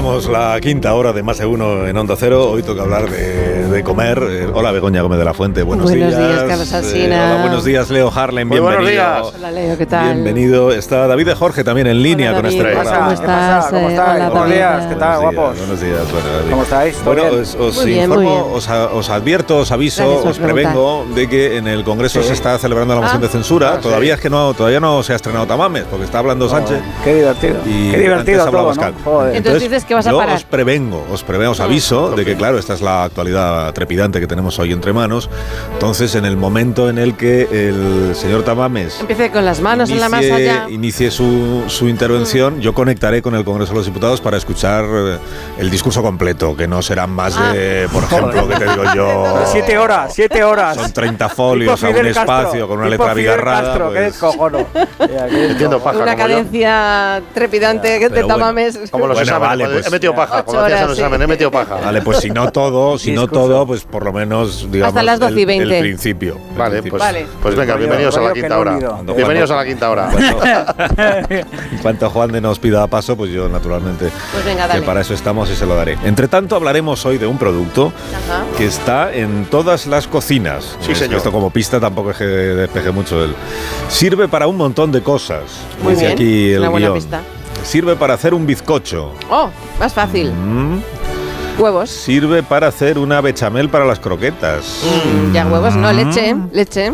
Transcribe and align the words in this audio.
Iniciamos 0.00 0.30
la 0.30 0.58
quinta 0.62 0.94
hora 0.94 1.12
de 1.12 1.22
más 1.22 1.36
de 1.36 1.44
uno 1.44 1.86
en 1.86 1.94
Onda 1.94 2.16
Cero. 2.16 2.50
Hoy 2.50 2.62
toca 2.62 2.82
hablar 2.82 3.10
de, 3.10 3.59
comer. 3.84 4.18
Eh, 4.28 4.48
hola, 4.52 4.72
Begoña 4.72 5.00
Gómez 5.02 5.18
de 5.18 5.24
la 5.24 5.32
Fuente. 5.32 5.62
Buenos, 5.62 5.88
buenos 5.90 6.16
días. 6.16 6.42
Carlos 6.42 6.72
Alsina. 6.72 7.16
Eh, 7.16 7.32
hola, 7.32 7.40
buenos 7.42 7.64
días, 7.64 7.88
Leo 7.90 8.12
Harlem. 8.14 8.48
Muy 8.48 8.58
bienvenido. 8.58 8.84
buenos 8.84 9.22
días. 9.24 9.34
Hola, 9.38 9.50
Leo, 9.52 9.78
¿qué 9.78 9.86
tal? 9.86 10.14
Bienvenido. 10.14 10.72
Está 10.72 11.06
David 11.06 11.26
de 11.26 11.34
Jorge 11.36 11.62
también 11.64 11.86
en 11.86 12.02
línea 12.02 12.30
Hola, 12.30 12.38
con 12.40 12.46
este 12.46 12.58
¿qué 12.64 12.70
programa. 12.72 12.98
¿Cómo 12.98 13.10
estás? 13.12 13.66
¿Cómo 13.66 13.88
Eh, 13.88 13.90
estáis? 13.92 14.10
hola, 14.16 14.28
Buenos 14.28 14.34
David. 14.42 14.54
días, 14.54 14.86
¿qué 14.86 14.94
tal, 14.96 15.16
Buenos 15.16 15.20
días, 15.20 15.34
guapos? 15.34 15.58
Buenos 15.58 15.80
días, 15.80 16.12
bueno, 16.12 16.28
David. 16.36 16.50
¿Cómo 16.50 16.62
estáis? 16.64 16.94
¿Todo 16.96 17.04
Bueno, 17.04 17.22
bien? 17.30 17.40
os, 17.42 17.54
os 17.54 17.76
Muy 17.76 17.84
bien, 17.86 18.10
muy 18.10 18.18
informo, 18.24 18.44
bien. 18.44 18.56
os, 18.58 18.68
a- 18.68 18.86
os 18.88 19.10
advierto, 19.10 19.58
os 19.58 19.70
aviso, 19.72 20.22
os 20.24 20.38
prevengo 20.38 21.06
de 21.14 21.28
que 21.28 21.56
en 21.56 21.68
el 21.68 21.84
Congreso 21.84 22.20
Sí. 22.22 22.28
se 22.28 22.34
está 22.34 22.58
celebrando 22.58 22.94
la 22.94 23.00
moción 23.02 23.20
Ah. 23.22 23.26
de 23.26 23.28
censura. 23.28 23.70
Ah, 23.72 23.76
sí. 23.76 23.82
todavía 23.82 24.14
es 24.14 24.20
que 24.20 24.30
no, 24.30 24.52
todavía 24.54 24.80
no 24.80 25.02
se 25.02 25.12
ha 25.12 25.16
estrenado 25.16 25.46
Tamames, 25.46 25.84
porque 25.90 26.04
está 26.04 26.18
hablando 26.18 26.48
Sánchez. 26.48 26.80
Qué 27.04 27.14
divertido. 27.14 27.56
Y 27.66 27.90
Qué 27.92 27.98
divertido 27.98 28.44
todo, 28.50 28.74
¿no? 28.74 29.26
Entonces 29.28 29.62
dices 29.62 29.84
que 29.84 29.94
vas 29.94 30.06
a 30.06 30.10
yo 30.10 30.18
parar. 30.18 30.36
os 30.36 30.44
prevengo, 30.44 31.06
os 31.12 31.22
prevengo, 31.22 31.52
os 31.52 31.60
aviso 31.60 32.10
de 32.10 32.24
que, 32.24 32.36
claro, 32.36 32.58
esta 32.58 32.74
es 32.74 32.80
la 32.82 33.04
actualidad 33.04 33.59
trepidante 33.74 34.20
que 34.20 34.26
tenemos 34.26 34.58
hoy 34.58 34.72
entre 34.72 34.92
manos. 34.92 35.28
Entonces, 35.72 36.14
en 36.14 36.24
el 36.24 36.36
momento 36.36 36.88
en 36.88 36.98
el 36.98 37.16
que 37.16 37.42
el 37.50 38.14
señor 38.14 38.42
Tamames 38.42 39.00
Empiece 39.00 39.30
con 39.30 39.44
las 39.44 39.60
manos 39.60 39.90
en 39.90 40.00
la 40.00 40.08
masa 40.08 40.24
inicie, 40.26 40.44
ya. 40.44 40.66
inicie 40.70 41.10
su, 41.10 41.64
su 41.68 41.88
intervención, 41.88 42.60
yo 42.60 42.74
conectaré 42.74 43.22
con 43.22 43.34
el 43.34 43.44
Congreso 43.44 43.72
de 43.72 43.78
los 43.78 43.86
Diputados 43.86 44.20
para 44.20 44.36
escuchar 44.36 44.84
eh, 44.88 45.18
el 45.58 45.70
discurso 45.70 46.02
completo, 46.02 46.56
que 46.56 46.66
no 46.66 46.82
serán 46.82 47.10
más 47.10 47.34
de, 47.52 47.88
por 47.92 48.04
ejemplo, 48.04 48.48
que 48.48 48.56
te 48.56 48.64
digo 48.68 48.84
yo... 48.94 49.42
Siete 49.50 49.78
horas, 49.78 50.12
siete 50.14 50.44
horas. 50.44 50.76
Son 50.76 50.92
30 50.92 51.24
Tipo 51.26 51.36
folios 51.36 51.82
a 51.82 51.88
un 51.88 51.92
Castro, 51.94 52.08
espacio 52.10 52.68
con 52.68 52.78
una 52.78 52.88
letra 52.88 53.10
abigarrada. 53.10 53.62
Castro, 53.62 53.92
qué 53.92 54.12
pues- 54.12 54.88
qué 54.98 55.44
Entiendo 55.50 55.76
descojono. 55.76 55.78
paja. 55.84 55.98
Una 55.98 56.12
como 56.16 56.28
yo. 56.28 56.34
cadencia 56.34 57.22
trepidante 57.34 57.88
de 57.98 58.10
pero 58.10 58.26
bueno. 58.26 58.28
tamames. 58.38 58.78
Como 58.90 59.06
los 59.06 59.16
Bueno, 59.16 59.32
exámenes. 59.32 59.48
vale, 59.48 59.74
pues, 59.74 59.86
he 59.86 59.90
metido 59.90 60.14
paja. 60.14 60.42
Como 60.44 60.60
hacías 60.60 60.80
los 60.82 60.96
sí. 60.96 61.00
exámenes, 61.02 61.24
he 61.24 61.28
metido 61.28 61.50
paja. 61.50 61.74
Vale, 61.76 62.02
pues 62.02 62.18
si 62.18 62.30
no 62.30 62.50
todo, 62.52 62.98
si 62.98 63.12
no 63.12 63.22
Discurso. 63.22 63.48
Todo, 63.50 63.66
pues 63.66 63.82
por 63.82 64.04
lo 64.04 64.12
menos, 64.12 64.70
digamos, 64.70 64.88
Hasta 64.88 65.02
las 65.02 65.18
12 65.18 65.32
y 65.40 65.42
el- 65.42 65.50
el 65.50 65.58
20. 65.68 65.80
principio. 65.80 66.34
el 66.52 66.56
Vale, 66.58 66.70
principio. 66.82 66.90
pues, 66.90 67.02
Vale. 67.02 67.26
pues 67.42 67.54
venga, 67.56 67.74
bienvenidos 67.76 68.16
a 68.16 68.20
la 68.20 68.32
quinta 68.32 68.48
que 68.48 68.54
hora. 68.54 68.78
Bienvenidos 69.16 69.50
a 69.50 69.56
la 69.56 69.64
quinta 69.64 69.90
hora. 69.90 70.10
En 71.28 71.78
cuanto 71.82 72.10
Juan 72.10 72.30
de 72.32 72.40
nos 72.40 72.58
pida 72.58 72.86
paso, 72.86 73.16
pues 73.16 73.30
yo 73.32 73.48
naturalmente 73.48 74.08
Pues 74.32 74.44
venga, 74.44 74.62
que 74.64 74.68
dale. 74.74 74.82
para 74.86 75.00
eso 75.00 75.14
estamos 75.14 75.50
y 75.50 75.56
se 75.56 75.66
lo 75.66 75.74
daré. 75.74 75.98
Entre 76.04 76.28
tanto, 76.28 76.54
hablaremos 76.56 77.04
hoy 77.06 77.18
de 77.18 77.26
un 77.26 77.38
producto 77.38 77.92
Ajá. 78.28 78.44
que 78.56 78.66
está 78.66 79.12
en 79.12 79.46
todas 79.46 79.86
las 79.86 80.06
cocinas. 80.06 80.76
Sí, 80.80 80.92
Es- 80.92 80.98
señor. 80.98 81.16
Esto 81.16 81.32
como 81.32 81.50
pista 81.50 81.80
tampoco 81.80 82.12
es 82.12 82.16
que 82.18 82.24
despeje 82.24 82.90
mucho 82.92 83.22
él. 83.24 83.34
Sirve 83.88 84.28
para 84.28 84.46
un 84.46 84.56
montón 84.56 84.92
de 84.92 85.02
cosas. 85.02 85.42
Muy 85.82 85.94
dice 85.94 86.04
bien, 86.06 86.12
aquí 86.16 86.50
el 86.52 86.60
una 86.60 86.68
buena 86.68 86.86
guion. 86.88 86.94
pista. 86.98 87.20
Sirve 87.64 87.94
para 87.96 88.14
hacer 88.14 88.32
un 88.32 88.46
bizcocho. 88.46 89.12
Oh, 89.28 89.50
más 89.78 89.92
fácil. 89.92 90.32
Mm. 90.32 90.80
Huevos. 91.60 91.90
Sirve 91.90 92.42
para 92.42 92.68
hacer 92.68 92.98
una 92.98 93.20
bechamel 93.20 93.68
para 93.68 93.84
las 93.84 93.98
croquetas. 94.00 94.82
Mm, 94.82 95.32
Ya 95.34 95.46
huevos, 95.46 95.76
no, 95.76 95.92
leche. 95.92 96.34
Leche. 96.52 96.92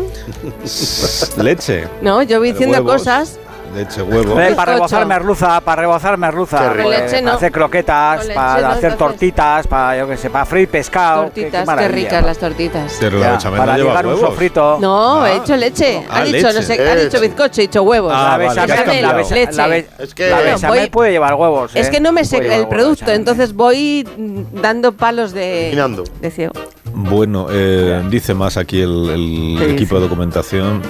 Leche. 1.37 1.87
No, 2.01 2.21
yo 2.21 2.39
voy 2.39 2.51
diciendo 2.51 2.83
cosas. 2.83 3.39
Leche, 3.75 4.01
huevo. 4.01 4.39
Eh, 4.39 4.53
para 4.55 4.73
rebozar 4.73 5.05
merluza, 5.05 5.61
para 5.61 5.81
rebozar 5.81 6.17
merluza. 6.17 6.57
Qué 6.59 6.69
rico. 6.69 6.89
Con 6.89 6.91
leche 6.91 7.21
no. 7.21 7.25
Para 7.25 7.35
hacer 7.37 7.51
croquetas, 7.51 8.21
leche 8.23 8.33
para 8.33 8.61
no, 8.61 8.67
hacer 8.69 8.91
entonces. 8.91 8.97
tortitas, 8.97 9.67
para, 9.67 9.97
yo 9.97 10.07
qué 10.07 10.17
sé, 10.17 10.29
para 10.29 10.45
freír 10.45 10.67
pescado. 10.69 11.31
Qué- 11.33 11.49
ricas 11.89 12.21
¿no? 12.21 12.27
las 12.27 12.37
tortitas. 12.37 12.97
Pero 12.99 13.19
la 13.19 13.25
Ya, 13.25 13.31
bechamel 13.33 13.59
para 13.59 13.71
no 13.73 13.77
lleva 13.77 13.89
ligar 13.89 14.05
un 14.07 14.13
huevos. 14.13 14.29
sofrito. 14.29 14.77
No, 14.81 15.21
Ah. 15.21 15.31
he 15.31 15.39
dicho 15.39 15.55
leche. 15.55 16.03
Ah, 16.09 16.17
ha 16.19 16.23
dicho, 16.23 16.47
no 16.47 16.53
leche. 16.53 16.63
sé, 16.63 16.73
ha 16.73 16.95
dicho 16.95 17.03
Leche. 17.17 17.19
bizcocho, 17.19 17.61
he 17.61 17.67
dicho 17.67 17.83
huevos. 17.83 18.13
Ah, 18.15 18.29
la 18.31 18.37
bechamel, 18.37 18.67
la, 18.69 18.83
cambiado. 18.83 19.17
becha- 19.17 19.35
Leche. 19.35 19.53
la 19.53 19.67
be- 19.67 19.87
Es 19.99 20.13
que- 20.15 20.29
la 20.29 20.39
bechamel 20.39 20.79
voy- 20.79 20.89
puede 20.89 21.11
llevar 21.11 21.33
huevos. 21.35 21.75
Es 21.75 21.87
¿eh? 21.87 21.91
que 21.91 21.99
no 21.99 22.11
me 22.11 22.25
sé 22.25 22.37
el 22.37 22.47
huevos, 22.47 22.67
producto, 22.67 23.05
bechamel. 23.05 23.15
entonces 23.19 23.53
voy 23.53 24.07
dando 24.53 24.91
palos 24.93 25.33
de, 25.33 25.75
de 26.21 26.31
ciego. 26.31 26.53
Bueno, 26.93 27.47
eh, 27.51 28.01
dice 28.09 28.33
más 28.33 28.57
aquí 28.57 28.81
el, 28.81 29.09
el 29.09 29.55
¿Qué 29.59 29.65
equipo 29.73 29.79
dice? 29.79 29.95
de 29.95 30.01
documentación. 30.01 30.81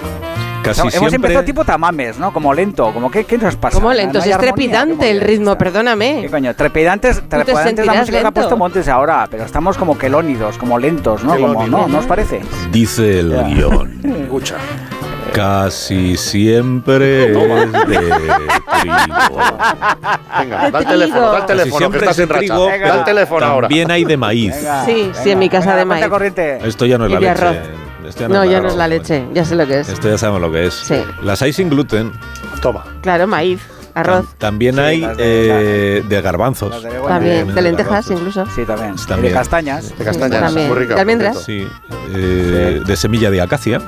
Casi 0.70 0.82
Hemos 0.82 0.94
siempre. 0.94 1.16
empezado 1.16 1.46
tipo 1.46 1.64
tamames, 1.66 2.18
¿no? 2.20 2.32
Como 2.34 2.54
lento, 2.54 2.92
como 2.94 3.10
¿qué, 3.12 3.24
qué 3.26 3.38
nos 3.38 3.56
pasa? 3.56 3.76
¿Cómo 3.76 3.90
¿No 3.90 3.96
lento? 3.96 4.22
Si 4.22 4.30
es 4.32 4.38
trepidante 4.38 5.06
¿Qué 5.06 5.12
el 5.12 5.22
ritmo, 5.22 5.52
esta? 5.52 5.58
perdóname. 5.64 6.20
¿Qué 6.22 6.30
coño? 6.30 6.56
Trepidantes, 6.56 7.22
trepidantes 7.28 7.86
la 7.86 7.94
música 7.94 8.12
que 8.12 8.18
ha 8.18 8.22
lento. 8.24 8.32
puesto 8.34 8.58
Montes 8.58 8.88
ahora, 8.88 9.28
pero 9.30 9.44
estamos 9.44 9.78
como 9.78 9.98
quelónidos, 9.98 10.58
como 10.58 10.78
lentos, 10.80 11.24
¿no? 11.24 11.38
Como. 11.38 11.68
¿no? 11.68 11.88
¿No 11.88 12.00
os 12.00 12.06
parece? 12.06 12.42
Dice 12.72 13.20
el 13.20 13.32
Ya. 13.32 13.42
guion. 13.44 14.02
Escucha. 14.24 14.56
Casi 15.34 16.16
siempre 16.18 17.26
es 17.32 17.72
de 17.72 17.78
trigo. 17.88 19.38
Venga, 20.40 20.58
da 20.58 20.66
el 20.68 20.72
trigo. 20.74 20.90
teléfono, 20.90 21.32
da 21.32 21.38
el 21.38 21.46
Casi 21.46 21.48
teléfono, 21.48 21.72
que 21.72 21.78
siempre 21.78 22.00
estás 22.00 22.18
es 22.18 22.20
en 22.24 22.28
de 22.28 22.34
racha. 22.34 22.46
trigo, 22.48 22.66
Da 22.68 22.96
el 23.00 23.04
teléfono 23.04 23.46
ahora. 23.46 23.68
también 23.68 23.92
hay 23.92 24.06
de 24.06 24.18
maíz. 24.18 24.56
Venga, 24.56 24.86
Sí, 24.86 25.12
sí, 25.14 25.32
en 25.32 25.40
mi 25.40 25.50
casa 25.50 25.68
venga, 25.68 25.78
de 25.80 25.86
maíz. 25.86 26.08
corriente. 26.08 26.60
Esto 26.68 26.86
ya 26.86 26.98
no 26.98 27.06
es 27.06 27.12
Y 27.12 27.14
la 27.16 27.20
leche. 27.20 27.32
arroz. 27.32 27.58
Ya 28.16 28.28
No, 28.28 28.46
ya 28.46 28.62
no 28.62 28.68
es 28.70 28.76
la 28.76 28.88
leche, 28.88 29.28
ya 29.34 29.44
sé 29.46 29.56
lo 29.56 29.66
que 29.68 29.80
es. 29.82 29.90
Esto 29.90 30.10
ya 30.10 30.18
sabemos 30.18 30.42
lo 30.42 30.52
que 30.52 30.66
es. 30.68 30.74
Sí. 30.74 30.96
Las 31.24 31.42
hay 31.42 31.54
sin 31.54 31.70
gluten. 31.70 32.12
Toma. 32.62 32.84
Claro, 33.02 33.28
maíz, 33.28 33.62
arroz. 33.94 34.26
Tam- 34.26 34.38
También 34.38 34.76
Sí, 34.76 34.82
hay 34.82 35.08
eh, 35.18 36.04
de 36.08 36.22
garbanzos. 36.22 36.82
De. 36.84 36.90
También, 36.90 37.48
de 37.48 37.54
de 37.54 37.62
lentejas 37.62 38.08
garbanzos. 38.08 38.18
incluso. 38.20 38.46
Sí, 38.56 38.64
también. 38.66 38.96
También. 39.08 39.26
Y 39.26 39.28
de 39.30 39.34
castañas. 39.34 39.98
De 39.98 40.06
castañas. 40.06 40.42
También. 40.42 40.68
Muy 40.70 40.78
rica. 40.78 40.96
¿De 40.96 41.02
almendras? 41.02 41.44
Sí. 41.44 41.68
eh, 42.14 42.82
de 42.86 42.96
semilla 42.96 43.30
de 43.32 43.42
acacia. 43.42 43.82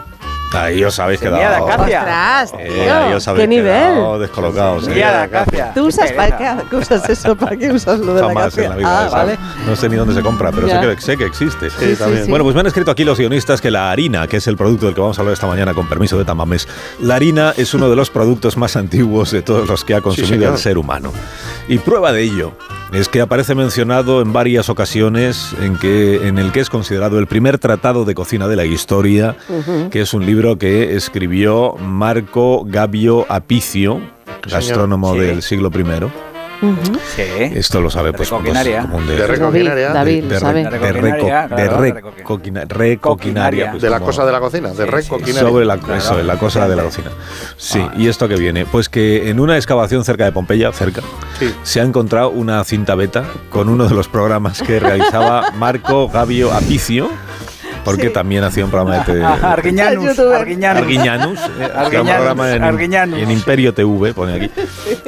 Ahí 0.51 0.83
os 0.83 0.97
habéis 0.99 1.19
Semilla 1.19 1.37
quedado. 1.49 1.65
de 1.67 1.71
acacia. 1.73 1.99
¡Ostras, 1.99 2.53
Eh, 2.59 2.81
tío! 2.83 2.97
ahí 2.97 3.13
os 3.13 3.27
habéis 3.27 3.41
¡Qué 3.43 3.47
nivel! 3.47 3.93
quedado 3.93 4.19
descolocados. 4.19 4.83
eh. 4.83 4.85
Semilla 4.87 5.11
de 5.11 5.17
acacia. 5.23 5.71
¿Tú 5.75 5.85
usas 5.87 6.11
para 6.13 6.37
qué, 6.37 6.51
qué 6.69 6.75
usas 6.75 7.09
eso? 7.09 7.35
¿Para 7.35 7.55
qué 7.55 7.71
usas 7.71 7.99
lo 7.99 8.13
de 8.15 8.21
la 8.21 8.27
Jamás 8.29 8.43
acacia? 8.45 8.63
en 8.63 8.69
la 8.71 8.75
vida. 8.77 9.05
Ah, 9.05 9.09
vale. 9.11 9.37
No 9.67 9.75
sé 9.75 9.89
ni 9.89 9.95
dónde 9.95 10.13
se 10.15 10.21
compra, 10.23 10.51
pero 10.51 10.67
sé 10.67 10.79
que, 10.79 11.01
sé 11.01 11.17
que 11.17 11.25
existe. 11.25 11.69
Sí, 11.69 11.95
también. 11.95 12.23
sí. 12.25 12.29
Bueno, 12.29 12.43
pues 12.43 12.55
me 12.55 12.61
han 12.61 12.67
escrito 12.67 12.89
aquí 12.89 13.03
los 13.03 13.19
guionistas 13.19 13.61
que 13.61 13.69
la 13.69 13.91
harina, 13.91 14.27
que 14.27 14.37
es 14.37 14.47
el 14.47 14.57
producto 14.57 14.87
del 14.87 14.95
que 14.95 15.01
vamos 15.01 15.17
a 15.19 15.21
hablar 15.21 15.33
esta 15.33 15.45
mañana 15.47 15.73
con 15.75 15.87
permiso 15.87 16.17
de 16.17 16.25
Tamames, 16.25 16.67
la 16.99 17.15
harina 17.15 17.53
es 17.55 17.73
uno 17.75 17.89
de 17.89 17.95
los 17.95 18.09
productos 18.09 18.57
más 18.57 18.75
antiguos 18.75 19.31
de 19.31 19.41
todos 19.43 19.67
los 19.69 19.83
que 19.85 19.93
ha 19.95 20.01
consumido 20.01 20.51
el 20.51 20.57
ser 20.57 20.77
humano. 20.79 21.13
Y 21.69 21.77
prueba 21.77 22.11
de 22.11 22.23
ello 22.23 22.51
es 22.91 23.07
que 23.09 23.21
aparece 23.21 23.53
mencionado 23.53 24.23
en 24.23 24.33
varias 24.33 24.69
ocasiones 24.69 25.55
en, 25.61 25.77
que, 25.77 26.27
en 26.27 26.39
el 26.39 26.51
que 26.51 26.61
es 26.61 26.69
considerado 26.71 27.19
el 27.19 27.27
primer 27.27 27.59
tratado 27.59 28.05
de 28.05 28.15
cocina 28.15 28.47
de 28.47 28.55
la 28.55 28.65
historia, 28.65 29.37
que 29.91 30.01
es 30.01 30.15
un 30.15 30.25
libro 30.25 30.57
que 30.57 30.95
escribió 30.95 31.75
Marco 31.75 32.63
Gabio 32.65 33.27
Apicio, 33.29 34.01
gastrónomo. 34.51 35.13
Sí. 35.13 35.19
del 35.19 35.43
siglo 35.43 35.69
I. 35.69 36.28
Sí. 37.15 37.21
Esto 37.55 37.79
lo 37.81 37.89
sabe, 37.89 38.11
pues, 38.11 38.29
pues 38.29 38.41
Recoquinaria. 38.41 38.81
como 38.81 38.97
un 38.97 39.07
de, 39.07 39.15
De 39.15 39.27
recoquinaria. 39.27 39.89
David, 39.93 40.23
de, 40.23 40.27
de 40.27 40.39
Recoquinaria, 40.39 41.47
reco- 41.47 41.55
de 41.55 42.65
recoquinaria. 42.65 43.73
la 43.89 43.99
cosa 43.99 44.25
de 44.25 44.31
la 44.31 44.39
cocina, 44.39 44.69
de 44.69 44.75
Sí, 44.75 44.83
rey 44.83 45.03
sí. 45.03 45.09
coquinaria. 45.09 45.41
sobre 45.49 45.65
la, 45.65 45.75
la 46.23 46.37
cosa 46.37 46.67
de 46.67 46.75
la 46.75 46.83
cocina. 46.83 47.11
Sí, 47.57 47.79
Ah. 47.81 47.93
y 47.97 48.07
esto 48.07 48.27
que 48.27 48.35
viene, 48.35 48.65
pues 48.65 48.89
que 48.89 49.29
en 49.29 49.39
una 49.39 49.55
excavación 49.55 50.03
cerca 50.03 50.25
de 50.25 50.31
Pompeya, 50.31 50.71
cerca, 50.73 51.01
se 51.63 51.79
ha 51.79 51.83
encontrado 51.83 52.29
una 52.29 52.63
cinta 52.63 52.95
beta 52.95 53.23
con 53.49 53.69
uno 53.69 53.87
de 53.87 53.95
los 53.95 54.07
programas 54.07 54.61
que 54.61 54.79
realizaba 54.79 55.51
Marco 55.57 56.09
Gabio 56.09 56.51
Apicio, 56.51 57.09
porque 57.83 58.07
Sí. 58.07 58.13
también 58.13 58.43
hacía 58.43 58.65
un 58.65 58.71
programa 58.71 59.03
de 59.03 59.23
Arguiñanus. 59.23 60.19
Arguiñanus. 60.19 60.77
Arguiñanus, 60.81 61.39
eh, 61.59 61.63
Arguiñanus, 61.75 62.13
programa 62.15 62.51
en, 62.55 62.63
Arguiñanus. 62.63 63.19
en 63.21 63.31
Imperio 63.31 63.73
TV, 63.73 64.13
pone 64.13 64.33
aquí, 64.35 64.51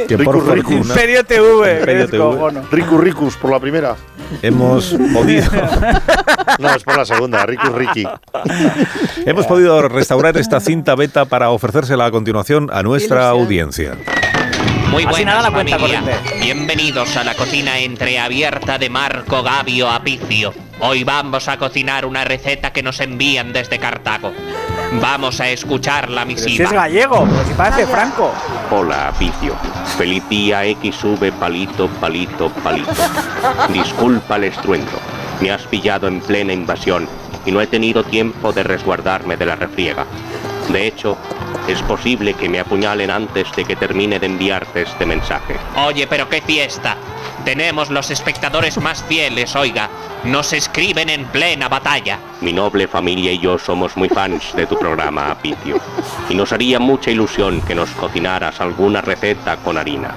que 0.07 0.17
por 0.17 0.43
fortuna 0.45 0.77
Imperio 0.79 1.23
TV. 1.23 1.79
Imperio 1.79 2.07
TV. 2.09 2.61
Riku 2.71 2.97
Rikus 2.97 3.35
por 3.37 3.51
la 3.51 3.59
primera. 3.59 3.95
hemos 4.41 4.95
podido 5.13 5.49
No, 6.59 6.75
es 6.75 6.83
por 6.83 6.97
la 6.97 7.05
segunda. 7.05 7.45
Rikus 7.45 7.71
Riki. 7.71 8.07
Hemos 9.25 9.45
podido 9.47 9.87
restaurar 9.87 10.37
esta 10.37 10.59
cinta 10.59 10.95
beta 10.95 11.25
para 11.25 11.49
ofrecérsela 11.49 12.05
a 12.05 12.11
continuación 12.11 12.69
a 12.73 12.83
nuestra 12.83 13.29
audiencia. 13.29 13.95
Muy 14.91 15.05
buenas, 15.05 15.41
la 15.43 15.51
familia. 15.51 16.01
Bienvenidos 16.41 17.15
a 17.17 17.23
la 17.23 17.33
cocina 17.35 17.79
entreabierta 17.79 18.77
de 18.77 18.89
Marco 18.89 19.41
Gabio 19.41 19.89
Apicio. 19.89 20.53
Hoy 20.83 21.03
vamos 21.03 21.47
a 21.47 21.57
cocinar 21.57 22.05
una 22.05 22.23
receta 22.23 22.73
que 22.73 22.81
nos 22.81 22.99
envían 22.99 23.53
desde 23.53 23.77
Cartago. 23.77 24.31
Vamos 24.99 25.39
a 25.39 25.47
escuchar 25.49 26.09
la 26.09 26.25
Pero 26.25 26.39
si 26.39 26.45
misiva. 26.45 26.65
es 26.69 26.73
gallego, 26.73 27.27
pero 27.29 27.45
si 27.45 27.53
parece 27.53 27.85
Franco. 27.87 28.31
Hola, 28.71 29.09
Apicio. 29.09 29.55
Feliz 29.97 30.27
día 30.27 30.61
XV 30.63 31.31
palito, 31.39 31.87
palito, 31.87 32.49
palito. 32.63 32.91
Disculpa 33.69 34.37
el 34.37 34.45
estruendo. 34.45 34.91
Me 35.39 35.51
has 35.51 35.61
pillado 35.63 36.07
en 36.07 36.19
plena 36.19 36.51
invasión 36.53 37.07
y 37.45 37.51
no 37.51 37.61
he 37.61 37.67
tenido 37.67 38.03
tiempo 38.03 38.51
de 38.51 38.63
resguardarme 38.63 39.37
de 39.37 39.45
la 39.45 39.55
refriega. 39.55 40.05
De 40.69 40.87
hecho, 40.87 41.17
es 41.67 41.81
posible 41.83 42.33
que 42.33 42.49
me 42.49 42.59
apuñalen 42.59 43.11
antes 43.11 43.51
de 43.55 43.65
que 43.65 43.75
termine 43.75 44.19
de 44.19 44.25
enviarte 44.25 44.83
este 44.83 45.05
mensaje. 45.05 45.55
Oye, 45.77 46.07
pero 46.07 46.27
qué 46.29 46.41
fiesta. 46.41 46.97
Tenemos 47.45 47.89
los 47.89 48.11
espectadores 48.11 48.77
más 48.79 49.03
fieles, 49.03 49.55
oiga. 49.55 49.89
Nos 50.23 50.53
escriben 50.53 51.09
en 51.09 51.25
plena 51.25 51.67
batalla. 51.67 52.19
Mi 52.41 52.53
noble 52.53 52.87
familia 52.87 53.31
y 53.31 53.39
yo 53.39 53.57
somos 53.57 53.97
muy 53.97 54.09
fans 54.09 54.55
de 54.55 54.67
tu 54.67 54.77
programa, 54.77 55.31
Apicio. 55.31 55.79
Y 56.29 56.35
nos 56.35 56.53
haría 56.53 56.79
mucha 56.79 57.09
ilusión 57.09 57.61
que 57.61 57.73
nos 57.73 57.89
cocinaras 57.91 58.61
alguna 58.61 59.01
receta 59.01 59.57
con 59.57 59.77
harina. 59.77 60.13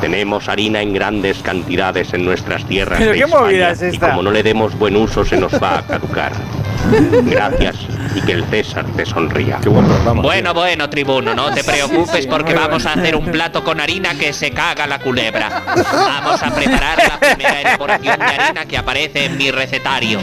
Tenemos 0.00 0.48
harina 0.48 0.82
en 0.82 0.92
grandes 0.92 1.38
cantidades 1.38 2.12
en 2.12 2.24
nuestras 2.24 2.64
tierras 2.66 2.98
¿Pero 2.98 3.12
de 3.12 3.18
qué 3.18 3.26
movida 3.26 3.70
España 3.70 3.88
es 3.88 3.94
y 3.94 3.98
como 3.98 4.22
no 4.22 4.30
le 4.30 4.42
demos 4.42 4.76
buen 4.76 4.96
uso 4.96 5.24
se 5.24 5.36
nos 5.36 5.52
va 5.62 5.78
a 5.78 5.82
caducar. 5.82 6.32
Gracias 7.24 7.76
y 8.14 8.20
que 8.20 8.32
el 8.32 8.44
César 8.46 8.84
te 8.96 9.06
sonría. 9.06 9.58
Qué 9.62 9.68
buen 9.68 9.86
programa. 9.86 10.22
Bueno, 10.22 10.54
bueno, 10.54 10.90
tribuno, 10.90 11.34
no 11.34 11.52
te 11.52 11.64
preocupes 11.64 12.26
porque 12.26 12.54
vamos 12.54 12.84
a 12.86 12.92
hacer 12.94 13.16
un 13.16 13.26
plato 13.26 13.64
con 13.64 13.80
harina 13.80 14.14
que 14.14 14.32
se 14.32 14.50
caga 14.50 14.86
la 14.86 14.98
culebra. 14.98 15.62
Vamos 15.92 16.42
a 16.42 16.54
preparar 16.54 16.98
la 16.98 17.18
primera 17.18 17.60
elaboración 17.60 18.18
de 18.18 18.24
harina 18.24 18.64
que 18.66 18.78
aparece 18.78 19.26
en 19.26 19.36
mi 19.36 19.50
recetario. 19.50 20.20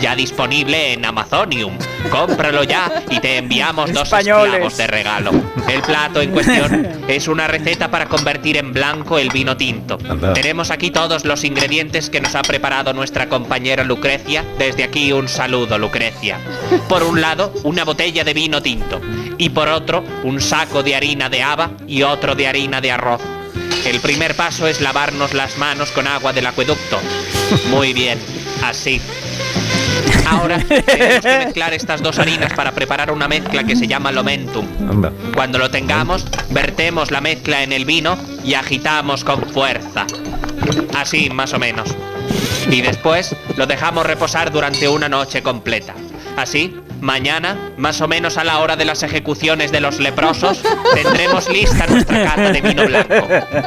Ya 0.00 0.14
disponible 0.14 0.92
en 0.92 1.04
Amazonium. 1.04 1.76
Cómpralo 2.10 2.62
ya 2.62 3.02
y 3.10 3.18
te 3.20 3.38
enviamos 3.38 3.92
dos 3.92 4.04
Españoles. 4.04 4.52
esclavos 4.52 4.76
de 4.76 4.86
regalo. 4.86 5.30
El 5.68 5.82
plato 5.82 6.22
en 6.22 6.30
cuestión 6.30 6.88
es 7.08 7.26
una 7.28 7.48
receta 7.48 7.90
para 7.90 8.06
convertir 8.06 8.56
en 8.56 8.72
blanco 8.72 9.18
el 9.18 9.30
vino 9.30 9.56
tinto. 9.56 9.98
Anda. 10.08 10.32
Tenemos 10.34 10.70
aquí 10.70 10.90
todos 10.90 11.24
los 11.24 11.42
ingredientes 11.44 12.10
que 12.10 12.20
nos 12.20 12.34
ha 12.34 12.42
preparado 12.42 12.92
nuestra 12.92 13.28
compañera 13.28 13.82
Lucrecia. 13.84 14.44
Desde 14.58 14.84
aquí 14.84 15.12
un 15.12 15.28
saludo, 15.28 15.78
Lucrecia. 15.78 16.38
Por 16.88 17.02
un 17.02 17.20
lado, 17.20 17.52
una 17.64 17.84
botella 17.84 18.22
de 18.24 18.34
vino 18.34 18.62
tinto. 18.62 19.00
Y 19.36 19.50
por 19.50 19.68
otro, 19.68 20.04
un 20.22 20.40
saco 20.40 20.82
de 20.82 20.94
harina 20.96 21.28
de 21.28 21.42
haba 21.42 21.70
y 21.86 22.02
otro 22.02 22.34
de 22.34 22.46
harina 22.46 22.80
de 22.80 22.92
arroz. 22.92 23.20
El 23.84 24.00
primer 24.00 24.34
paso 24.34 24.66
es 24.66 24.80
lavarnos 24.80 25.34
las 25.34 25.58
manos 25.58 25.90
con 25.90 26.06
agua 26.06 26.32
del 26.32 26.46
acueducto. 26.46 26.98
Muy 27.70 27.92
bien, 27.92 28.18
así. 28.62 29.00
Ahora 30.28 30.58
tenemos 30.58 31.24
que 31.24 31.38
mezclar 31.44 31.74
estas 31.74 32.02
dos 32.02 32.18
harinas 32.18 32.52
para 32.52 32.72
preparar 32.72 33.10
una 33.10 33.28
mezcla 33.28 33.64
que 33.64 33.76
se 33.76 33.86
llama 33.86 34.12
lomentum. 34.12 34.66
Anda. 34.88 35.12
Cuando 35.34 35.58
lo 35.58 35.70
tengamos, 35.70 36.26
vertemos 36.50 37.10
la 37.10 37.20
mezcla 37.20 37.62
en 37.62 37.72
el 37.72 37.84
vino 37.84 38.16
y 38.44 38.54
agitamos 38.54 39.24
con 39.24 39.42
fuerza. 39.48 40.06
Así, 40.96 41.30
más 41.30 41.52
o 41.52 41.58
menos. 41.58 41.94
Y 42.70 42.82
después 42.82 43.34
lo 43.56 43.66
dejamos 43.66 44.06
reposar 44.06 44.52
durante 44.52 44.88
una 44.88 45.08
noche 45.08 45.42
completa. 45.42 45.94
Así, 46.36 46.76
mañana, 47.00 47.56
más 47.76 48.00
o 48.00 48.08
menos 48.08 48.36
a 48.38 48.44
la 48.44 48.58
hora 48.58 48.76
de 48.76 48.84
las 48.84 49.02
ejecuciones 49.02 49.70
de 49.72 49.80
los 49.80 49.98
leprosos, 50.00 50.62
tendremos 50.94 51.48
lista 51.48 51.86
nuestra 51.86 52.24
cata 52.24 52.50
de 52.52 52.60
vino 52.60 52.84
blanco. 52.86 53.14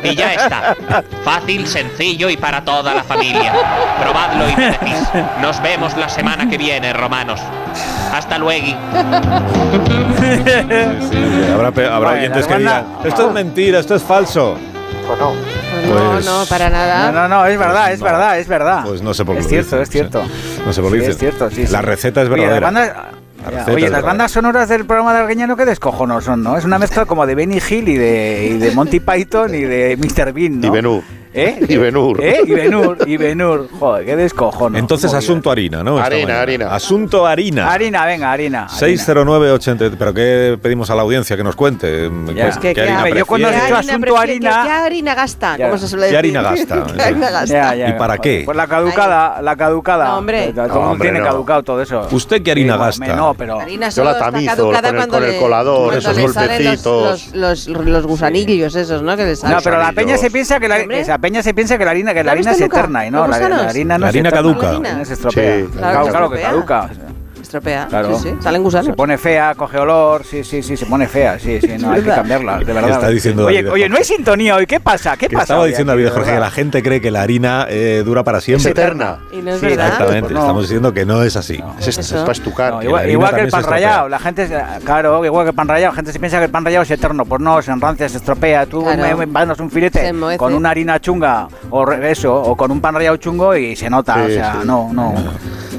Y 0.03 0.15
ya 0.15 0.33
está. 0.33 0.75
Fácil, 1.23 1.67
sencillo 1.67 2.29
y 2.29 2.37
para 2.37 2.63
toda 2.63 2.93
la 2.93 3.03
familia. 3.03 3.53
Probadlo 4.01 4.49
y 4.49 4.55
me 4.55 4.65
decís. 4.71 5.07
Nos 5.41 5.61
vemos 5.61 5.95
la 5.97 6.09
semana 6.09 6.49
que 6.49 6.57
viene, 6.57 6.93
romanos. 6.93 7.39
Hasta 8.13 8.37
luego. 8.37 8.67
Sí, 11.09 11.51
habrá 11.53 11.71
pe- 11.71 11.85
habrá 11.87 12.09
Bueno, 12.09 12.19
oyentes 12.21 12.47
que 12.47 12.57
digan, 12.57 12.85
esto 13.03 13.27
es 13.27 13.33
mentira, 13.33 13.79
esto 13.79 13.95
es 13.95 14.03
falso. 14.03 14.57
Pues 15.07 15.19
no. 15.19 15.33
No, 15.33 16.11
Pues- 16.13 16.25
no, 16.25 16.45
para 16.45 16.69
nada. 16.69 17.11
No, 17.11 17.21
no, 17.21 17.27
no, 17.27 17.45
es 17.45 17.57
verdad, 17.57 17.91
es 17.91 17.99
no. 17.99 18.05
verdad, 18.05 18.39
es 18.39 18.47
verdad. 18.47 18.83
Pues 18.85 19.01
no 19.01 19.13
sé 19.13 19.25
por 19.25 19.35
qué 19.35 19.39
Es 19.39 19.45
lo 19.45 19.49
cierto, 19.49 19.79
dicen, 19.79 19.81
es 19.83 19.89
cierto. 19.89 20.23
sí. 20.23 20.61
No 20.65 20.73
sé 20.73 20.81
por 20.81 20.91
qué 20.91 20.99
Sí, 21.01 21.05
es 21.11 21.17
cierto, 21.17 21.49
sí, 21.49 21.65
sí. 21.65 21.71
La 21.71 21.81
receta 21.81 22.21
es 22.21 22.29
Oye, 22.29 22.41
verdadera. 22.47 22.71
La 22.71 23.05
ya, 23.49 23.73
oye, 23.73 23.89
las 23.89 24.03
bandas 24.03 24.31
sonoras 24.31 24.69
del 24.69 24.85
programa 24.85 25.13
de 25.13 25.19
Arguiñano, 25.19 25.55
¿qué 25.55 25.65
descojonos 25.65 26.23
son, 26.23 26.43
no? 26.43 26.57
Es 26.57 26.65
una 26.65 26.77
mezcla 26.77 27.05
como 27.05 27.25
de 27.25 27.35
Benny 27.35 27.57
Hill 27.57 27.87
y 27.87 27.97
de, 27.97 28.51
y 28.53 28.57
de 28.57 28.71
Monty 28.71 28.99
Python 28.99 29.55
y 29.55 29.61
de 29.61 29.97
Mr. 29.97 30.33
Bean, 30.33 30.59
¿no? 30.61 30.67
Y 30.67 30.69
Benur. 30.69 31.03
¿Eh? 31.33 31.59
Y 31.69 31.77
Ben-Hur. 31.77 32.21
¿Eh? 32.23 32.41
Y 32.45 32.51
Benur, 32.51 32.97
y 33.07 33.17
Benur. 33.17 33.69
Joder, 33.79 34.05
qué 34.05 34.15
descojono. 34.15 34.77
Entonces, 34.77 35.13
asunto 35.13 35.49
harina, 35.51 35.83
¿no? 35.83 35.97
Harina, 35.97 36.41
harina. 36.41 36.73
Asunto 36.73 37.25
harina. 37.25 37.71
Harina, 37.71 38.05
venga, 38.05 38.31
harina. 38.31 38.63
harina. 38.65 38.77
60980. 38.77 39.91
¿Pero 39.97 40.13
qué 40.13 40.57
pedimos 40.61 40.89
a 40.89 40.95
la 40.95 41.01
audiencia 41.03 41.37
que 41.37 41.43
nos 41.43 41.55
cuente? 41.55 42.09
Ya. 42.35 42.45
Pues 42.45 42.57
que- 42.57 42.73
¿Qué 42.73 42.81
harina 42.81 43.09
yo 43.09 43.25
cuando 43.25 43.49
¿Qué 43.49 43.55
has 43.55 43.63
dicho 43.63 43.75
asunto 43.77 44.17
harina- 44.17 44.61
¿Qué, 44.63 44.67
qué 44.67 44.73
harina 44.73 45.15
gasta? 45.15 45.57
Ya. 45.57 45.65
¿Cómo 45.67 45.77
se 45.77 45.87
suele 45.87 46.07
¿Qué 46.07 46.11
decir? 46.13 46.17
harina 46.17 46.41
gasta? 46.41 46.83
¿Qué 46.95 47.01
harina 47.01 47.29
gasta? 47.31 47.53
Ya, 47.53 47.75
ya. 47.75 47.89
¿Y 47.89 47.93
para 47.93 48.17
qué? 48.17 48.41
Pues 48.45 48.57
la 48.57 48.67
caducada, 48.67 49.41
la 49.41 49.55
caducada. 49.55 50.05
No, 50.09 50.17
hombre. 50.17 50.51
Todo 50.53 50.65
el 50.65 50.67
No, 50.69 50.73
mundo 50.75 50.91
hombre, 50.91 51.05
tiene 51.09 51.19
no. 51.19 51.25
caducado 51.25 51.63
todo 51.63 51.81
eso. 51.81 52.07
¿Usted 52.11 52.41
qué 52.43 52.51
harina 52.51 52.77
gasta? 52.77 53.15
No, 53.15 53.33
pero... 53.35 53.59
Yo 53.61 54.03
la 54.03 54.11
está 54.11 54.31
tamizo 54.31 54.55
caducada 54.55 55.07
con 55.07 55.23
el- 55.23 55.39
colador, 55.39 55.93
esos 55.95 56.17
golpecitos. 56.17 57.29
los, 57.33 57.67
los, 57.67 57.85
los 57.85 58.05
gusanillos 58.05 58.75
esos, 58.75 59.01
¿no? 59.01 59.15
Que 59.15 59.23
le 59.25 59.35
salen. 59.35 59.57
No, 59.57 59.63
pero 59.63 59.77
la 59.79 59.91
peña 59.93 60.17
se 60.17 60.29
piensa 60.29 60.59
que 60.59 60.67
la, 60.67 60.77
peña 61.21 61.41
se 61.43 61.53
piensa 61.53 61.77
que 61.77 61.85
la 61.85 61.91
harina, 61.91 62.13
que 62.13 62.19
¿No 62.21 62.25
la 62.25 62.31
harina 62.33 62.51
es 62.51 62.59
nunca? 62.59 62.77
eterna 62.79 63.05
y 63.05 63.11
no, 63.11 63.27
¿Los 63.27 63.39
la, 63.39 63.49
la 63.49 63.69
harina 63.69 63.97
no 63.97 64.01
La 64.05 64.07
es 64.09 64.15
harina 64.15 64.29
eterna. 64.29 64.43
caduca. 64.49 64.65
La 64.65 64.69
harina. 64.89 65.05
Se 65.05 65.13
estropea. 65.13 65.55
Sí. 65.65 65.67
claro, 65.77 66.07
Claro, 66.07 66.29
que 66.31 66.41
caduca. 66.41 66.89
Estropea. 67.51 67.87
Claro. 67.87 68.17
Sí, 68.17 68.29
sí. 68.29 68.35
Salen 68.41 68.63
gusanos. 68.63 68.85
Se 68.87 68.93
pone 68.93 69.17
fea, 69.17 69.53
coge 69.55 69.77
olor, 69.77 70.23
sí, 70.23 70.43
sí, 70.43 70.63
sí, 70.63 70.77
se 70.77 70.85
pone 70.85 71.07
fea, 71.07 71.37
sí, 71.37 71.59
sí, 71.59 71.73
no, 71.79 71.91
hay 71.91 72.01
que 72.01 72.09
cambiarla, 72.15 72.59
de 72.59 72.65
verdad. 72.73 72.91
está 72.91 73.09
diciendo 73.09 73.45
oye, 73.45 73.67
oye, 73.69 73.89
no 73.89 73.97
hay 73.97 74.03
sintonía 74.03 74.55
hoy, 74.55 74.65
¿qué 74.65 74.79
pasa? 74.79 75.17
¿Qué 75.17 75.27
Que 75.27 75.33
pasa? 75.35 75.43
estaba 75.53 75.65
diciendo 75.65 75.91
David 75.93 76.09
Jorge 76.09 76.33
que 76.33 76.39
la 76.39 76.51
gente 76.51 76.81
cree 76.81 77.01
que 77.01 77.11
la 77.11 77.21
harina 77.23 77.65
eh, 77.69 78.03
dura 78.05 78.23
para 78.23 78.37
Es 78.37 78.45
siempre. 78.45 78.71
eterna. 78.71 79.17
Y 79.31 79.37
no 79.41 79.51
es 79.51 79.59
Sí, 79.59 79.65
verdad. 79.67 79.87
Exactamente. 79.87 80.21
Pues 80.21 80.33
no. 80.33 80.39
Estamos 80.39 80.61
diciendo 80.63 80.93
que 80.93 81.05
no 81.05 81.23
es 81.23 81.35
así. 81.35 81.61
Es, 81.79 82.11
para 82.13 82.31
estucar. 82.31 82.79
Que 82.79 82.85
igual, 82.85 83.35
que 83.35 83.41
el 83.41 83.49
pan 83.49 83.63
rallado, 83.63 84.07
la 84.09 84.19
gente, 84.19 84.47
se- 84.47 84.63
claro, 84.85 85.25
igual 85.25 85.45
que 85.45 85.49
el 85.49 85.55
pan 85.55 85.67
rallado, 85.67 85.91
la 85.91 85.95
gente 85.95 86.13
se 86.13 86.19
piensa 86.19 86.37
que 86.39 86.45
el 86.45 86.51
pan 86.51 86.63
rallado 86.63 86.83
es 86.83 86.91
eterno, 86.91 87.25
pues 87.25 87.41
no, 87.41 87.61
se 87.61 87.71
enrancia, 87.71 88.07
se 88.07 88.17
estropea, 88.17 88.65
tú 88.65 88.85
mandas 89.27 89.59
un 89.59 89.69
filete 89.69 90.13
con 90.37 90.53
una 90.53 90.69
harina 90.69 90.99
chunga 91.01 91.47
o 91.69 91.85
re- 91.85 92.11
eso, 92.11 92.33
o 92.33 92.55
con 92.55 92.71
un 92.71 92.79
pan 92.81 92.95
rallado 92.95 93.17
chungo 93.17 93.55
y 93.55 93.75
se 93.75 93.89
nota, 93.89 94.15
Sí, 94.25 94.31
o 94.31 94.35
sea, 94.35 94.53
sí. 94.53 94.59
no, 94.67 94.89
no. 94.93 95.13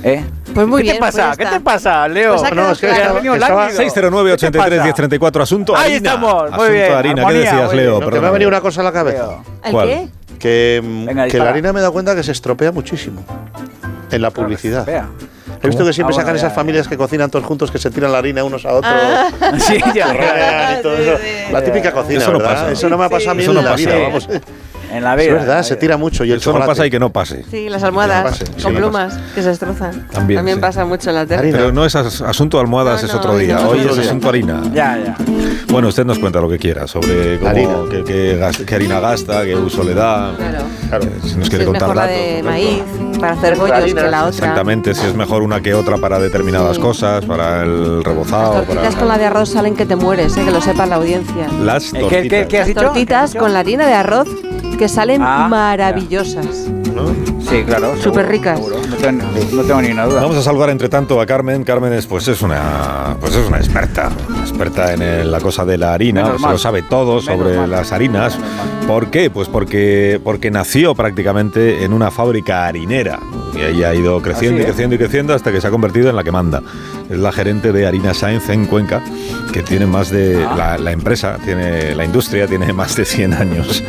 ¿Eh? 0.05 0.25
Pues 0.55 0.67
muy 0.67 0.79
¿Qué 0.81 0.83
bien, 0.85 0.95
te 0.97 1.01
pasa? 1.01 1.27
pues 1.29 1.39
ya 1.39 1.45
¿Qué 1.45 1.51
te 1.57 1.61
pasa, 1.61 2.09
Leo? 2.09 2.37
Pues 2.37 2.53
No, 2.55 2.73
es 2.73 2.79
que 2.81 2.89
claro. 2.89 3.15
venido 3.15 3.35
estaba- 3.35 3.61
lánguido. 3.63 3.83
609 3.83 4.31
¿Qué 4.31 4.37
te 4.37 4.47
83 4.47 4.71
pasa? 4.79 4.85
1034 4.85 5.43
Asunto 5.43 5.77
Ahí 5.77 5.83
harina. 5.95 5.97
estamos, 5.97 6.33
muy 6.43 6.43
Asunto 6.53 6.73
bien, 6.73 6.93
harina. 6.93 7.15
¿Qué 7.15 7.21
armonía, 7.21 7.41
decías, 7.41 7.67
muy 7.67 7.77
Leo? 7.77 8.01
No, 8.01 8.11
que 8.11 8.21
me 8.21 8.27
ha 8.27 8.31
venido 8.31 8.49
una 8.49 8.61
cosa 8.61 8.81
a 8.81 8.85
la 8.85 8.93
cabeza. 8.93 9.29
¿El 9.65 9.73
¿Cuál? 9.73 9.89
qué? 9.89 10.09
Que, 10.39 10.81
Venga, 10.83 11.29
que 11.29 11.39
la 11.39 11.51
harina 11.51 11.73
me 11.73 11.81
da 11.81 11.91
cuenta 11.91 12.15
que 12.15 12.23
se 12.23 12.33
estropea 12.33 12.73
muchísimo 12.73 13.25
en 14.11 14.23
la 14.23 14.31
publicidad. 14.31 14.87
He 15.65 15.69
visto 15.69 15.85
que 15.85 15.93
siempre 15.93 16.13
Ah, 16.13 16.17
bueno, 16.17 16.23
sacan 16.23 16.35
ya, 16.35 16.39
esas 16.39 16.51
ya. 16.51 16.55
familias 16.57 16.89
que 16.89 16.97
cocinan 16.97 17.31
todos 17.31 17.45
juntos, 17.45 17.71
que 17.71 17.79
se 17.79 17.89
tiran 17.91 18.11
la 18.11 18.19
harina 18.19 18.43
unos 18.43 18.65
a 18.67 18.73
otros. 18.73 18.93
Sí, 19.59 19.79
ya. 19.95 20.77
y 20.79 20.83
todo 20.83 20.97
Sí, 20.97 21.03
eso. 21.03 21.19
sí. 21.19 21.53
La 21.53 21.63
típica 21.63 21.93
cocina, 21.93 22.19
Eso 22.21 22.33
no 22.33 22.39
¿verdad? 22.41 22.55
pasa. 22.55 22.73
Eso 22.73 22.89
no 22.89 22.99
me 22.99 23.05
ha 23.05 23.09
pasado 23.09 23.31
a 23.31 23.35
mí 23.35 23.43
Eso 23.43 23.53
en 23.53 23.57
no 23.59 23.63
la 23.63 23.71
pasa. 23.71 23.77
vida, 23.91 23.99
vamos. 24.03 24.29
En 24.93 25.03
la 25.05 25.15
Es 25.15 25.27
vida. 25.27 25.33
verdad, 25.39 25.63
se 25.63 25.77
tira 25.77 25.97
mucho. 25.97 26.25
Y 26.25 26.33
el 26.33 26.37
Eso 26.39 26.51
no 26.51 26.59
chocolate. 26.59 26.71
pasa 26.71 26.87
y 26.87 26.91
que 26.91 26.99
no 26.99 27.11
pase. 27.11 27.45
Sí, 27.51 27.69
las 27.71 27.83
almohadas 27.83 28.25
pase, 28.25 28.45
sí, 28.47 28.63
con 28.63 28.73
que 28.75 28.79
plumas 28.79 29.15
que 29.35 29.43
se 29.43 29.49
destrozan. 29.49 30.07
También, 30.09 30.45
sí. 30.47 30.61
pasa 30.61 30.85
mucho 30.85 31.09
en 31.09 31.17
la 31.17 31.25
tele. 31.27 31.39
Harina. 31.41 31.59
Pero 31.59 31.73
no 31.73 31.85
es 31.87 31.95
as- 31.97 32.21
asunto 32.21 32.61
almohadas, 32.61 33.01
No, 33.03 33.07
es 33.09 33.13
no, 33.15 33.19
otro 33.19 33.37
día. 33.39 33.55
no, 33.57 33.69
Hoy 33.71 33.81
es 33.81 33.99
asunto 33.99 34.29
harina. 34.29 34.61
Ya, 34.75 34.99
ya. 35.03 35.17
Bueno, 35.69 35.89
usted 35.89 36.05
nos 36.05 36.19
cuenta 36.19 36.41
lo 36.43 36.49
que 36.51 36.59
quiera 36.59 36.87
sobre 36.87 37.39
cómo, 37.39 37.49
Harina. 37.51 37.75
qué, 37.91 38.05
qué 38.05 38.37
gas- 38.37 38.59
qué 38.59 38.75
harina 38.75 39.01
gasta, 39.01 39.45
qué 39.45 39.57
uso 39.57 39.83
le 39.83 39.95
da. 39.95 40.35
Claro. 40.37 40.59
Claro. 40.91 41.05
Eh, 41.05 41.11
Si 41.25 41.37
nos 41.37 41.45
Si 41.45 41.51
quiere 41.51 41.65
es 41.65 41.71
contar 41.71 41.89
mejor 41.89 41.97
la 41.97 42.03
datos. 42.03 42.17
de 42.19 42.43
maíz 42.43 42.83
para 43.19 43.33
hacer 43.33 43.57
bollos 43.57 43.85
que 43.85 43.95
la 43.95 44.25
otra. 44.27 44.29
Exactamente, 44.29 44.95
si 44.95 45.07
es 45.07 45.15
mejor 45.15 45.43
una 45.43 45.63
que 45.63 45.73
otra 45.73 45.97
para 45.97 46.19
determinadas 46.19 46.77
Sí. 46.77 46.83
cosas, 46.83 47.25
para 47.25 47.63
el 47.63 47.95
Las 47.97 48.05
rebozado. 48.05 48.53
tortitas 48.57 48.85
para 48.89 48.99
con 48.99 49.09
la 49.09 49.17
de 49.19 49.25
arroz 49.25 49.49
salen 49.49 49.75
que 49.75 49.87
te 49.87 49.97
mueres, 49.97 50.37
eh, 50.37 50.45
que 50.45 50.51
lo 50.51 50.61
sepa 50.61 50.85
la 50.85 50.97
audiencia. 50.97 51.49
Las 51.63 51.93
¿Qué- 51.93 51.99
tortitas. 52.01 52.23
qué- 52.29 52.47
qué 52.49 52.59
has 52.61 52.69
Las 52.69 52.77
tortitas 52.85 53.33
¿Qué 53.33 53.39
con 53.39 53.53
la 53.55 53.61
harina 53.61 53.87
de 53.87 53.95
arroz 53.95 54.29
que 54.83 54.89
salen 54.89 55.23
Ah, 55.23 55.47
maravillosas. 55.49 56.45
¿no? 56.93 57.07
Sí, 57.49 57.63
claro. 57.65 57.95
Súper 58.03 58.27
ricas. 58.27 58.59
seguro. 58.59 58.79
No 58.89 58.97
tengo, 58.97 59.23
no 59.53 59.63
tengo 59.63 59.81
ni 59.81 59.93
una 59.93 60.07
duda. 60.07 60.23
Vamos 60.23 60.37
a 60.39 60.43
saludar 60.43 60.71
entre 60.71 60.89
tanto 60.89 61.21
a 61.21 61.25
Carmen. 61.27 61.63
Carmen 61.63 61.93
es 61.93 62.07
pues 62.09 62.27
es 62.27 62.43
una 62.43 63.17
pues 63.21 63.33
es 63.37 63.47
una 63.47 63.59
experta, 63.59 64.11
experta 64.41 64.93
en 64.93 65.03
el- 65.03 65.31
la 65.31 65.41
cosa 65.41 65.65
de 65.65 65.79
la 65.79 65.95
harina, 65.95 66.23
Menos 66.25 66.39
se 66.39 66.43
mal. 66.43 66.53
lo 66.55 66.59
sabe 66.59 66.83
todo 66.83 67.21
Menos 67.21 67.25
sobre 67.27 67.57
mal. 67.57 67.71
las 67.71 67.93
harinas. 67.93 68.37
¿Por 68.89 69.07
qué? 69.13 69.31
Pues 69.31 69.47
porque 69.49 70.21
porque 70.25 70.51
nació 70.51 70.97
prácticamente 70.97 71.85
en 71.85 71.93
una 71.93 72.11
fábrica 72.11 72.67
harinera 72.67 73.21
y 73.55 73.61
ahí 73.61 73.85
ha 73.85 73.95
ido 73.95 74.21
creciendo 74.21 74.57
Así, 74.57 74.63
y 74.63 74.65
¿eh? 74.65 74.67
creciendo 74.67 74.95
y 74.97 74.99
creciendo 74.99 75.33
hasta 75.35 75.53
que 75.53 75.61
se 75.61 75.69
ha 75.69 75.71
convertido 75.71 76.11
en 76.11 76.17
la 76.17 76.25
que 76.25 76.33
manda. 76.33 76.61
Es 77.09 77.19
la 77.19 77.31
gerente 77.31 77.71
de 77.73 77.87
Harina 77.87 78.15
Sainz 78.15 78.49
en 78.49 78.67
Cuenca, 78.67 79.01
que 79.53 79.63
tiene 79.63 79.87
más 79.87 80.11
de 80.11 80.45
Ah. 80.45 80.55
la, 80.57 80.79
la 80.79 80.91
empresa, 80.93 81.39
tiene 81.45 81.95
la 81.95 82.05
industria 82.05 82.49
tiene 82.49 82.73
más 82.73 82.97
de 82.97 83.05
100 83.05 83.35
años. 83.35 83.83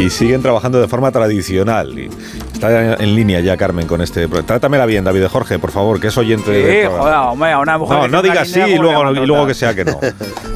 Y 0.00 0.08
siguen 0.08 0.40
trabajando 0.40 0.80
de 0.80 0.88
forma 0.88 1.12
tradicional. 1.12 1.98
Y 1.98 2.08
está 2.52 2.94
en 2.94 3.14
línea 3.14 3.40
ya 3.40 3.56
Carmen 3.56 3.86
con 3.86 4.00
este. 4.00 4.26
Trátamela 4.28 4.86
bien, 4.86 5.04
David 5.04 5.20
de 5.20 5.28
Jorge, 5.28 5.58
por 5.58 5.70
favor, 5.70 6.00
que 6.00 6.08
es 6.08 6.16
oyente 6.16 6.50
Sí, 6.52 6.88
joder, 6.88 7.14
hombre, 7.16 7.56
una 7.56 7.78
mujer 7.78 7.98
No, 7.98 8.08
no 8.08 8.22
digas 8.22 8.48
sí 8.48 8.60
y 8.60 8.78
luego, 8.78 9.00
¿cómo 9.00 9.10
le 9.12 9.22
y 9.22 9.26
luego 9.26 9.46
que 9.46 9.54
sea 9.54 9.74
que 9.74 9.84
no. 9.84 9.98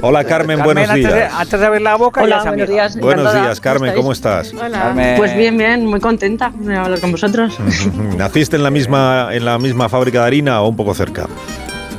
Hola 0.00 0.24
Carmen, 0.24 0.58
Carmen, 0.58 0.64
buenos 0.64 0.90
antes 0.90 1.10
de, 1.10 1.14
días. 1.14 1.34
antes 1.34 1.60
de 1.60 1.66
abrir 1.66 1.82
la 1.82 1.96
boca 1.96 2.22
Hola, 2.22 2.36
buenos 2.36 2.52
amiga. 2.52 2.66
días. 2.66 2.96
Buenos 2.98 3.34
días, 3.34 3.60
Carmen, 3.60 3.94
¿Cómo 3.94 4.12
estás? 4.12 4.52
Carmen. 4.52 5.16
Pues 5.16 5.36
bien, 5.36 5.56
bien, 5.58 5.86
muy 5.86 6.00
contenta 6.00 6.50
de 6.54 6.76
hablar 6.76 7.00
con 7.00 7.12
vosotros. 7.12 7.58
¿Naciste 8.16 8.56
en 8.56 8.62
la 8.62 8.70
misma 8.70 9.28
en 9.32 9.44
la 9.44 9.58
misma 9.58 9.88
fábrica 9.88 10.20
de 10.20 10.26
harina 10.26 10.62
o 10.62 10.68
un 10.68 10.76
poco 10.76 10.94
cerca? 10.94 11.26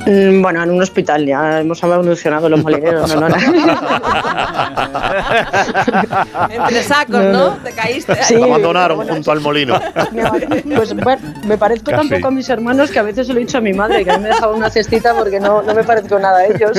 Mm, 0.05 0.41
Bueno, 0.41 0.63
en 0.63 0.71
un 0.71 0.81
hospital 0.81 1.25
ya 1.25 1.61
hemos 1.61 1.81
evolucionado 1.83 2.49
los 2.49 2.61
molineros. 2.63 3.13
No, 3.15 3.21
no, 3.21 3.29
no. 3.29 3.35
Entre 6.49 6.83
sacos, 6.83 7.23
¿no? 7.25 7.49
Te 7.63 7.71
caíste. 7.71 8.13
ahí. 8.13 8.19
Sí, 8.23 8.35
Lo 8.35 8.45
abandonaron 8.45 8.97
bueno, 8.97 9.13
junto 9.13 9.31
al 9.31 9.41
molino. 9.41 9.79
Pues 10.75 10.93
bueno, 10.95 11.21
me 11.45 11.57
parezco 11.57 11.91
Casi. 11.91 12.09
tampoco 12.09 12.27
a 12.27 12.31
mis 12.31 12.49
hermanos 12.49 12.91
que 12.91 12.99
a 12.99 13.03
veces 13.03 13.27
se 13.27 13.33
lo 13.33 13.39
he 13.39 13.43
dicho 13.43 13.57
a 13.57 13.61
mi 13.61 13.73
madre, 13.73 14.03
que 14.03 14.11
a 14.11 14.17
mí 14.17 14.23
me 14.23 14.29
dejaba 14.29 14.53
una 14.53 14.69
cestita 14.69 15.13
porque 15.13 15.39
no, 15.39 15.61
no 15.61 15.73
me 15.73 15.83
parezco 15.83 16.17
nada 16.19 16.39
a 16.39 16.45
ellos. 16.45 16.71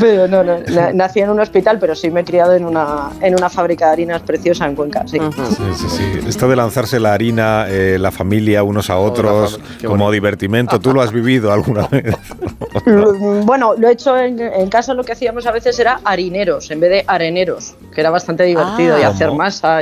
Pero 0.00 0.26
no, 0.28 0.42
no, 0.42 0.58
na- 0.68 0.92
nací 0.92 1.20
en 1.20 1.30
un 1.30 1.40
hospital, 1.40 1.78
pero 1.78 1.94
sí 1.94 2.10
me 2.10 2.20
he 2.20 2.24
criado 2.24 2.54
en 2.54 2.64
una, 2.64 3.10
en 3.20 3.34
una 3.34 3.50
fábrica 3.50 3.86
de 3.86 3.92
harinas 3.92 4.22
preciosa 4.22 4.66
en 4.66 4.74
Cuenca, 4.74 5.02
sí. 5.06 5.18
Sí, 5.18 5.64
sí, 5.76 5.86
sí. 5.90 6.20
Esto 6.28 6.48
de 6.48 6.56
lanzarse 6.56 6.98
la 6.98 7.12
harina, 7.12 7.66
eh, 7.68 7.98
la 8.00 8.10
familia 8.10 8.62
unos 8.62 8.88
a 8.90 8.96
otros, 8.98 9.60
como 9.86 10.10
divertimento, 10.10 10.80
¿tú 10.80 10.92
lo 10.94 11.02
has 11.02 11.09
vivido 11.12 11.52
alguna 11.52 11.86
vez? 11.88 12.14
Bueno, 13.44 13.74
lo 13.76 13.88
he 13.88 13.92
hecho 13.92 14.16
en, 14.16 14.38
en 14.40 14.68
casa, 14.70 14.94
lo 14.94 15.02
que 15.04 15.12
hacíamos 15.12 15.44
a 15.46 15.52
veces 15.52 15.78
era 15.78 16.00
harineros 16.04 16.70
en 16.70 16.80
vez 16.80 16.90
de 16.90 17.04
areneros, 17.06 17.74
que 17.94 18.00
era 18.00 18.10
bastante 18.10 18.44
divertido 18.44 18.94
Ah. 18.96 19.00
y 19.00 19.02
hacer 19.02 19.26
¿Cómo? 19.28 19.38
masa. 19.38 19.80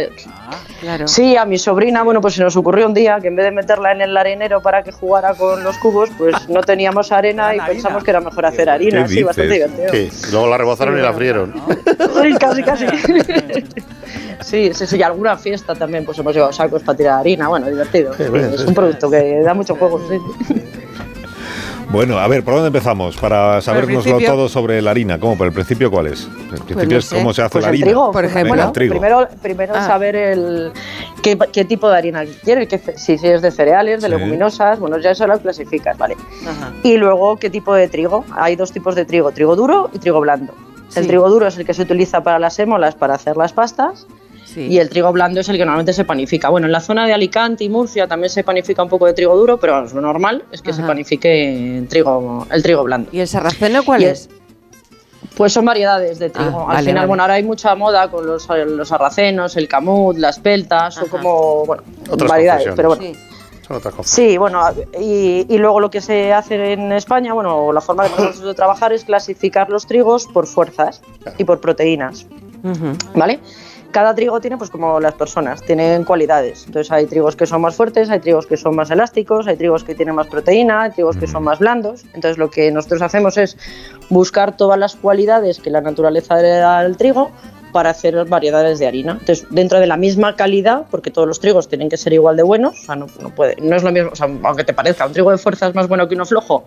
Claro. 0.80 1.06
Sí, 1.06 1.36
a 1.36 1.44
mi 1.44 1.58
sobrina, 1.58 2.02
bueno, 2.02 2.20
pues 2.20 2.34
se 2.34 2.42
nos 2.42 2.56
ocurrió 2.56 2.86
un 2.86 2.94
día 2.94 3.18
que 3.20 3.28
en 3.28 3.36
vez 3.36 3.44
de 3.46 3.52
meterla 3.52 3.92
en 3.92 4.00
el 4.00 4.16
arenero 4.16 4.62
para 4.62 4.82
que 4.82 4.92
jugara 4.92 5.34
con 5.34 5.62
los 5.62 5.76
cubos, 5.78 6.08
pues 6.16 6.34
no 6.48 6.62
teníamos 6.62 7.12
arena 7.12 7.46
y 7.54 7.58
Harina. 7.58 7.66
pensamos 7.66 8.04
que 8.04 8.10
era 8.10 8.20
mejor 8.20 8.46
hacer 8.46 8.70
harina. 8.70 9.02
¿Qué 9.02 9.08
Sí, 9.08 9.22
bastante 9.22 9.52
divertido. 9.54 9.88
Sí, 9.92 10.10
luego 10.32 10.46
la 10.48 10.56
rebozaron 10.58 10.98
y 10.98 11.02
la 11.02 11.12
frieron. 11.12 11.54
Sí, 12.22 12.34
casi, 12.38 12.62
casi. 12.62 12.86
Sí, 14.40 14.70
sí, 14.72 14.86
sí, 14.86 14.96
y 14.96 15.02
alguna 15.02 15.36
fiesta 15.36 15.74
también, 15.74 16.04
pues 16.04 16.16
hemos 16.18 16.32
llevado 16.32 16.52
sacos 16.52 16.82
para 16.82 16.96
tirar 16.96 17.18
harina, 17.18 17.48
bueno, 17.48 17.66
divertido. 17.68 18.14
Sí, 18.14 18.22
bien, 18.32 18.52
es 18.54 18.60
sí. 18.60 18.66
un 18.68 18.74
producto 18.74 19.10
que 19.10 19.40
da 19.42 19.52
mucho 19.52 19.74
juego, 19.74 20.00
sí. 20.08 20.54
Bueno, 21.90 22.18
a 22.18 22.28
ver, 22.28 22.44
¿por 22.44 22.52
dónde 22.52 22.66
empezamos? 22.66 23.16
Para 23.16 23.62
sabernoslo 23.62 24.02
principio. 24.02 24.30
todo 24.30 24.48
sobre 24.50 24.82
la 24.82 24.90
harina. 24.90 25.18
¿Cómo? 25.18 25.38
¿Por 25.38 25.46
el 25.46 25.54
principio 25.54 25.90
cuál 25.90 26.08
es? 26.08 26.24
El 26.52 26.60
principio 26.60 26.84
no 26.84 26.96
es 26.98 27.04
sé. 27.06 27.16
cómo 27.16 27.32
se 27.32 27.40
hace 27.40 27.52
Pues 27.52 27.62
la 27.62 27.68
el 27.70 27.74
harina. 27.74 27.86
trigo, 27.86 28.12
por 28.12 28.24
ejemplo. 28.26 28.48
Bueno, 28.48 28.64
el 28.66 28.72
trigo. 28.72 28.90
primero, 28.92 29.28
primero 29.40 29.72
Ah. 29.74 29.86
saber 29.86 30.14
el 30.14 30.72
qué, 31.22 31.38
qué 31.50 31.64
tipo 31.64 31.88
de 31.88 31.96
harina 31.96 32.24
quieres, 32.44 32.68
qué- 32.68 32.78
si, 32.98 33.16
si 33.16 33.26
es 33.28 33.40
de 33.40 33.50
cereales, 33.50 34.02
de 34.02 34.08
Sí. 34.08 34.14
leguminosas, 34.14 34.78
bueno, 34.78 34.98
ya 34.98 35.12
eso 35.12 35.26
lo 35.26 35.38
clasificas, 35.40 35.96
¿vale? 35.96 36.14
Ajá. 36.46 36.72
Y 36.82 36.98
luego, 36.98 37.38
¿qué 37.38 37.48
tipo 37.48 37.72
de 37.74 37.88
trigo? 37.88 38.22
Hay 38.36 38.54
dos 38.54 38.70
tipos 38.70 38.94
de 38.94 39.06
trigo, 39.06 39.32
trigo 39.32 39.56
duro 39.56 39.88
y 39.94 39.98
trigo 39.98 40.20
blando. 40.20 40.52
El 40.94 41.02
Sí. 41.04 41.08
trigo 41.08 41.30
duro 41.30 41.46
es 41.46 41.56
el 41.56 41.64
que 41.64 41.72
se 41.72 41.82
utiliza 41.82 42.22
para 42.22 42.38
las 42.38 42.58
émolas, 42.58 42.96
para 42.96 43.14
hacer 43.14 43.38
las 43.38 43.54
pastas, 43.54 44.06
Sí. 44.54 44.62
y 44.66 44.78
el 44.78 44.88
trigo 44.88 45.12
blando 45.12 45.40
es 45.40 45.48
el 45.50 45.56
que 45.58 45.64
normalmente 45.64 45.92
se 45.92 46.04
panifica. 46.04 46.48
Bueno, 46.48 46.66
en 46.66 46.72
la 46.72 46.80
zona 46.80 47.06
de 47.06 47.12
Alicante 47.12 47.64
y 47.64 47.68
Murcia 47.68 48.06
también 48.08 48.30
se 48.30 48.42
panifica 48.44 48.82
un 48.82 48.88
poco 48.88 49.04
de 49.06 49.12
trigo 49.12 49.36
duro, 49.36 49.58
pero 49.58 49.82
lo 49.84 50.00
normal 50.00 50.44
es 50.52 50.62
que 50.62 50.72
se 50.72 50.80
Ajá. 50.80 50.88
panifique 50.88 51.76
en 51.78 51.86
trigo, 51.88 52.46
el 52.50 52.62
trigo 52.62 52.82
blando. 52.82 53.10
¿Y 53.12 53.20
el 53.20 53.28
sarraceno 53.28 53.82
cuál 53.84 54.00
Y 54.02 54.04
el- 54.06 54.10
es? 54.12 54.30
Pues 55.36 55.52
son 55.52 55.64
variedades 55.66 56.18
de 56.18 56.30
trigo. 56.30 56.60
Ah, 56.60 56.62
Al 56.62 56.66
vale, 56.68 56.78
final, 56.80 56.94
vale. 56.96 57.06
bueno, 57.06 57.22
ahora 57.22 57.34
hay 57.34 57.42
mucha 57.44 57.74
moda 57.74 58.10
con 58.10 58.26
los, 58.26 58.48
los 58.48 58.88
sarracenos, 58.88 59.56
el 59.56 59.68
camut, 59.68 60.16
las 60.16 60.40
peltas, 60.40 60.96
o 60.96 61.02
Ajá. 61.02 61.10
como, 61.10 61.64
bueno, 61.66 61.82
Otras 62.10 62.28
variedades. 62.30 62.68
Pero 62.74 62.88
bueno, 62.88 63.02
Sí. 63.04 63.14
Son 63.66 63.76
otras 63.76 63.94
cosas. 63.94 64.10
Sí, 64.10 64.38
bueno, 64.38 64.62
y, 64.98 65.44
y 65.46 65.58
luego 65.58 65.78
lo 65.78 65.90
que 65.90 66.00
se 66.00 66.32
hace 66.32 66.72
en 66.72 66.90
España, 66.90 67.34
bueno, 67.34 67.70
la 67.70 67.82
forma 67.82 68.04
que 68.04 68.14
tenemos 68.14 68.40
de 68.42 68.54
trabajar 68.54 68.94
es 68.94 69.04
clasificar 69.04 69.68
los 69.68 69.86
trigos 69.86 70.26
por 70.26 70.46
fuerzas 70.46 71.02
y 71.36 71.44
por 71.44 71.60
proteínas, 71.60 72.26
Ujú. 72.64 72.96
¿vale? 73.14 73.40
Cada 73.90 74.14
trigo 74.14 74.40
tiene, 74.40 74.58
pues 74.58 74.70
como 74.70 75.00
las 75.00 75.14
personas, 75.14 75.62
tienen 75.62 76.04
cualidades. 76.04 76.64
Entonces 76.66 76.92
hay 76.92 77.06
trigos 77.06 77.36
que 77.36 77.46
son 77.46 77.62
más 77.62 77.74
fuertes, 77.74 78.10
hay 78.10 78.20
trigos 78.20 78.46
que 78.46 78.56
son 78.56 78.76
más 78.76 78.90
elásticos, 78.90 79.46
hay 79.46 79.56
trigos 79.56 79.82
que 79.82 79.94
tienen 79.94 80.14
más 80.14 80.26
proteína, 80.26 80.82
hay 80.82 80.90
trigos 80.90 81.16
que 81.16 81.26
son 81.26 81.44
más 81.44 81.58
blandos. 81.58 82.04
Entonces 82.12 82.36
lo 82.36 82.50
que 82.50 82.70
nosotros 82.70 83.02
hacemos 83.02 83.38
es 83.38 83.56
buscar 84.10 84.56
todas 84.56 84.78
las 84.78 84.94
cualidades 84.94 85.58
que 85.58 85.70
la 85.70 85.80
naturaleza 85.80 86.36
le 86.36 86.48
da 86.48 86.78
al 86.80 86.96
trigo 86.96 87.30
para 87.72 87.90
hacer 87.90 88.24
variedades 88.26 88.78
de 88.78 88.86
harina. 88.86 89.12
Entonces, 89.12 89.46
dentro 89.50 89.80
de 89.80 89.86
la 89.86 89.96
misma 89.96 90.36
calidad, 90.36 90.86
porque 90.90 91.10
todos 91.10 91.28
los 91.28 91.40
trigos 91.40 91.68
tienen 91.68 91.88
que 91.88 91.96
ser 91.96 92.12
igual 92.12 92.36
de 92.36 92.42
buenos, 92.42 92.80
o 92.80 92.82
sea, 92.82 92.96
no, 92.96 93.06
no 93.20 93.34
puede, 93.34 93.56
no 93.60 93.76
es 93.76 93.82
lo 93.82 93.92
mismo, 93.92 94.10
o 94.12 94.16
sea, 94.16 94.28
aunque 94.42 94.64
te 94.64 94.72
parezca 94.72 95.06
un 95.06 95.12
trigo 95.12 95.30
de 95.30 95.38
fuerza 95.38 95.68
es 95.68 95.74
más 95.74 95.88
bueno 95.88 96.08
que 96.08 96.14
uno 96.14 96.24
flojo, 96.26 96.64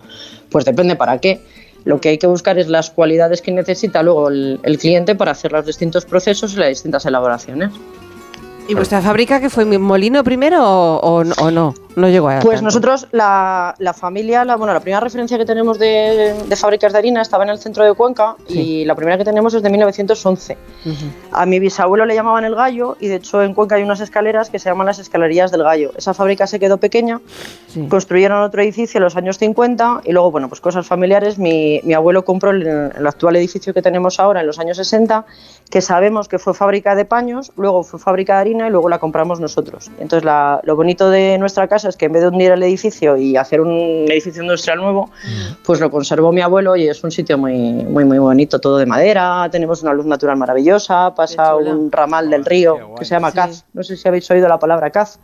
pues 0.50 0.64
depende 0.64 0.96
para 0.96 1.18
qué. 1.18 1.40
Lo 1.84 2.00
que 2.00 2.10
hay 2.10 2.18
que 2.18 2.26
buscar 2.26 2.58
es 2.58 2.68
las 2.68 2.90
cualidades 2.90 3.42
que 3.42 3.52
necesita 3.52 4.02
luego 4.02 4.28
el, 4.28 4.78
cliente 4.80 5.14
para 5.14 5.32
hacer 5.32 5.52
los 5.52 5.66
distintos 5.66 6.04
procesos 6.04 6.54
y 6.54 6.56
las 6.56 6.68
distintas 6.68 7.04
elaboraciones. 7.06 7.72
¿Y 8.68 8.74
vuestra 8.74 9.00
fábrica 9.02 9.40
que 9.40 9.50
fue 9.50 9.64
molino 9.64 10.22
primero 10.22 10.96
o 11.00 11.50
no? 11.50 11.74
No 11.94 12.08
llegó 12.08 12.28
a 12.30 12.40
Pues 12.40 12.56
tanto. 12.56 12.64
nosotros, 12.64 13.06
la, 13.12 13.74
la 13.78 13.92
familia, 13.92 14.44
la, 14.44 14.56
bueno, 14.56 14.72
la 14.72 14.80
primera 14.80 15.00
referencia 15.00 15.36
que 15.36 15.44
tenemos 15.44 15.78
de, 15.78 16.34
de 16.46 16.56
fábricas 16.56 16.92
de 16.92 16.98
harina 16.98 17.20
estaba 17.20 17.44
en 17.44 17.50
el 17.50 17.58
centro 17.58 17.84
de 17.84 17.92
Cuenca 17.94 18.36
y 18.48 18.84
la 18.86 18.94
primera 18.94 19.18
que 19.18 19.24
tenemos 19.24 19.52
es 19.52 19.62
de 19.62 19.68
1911. 19.68 20.56
Ujú. 20.86 20.94
A 21.32 21.44
mi 21.44 21.58
bisabuelo 21.60 22.06
le 22.06 22.14
llamaban 22.14 22.44
el 22.44 22.54
gallo 22.54 22.96
y 22.98 23.08
de 23.08 23.16
hecho 23.16 23.42
en 23.42 23.52
Cuenca 23.54 23.74
hay 23.76 23.82
unas 23.82 24.00
escaleras 24.00 24.48
que 24.48 24.58
se 24.58 24.70
llaman 24.70 24.86
las 24.86 24.98
escalerías 24.98 25.50
del 25.50 25.62
gallo. 25.64 25.92
Esa 25.96 26.14
fábrica 26.14 26.46
se 26.46 26.58
quedó 26.58 26.78
pequeña, 26.78 27.20
Sí. 27.68 27.86
construyeron 27.88 28.42
otro 28.42 28.60
edificio 28.62 28.98
en 28.98 29.04
los 29.04 29.16
años 29.16 29.38
50 29.38 30.02
y 30.04 30.12
luego, 30.12 30.30
bueno, 30.30 30.48
pues 30.48 30.60
cosas 30.60 30.86
familiares. 30.86 31.38
Mi, 31.38 31.80
mi 31.84 31.94
abuelo 31.94 32.22
compró 32.24 32.50
el, 32.50 32.66
el 32.66 33.06
actual 33.06 33.36
edificio 33.36 33.72
que 33.72 33.80
tenemos 33.80 34.20
ahora 34.20 34.40
en 34.42 34.46
los 34.46 34.58
años 34.58 34.76
60, 34.76 35.24
que 35.70 35.80
sabemos 35.80 36.28
que 36.28 36.38
fue 36.38 36.52
fábrica 36.52 36.94
de 36.94 37.06
paños, 37.06 37.50
luego 37.56 37.82
fue 37.82 37.98
fábrica 37.98 38.34
de 38.34 38.40
harina 38.42 38.68
y 38.68 38.70
luego 38.70 38.90
la 38.90 38.98
compramos 38.98 39.40
nosotros. 39.40 39.90
Entonces, 39.98 40.22
la- 40.24 40.60
lo 40.64 40.76
bonito 40.76 41.08
de 41.08 41.38
nuestra 41.38 41.66
casa 41.66 41.81
es 41.88 41.96
que 41.96 42.06
en 42.06 42.12
vez 42.12 42.22
de 42.22 42.28
hundir 42.28 42.52
el 42.52 42.62
edificio 42.62 43.16
y 43.16 43.36
hacer 43.36 43.60
un 43.60 44.06
edificio 44.10 44.42
industrial 44.42 44.78
nuevo, 44.78 45.10
pues 45.64 45.80
lo 45.80 45.90
conservó 45.90 46.32
mi 46.32 46.40
abuelo 46.40 46.76
y 46.76 46.88
es 46.88 47.02
un 47.04 47.10
sitio 47.10 47.38
muy, 47.38 47.54
muy, 47.54 48.04
muy 48.04 48.18
bonito, 48.18 48.60
todo 48.60 48.78
de 48.78 48.86
madera, 48.86 49.48
tenemos 49.50 49.82
una 49.82 49.92
luz 49.92 50.06
natural 50.06 50.36
maravillosa, 50.36 51.14
pasa 51.14 51.54
un 51.56 51.90
ramal 51.90 52.30
del 52.30 52.44
Qué 52.44 52.50
río 52.50 52.94
que 52.98 53.04
se 53.04 53.14
llama 53.14 53.30
Sí. 53.30 53.36
Caz. 53.36 53.64
No 53.72 53.82
sé 53.82 53.96
si 53.96 54.06
habéis 54.08 54.30
oído 54.30 54.48
la 54.48 54.58
palabra 54.58 54.90
Caz. 54.90 55.18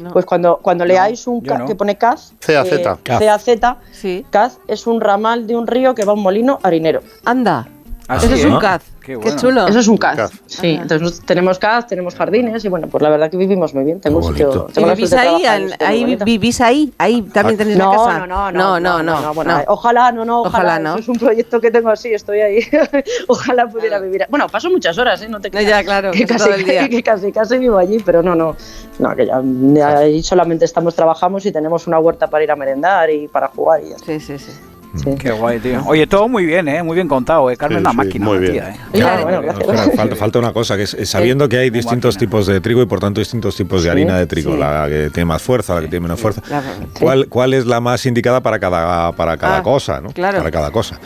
No. 0.00 0.10
Pues 0.10 0.24
cuando, 0.24 0.58
cuando 0.62 0.84
leáis 0.84 1.26
un 1.26 1.42
no. 1.42 1.66
que 1.66 1.74
pone 1.74 1.96
Caz, 1.96 2.32
CAZ. 2.40 2.72
eh, 2.72 2.82
Caz. 3.02 3.20
CAZ, 3.20 3.76
Sí. 3.92 4.24
Caz 4.30 4.58
es 4.66 4.86
un 4.86 5.00
ramal 5.00 5.46
de 5.46 5.54
un 5.56 5.66
río 5.66 5.94
que 5.94 6.04
va 6.04 6.12
a 6.12 6.14
un 6.14 6.22
molino 6.22 6.58
harinero. 6.62 7.02
Anda. 7.24 7.68
Así, 8.08 8.26
Ese 8.26 8.34
es 8.36 8.44
un 8.44 8.58
caz. 8.58 8.82
Qué 9.02 9.18
chulo. 9.36 9.66
Eso 9.66 9.78
es 9.80 9.88
un 9.88 9.96
Caz. 9.96 10.16
Caz. 10.16 10.32
Sí, 10.46 10.74
Ajá. 10.74 10.82
entonces 10.82 11.20
tenemos 11.26 11.58
Caz, 11.58 11.86
tenemos 11.86 12.14
jardines 12.14 12.64
y 12.64 12.68
bueno, 12.68 12.86
pues 12.86 13.02
la 13.02 13.08
verdad 13.10 13.30
que 13.30 13.36
vivimos 13.36 13.74
muy 13.74 13.84
bien. 13.84 14.00
Tengo 14.00 14.18
un 14.18 14.24
bonito. 14.24 14.68
sitio. 14.68 14.86
¿Y 14.86 14.90
vivís 14.94 15.12
ahí? 15.12 15.44
Al- 15.44 15.76
ahí. 15.80 16.16
¿Vivís 16.24 16.60
ahí? 16.60 16.92
¿Ahí 16.98 17.22
también 17.22 17.58
tenéis 17.58 17.76
No, 17.78 17.90
una 17.90 17.98
casa? 17.98 18.26
no, 18.26 18.52
no, 18.52 18.78
no, 18.80 19.02
no, 19.02 19.20
no, 19.20 19.34
bueno, 19.34 19.58
no. 19.58 19.64
Ojalá, 19.68 20.12
no, 20.12 20.24
no, 20.24 20.40
ojalá, 20.42 20.58
Ojalá 20.58 20.78
no. 20.78 20.90
Eso 20.94 20.98
es 21.00 21.08
un 21.08 21.16
proyecto 21.18 21.60
que 21.60 21.70
tengo 21.70 21.90
así, 21.90 22.12
estoy 22.14 22.40
ahí. 22.40 22.60
ojalá 23.28 23.66
pudiera 23.68 23.98
vivir. 23.98 24.26
Bueno, 24.28 24.48
paso 24.48 24.70
muchas 24.70 24.96
horas, 24.98 25.20
¿eh? 25.22 25.28
No 25.28 25.40
te 25.40 25.48
No, 25.48 25.52
creas. 25.58 25.68
ya, 25.68 25.84
claro, 25.84 26.12
que 26.12 26.24
casi 26.26 26.32
casi, 26.34 26.44
todo 26.44 26.54
el 26.54 26.64
día. 26.64 26.88
que 26.88 27.02
casi, 27.02 27.32
casi 27.32 27.58
vivo 27.58 27.78
allí, 27.78 27.98
pero 28.04 28.22
no, 28.22 28.34
no, 28.34 28.56
no, 28.98 29.16
que 29.16 29.26
ya, 29.26 29.40
ya 29.44 29.98
ahí 29.98 30.22
solamente 30.22 30.64
estamos, 30.64 30.94
trabajamos 30.94 31.44
y 31.46 31.52
tenemos 31.52 31.86
una 31.86 31.98
huerta 31.98 32.28
para 32.28 32.44
ir 32.44 32.50
a 32.50 32.56
merendar 32.56 33.10
y 33.10 33.28
para 33.28 33.48
jugar 33.48 33.82
y 33.84 33.90
ya. 33.90 33.98
Sí, 33.98 34.20
sí, 34.20 34.38
sí. 34.38 34.52
Sí. 34.94 35.10
Qué 35.18 35.30
guay, 35.32 35.58
tío. 35.58 35.82
Oye, 35.86 36.06
todo 36.06 36.28
muy 36.28 36.44
bien, 36.44 36.68
¿eh? 36.68 36.82
Muy 36.82 36.94
bien 36.96 37.08
contado, 37.08 37.50
¿eh? 37.50 37.56
Carmen 37.56 37.82
Sí, 37.84 37.90
sí, 37.90 37.96
máquina, 37.96 38.26
muy 38.26 38.34
la 38.34 38.40
bien. 38.40 38.52
tía, 38.52 38.68
¿eh? 38.70 38.76
Claro, 38.92 39.22
bueno, 39.22 39.40
gracias. 39.42 39.68
Espera, 39.68 39.96
falta, 39.96 40.16
falta 40.16 40.38
una 40.38 40.52
cosa, 40.52 40.76
que 40.76 40.82
es 40.82 40.96
sabiendo 41.08 41.48
que 41.48 41.56
hay 41.58 41.70
distintos 41.70 42.14
máquina. 42.16 42.28
tipos 42.30 42.46
de 42.46 42.60
trigo 42.60 42.82
y 42.82 42.86
por 42.86 43.00
tanto 43.00 43.20
distintos 43.20 43.56
tipos 43.56 43.82
de 43.82 43.88
Sí, 43.88 43.90
harina 43.90 44.18
de 44.18 44.26
trigo, 44.26 44.52
sí. 44.52 44.58
la 44.58 44.86
que 44.88 45.08
tiene 45.10 45.24
más 45.24 45.40
fuerza, 45.42 45.74
la 45.74 45.80
que 45.80 45.88
tiene 45.88 46.02
menos 46.02 46.20
fuerza. 46.20 46.42
La- 46.50 46.62
¿Cuál, 47.00 47.28
¿Cuál 47.28 47.54
es 47.54 47.64
la 47.66 47.80
más 47.80 48.04
indicada 48.06 48.40
para 48.42 48.58
cada, 48.58 49.12
para 49.12 49.36
cada 49.38 49.58
Ah, 49.58 49.62
cosa? 49.62 50.00
¿no? 50.00 50.10
claro. 50.10 50.38
Para 50.38 50.50
cada 50.50 50.70
cosa. 50.70 50.98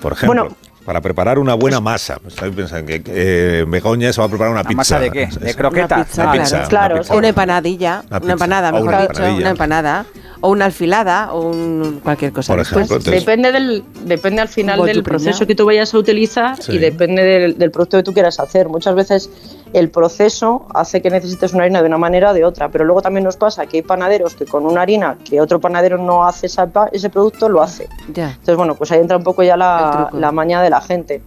Por 0.00 0.12
ejemplo, 0.12 0.42
Bueno. 0.44 0.56
Para 0.84 1.00
preparar 1.00 1.38
una 1.38 1.54
buena 1.54 1.80
masa. 1.80 2.18
Estoy 2.26 2.50
pensando 2.50 2.86
que 2.86 3.02
eh, 3.06 3.64
Begoña 3.66 4.12
se 4.12 4.20
va 4.20 4.26
a 4.26 4.28
preparar 4.28 4.52
una 4.52 4.62
¿La 4.62 4.68
pizza. 4.68 4.76
masa 4.76 4.98
de 5.00 5.10
qué? 5.10 5.28
¿De 5.40 5.54
croquetas? 5.54 5.96
Una 6.18 6.32
pizza, 6.32 6.32
pizza, 6.32 6.68
claro. 6.68 6.68
Claro, 6.68 6.94
una 6.94 7.02
sí. 7.02 7.06
pizza. 7.06 7.14
O 7.14 7.18
una 7.18 7.28
empanadilla, 7.28 8.04
Una 8.22 8.32
empanada, 8.32 8.68
O 8.68 8.72
mejor 8.72 8.88
una 8.88 8.98
dicho, 9.00 9.10
empanadilla. 9.12 9.40
una 9.40 9.50
empanada, 9.50 10.06
o 10.40 10.48
una 10.50 10.64
alfilada, 10.66 11.32
o 11.32 11.40
un, 11.50 12.00
cualquier 12.02 12.32
cosa. 12.32 12.54
Por. 12.54 12.66
Entonces- 12.66 13.04
Depende, 13.12 13.50
del, 13.52 13.84
depende 14.04 14.42
al 14.42 14.48
final 14.48 14.84
del 14.84 15.02
proceso 15.02 15.46
que 15.46 15.54
tú 15.54 15.64
vayas 15.64 15.94
a 15.94 15.98
utilizar 15.98 16.62
Sí. 16.62 16.72
y 16.72 16.78
depende 16.78 17.22
del, 17.22 17.58
del 17.58 17.70
producto 17.70 17.96
que 17.96 18.02
tú 18.02 18.12
quieras 18.12 18.38
hacer. 18.40 18.68
Muchas 18.68 18.94
veces 18.94 19.30
el 19.74 19.90
proceso 19.90 20.66
hace 20.72 21.02
que 21.02 21.10
necesites 21.10 21.52
una 21.52 21.64
harina 21.64 21.82
de 21.82 21.88
una 21.88 21.98
manera 21.98 22.30
o 22.30 22.34
de 22.34 22.44
otra, 22.44 22.68
pero 22.68 22.84
luego 22.84 23.02
también 23.02 23.24
nos 23.24 23.36
pasa 23.36 23.66
que 23.66 23.78
hay 23.78 23.82
panaderos 23.82 24.34
que 24.34 24.46
con 24.46 24.64
una 24.64 24.82
harina 24.82 25.18
que 25.28 25.40
otro 25.40 25.60
panadero 25.60 25.98
no 25.98 26.24
hace 26.24 26.46
esa 26.46 26.66
pa- 26.66 26.88
ese 26.92 27.10
producto, 27.10 27.48
lo 27.48 27.60
hace. 27.62 27.88
Ya. 28.12 28.30
Entonces, 28.30 28.56
bueno, 28.56 28.74
pues 28.76 28.90
ahí 28.92 29.00
entra 29.00 29.16
un 29.16 29.24
poco 29.24 29.42
ya 29.42 29.56
la, 29.56 30.08
la 30.12 30.32
maña 30.32 30.62
de 30.62 30.70
la 30.70 30.80
gente. 30.80 31.20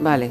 Vale. 0.00 0.30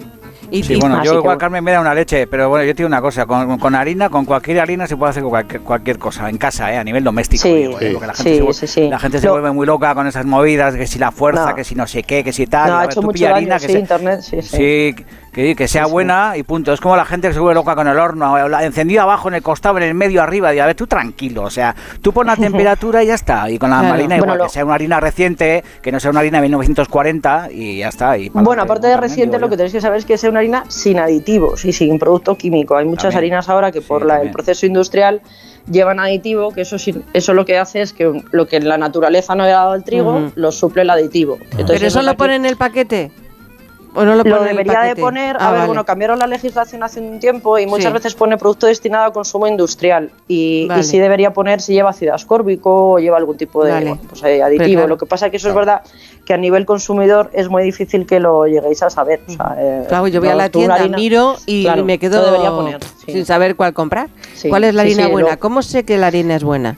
Y, 0.51 0.61
Sí, 0.63 0.73
y- 0.75 0.79
bueno, 0.79 0.97
yo 0.97 1.01
que 1.01 1.07
igual 1.17 1.23
bueno. 1.23 1.37
Carmen 1.39 1.63
me 1.63 1.71
da 1.71 1.81
una 1.81 1.95
leche, 1.95 2.27
pero 2.27 2.49
bueno, 2.49 2.63
yo 2.65 2.73
te 2.73 2.77
digo 2.77 2.87
una 2.87 3.01
cosa, 3.01 3.25
con, 3.25 3.57
con 3.57 3.73
harina, 3.73 4.09
con 4.11 4.25
cualquier 4.25 4.59
harina 4.59 4.85
se 4.85 4.95
puede 4.95 5.09
hacer 5.09 5.23
cualquier, 5.23 5.61
cualquier 5.63 5.97
cosa, 5.97 6.29
en 6.29 6.37
casa, 6.37 6.71
¿eh? 6.71 6.77
a 6.77 6.83
nivel 6.83 7.03
doméstico. 7.03 7.41
Sí, 7.41 7.53
digo, 7.55 7.79
¿eh? 7.79 7.93
sí. 7.93 7.97
La 7.99 8.13
gente, 8.13 8.15
Sí, 8.15 8.35
se, 8.37 8.43
vuelve- 8.43 8.53
sí, 8.53 8.67
sí. 8.67 8.87
La 8.89 8.99
gente 8.99 9.19
se 9.19 9.25
Lo- 9.25 9.31
vuelve 9.33 9.51
muy 9.51 9.65
loca 9.65 9.95
con 9.95 10.05
esas 10.05 10.23
movidas, 10.27 10.75
que 10.75 10.85
si 10.85 10.99
la 10.99 11.11
fuerza, 11.11 11.49
No. 11.49 11.55
que 11.55 11.63
si 11.63 11.73
no 11.73 11.87
sé 11.87 12.03
qué, 12.03 12.23
que 12.23 12.31
si 12.31 12.45
tal. 12.45 12.69
No, 12.69 12.77
ha 12.77 12.85
hecho 12.85 13.01
mucho 13.01 13.23
daño, 13.23 13.35
harina, 13.37 13.57
sí, 13.59 13.65
que 13.67 13.73
se- 13.73 13.79
internet, 13.79 14.21
sí, 14.21 14.41
sí. 14.43 14.95
Que, 15.35 15.53
que 15.53 15.67
sea 15.67 15.85
buena 15.85 16.37
y 16.37 16.43
punto. 16.43 16.71
Es 16.71 16.79
como 16.79 16.95
la 16.95 17.03
gente 17.03 17.27
que 17.27 17.33
se 17.33 17.41
vuelve 17.41 17.55
loca 17.55 17.75
con 17.75 17.89
el 17.89 17.99
horno, 17.99 18.37
encendido 18.61 19.01
abajo, 19.01 19.27
en 19.27 19.33
el 19.33 19.41
costado, 19.43 19.75
en 19.77 19.83
el 19.83 19.93
medio, 19.93 20.21
arriba. 20.23 20.55
Y 20.55 20.59
a 20.59 20.65
ver, 20.65 20.75
tú 20.75 20.87
tranquilo, 20.87 21.43
o 21.43 21.49
sea, 21.49 21.75
tú 22.01 22.13
pon 22.13 22.27
la 22.27 22.35
temperatura 22.37 23.03
y 23.03 23.07
ya 23.07 23.15
está. 23.15 23.49
Y 23.49 23.59
con 23.59 23.69
la 23.69 23.79
Claro. 23.79 23.95
harina 23.95 24.15
igual, 24.15 24.29
Bueno, 24.29 24.35
lo- 24.37 24.43
que 24.45 24.53
sea 24.53 24.63
una 24.63 24.75
harina 24.75 25.01
reciente, 25.01 25.61
que 25.81 25.91
no 25.91 25.99
sea 25.99 26.11
una 26.11 26.21
harina 26.21 26.37
de 26.37 26.43
1940 26.43 27.49
y 27.51 27.79
ya 27.79 27.89
está. 27.89 28.17
y 28.17 28.29
Bueno, 28.29 28.61
aparte 28.63 28.87
de 28.87 28.95
reciente, 28.95 29.35
Digo 29.35 29.47
lo 29.47 29.49
que 29.49 29.57
tenéis 29.57 29.73
que 29.73 29.81
saber 29.81 29.99
es 29.99 30.05
que 30.05 30.13
es 30.13 30.23
una 30.23 30.39
harina 30.39 30.63
sin 30.69 30.99
aditivos 30.99 31.65
y 31.65 31.73
sin 31.73 31.99
producto 31.99 32.35
químico. 32.37 32.77
Hay 32.77 32.85
muchas 32.85 33.03
También. 33.13 33.17
harinas 33.33 33.49
ahora 33.49 33.73
que 33.73 33.81
Sí, 33.81 33.85
por 33.89 34.05
la- 34.05 34.21
el 34.21 34.31
proceso 34.31 34.65
industrial 34.65 35.21
llevan 35.69 35.99
aditivo, 35.99 36.53
que 36.53 36.61
eso, 36.61 36.79
sí- 36.79 36.95
eso 37.11 37.33
lo 37.33 37.43
que 37.43 37.57
hace 37.57 37.81
es 37.81 37.91
que 37.91 38.21
lo 38.31 38.47
que 38.47 38.61
la 38.61 38.77
naturaleza 38.77 39.35
no 39.35 39.43
le 39.43 39.51
ha 39.51 39.57
dado 39.57 39.71
al 39.73 39.83
trigo, 39.83 40.31
lo 40.35 40.53
suple 40.53 40.83
el 40.83 40.89
aditivo. 40.89 41.37
Entonces, 41.41 41.75
¿Pero 41.79 41.87
eso 41.87 41.99
es 41.99 42.05
lo 42.05 42.15
pone 42.15 42.35
en 42.35 42.45
el 42.45 42.55
paquete? 42.55 43.11
¿O 43.95 44.03
no 44.03 44.15
lo 44.15 44.23
debería 44.43 44.81
de 44.81 44.95
poner, 44.95 45.37
Ah, 45.39 45.47
a 45.47 45.51
ver, 45.51 45.59
vale. 45.59 45.67
bueno, 45.67 45.85
cambiaron 45.85 46.19
la 46.19 46.27
legislación 46.27 46.83
hace 46.83 46.99
un 46.99 47.19
tiempo 47.19 47.57
y 47.57 47.65
muchas 47.65 47.87
Sí. 47.87 47.93
veces 47.93 48.13
pone 48.15 48.37
producto 48.37 48.67
destinado 48.67 49.05
a 49.05 49.13
consumo 49.13 49.47
industrial 49.47 50.11
y, 50.27 50.63
y 50.63 50.67
Vale. 50.67 50.83
sí 50.83 50.99
debería 50.99 51.31
poner 51.33 51.61
si 51.61 51.73
lleva 51.73 51.91
ácido 51.91 52.13
ascórbico 52.13 52.91
o 52.93 52.99
lleva 52.99 53.17
algún 53.17 53.37
tipo 53.37 53.63
de 53.63 53.71
Vale. 53.71 53.85
bueno, 53.89 54.01
pues, 54.09 54.21
eh, 54.23 54.43
aditivo. 54.43 54.81
Pero. 54.81 54.87
Lo 54.87 54.97
que 54.97 55.05
pasa 55.05 55.27
es 55.27 55.31
que 55.31 55.37
eso 55.37 55.47
es 55.49 55.55
verdad 55.55 55.81
que 56.25 56.33
a 56.33 56.37
nivel 56.37 56.65
consumidor 56.65 57.29
es 57.33 57.47
muy 57.49 57.63
difícil 57.63 58.05
que 58.05 58.19
lo 58.19 58.45
lleguéis 58.47 58.83
a 58.83 58.89
saber. 58.89 59.21
O 59.27 59.31
sea, 59.31 59.55
eh, 59.57 59.85
Claro, 59.87 60.07
yo 60.07 60.19
voy 60.19 60.29
a 60.29 60.35
la 60.35 60.49
tienda, 60.49 60.75
harina- 60.75 60.97
miro 60.97 61.35
y 61.45 61.63
Claro, 61.63 61.85
me 61.85 61.97
quedo 61.97 62.19
lo 62.19 62.25
debería 62.25 62.51
poner, 62.51 62.83
sí. 63.05 63.13
sin 63.13 63.25
saber 63.25 63.55
cuál 63.55 63.73
comprar. 63.73 64.09
Sí, 64.33 64.49
¿Cuál 64.49 64.65
es 64.65 64.75
la 64.75 64.81
harina 64.81 65.07
buena? 65.07 65.31
lo- 65.31 65.39
¿Cómo 65.39 65.61
sé 65.61 65.85
que 65.85 65.97
la 65.97 66.07
harina 66.07 66.35
es 66.35 66.43
buena? 66.43 66.75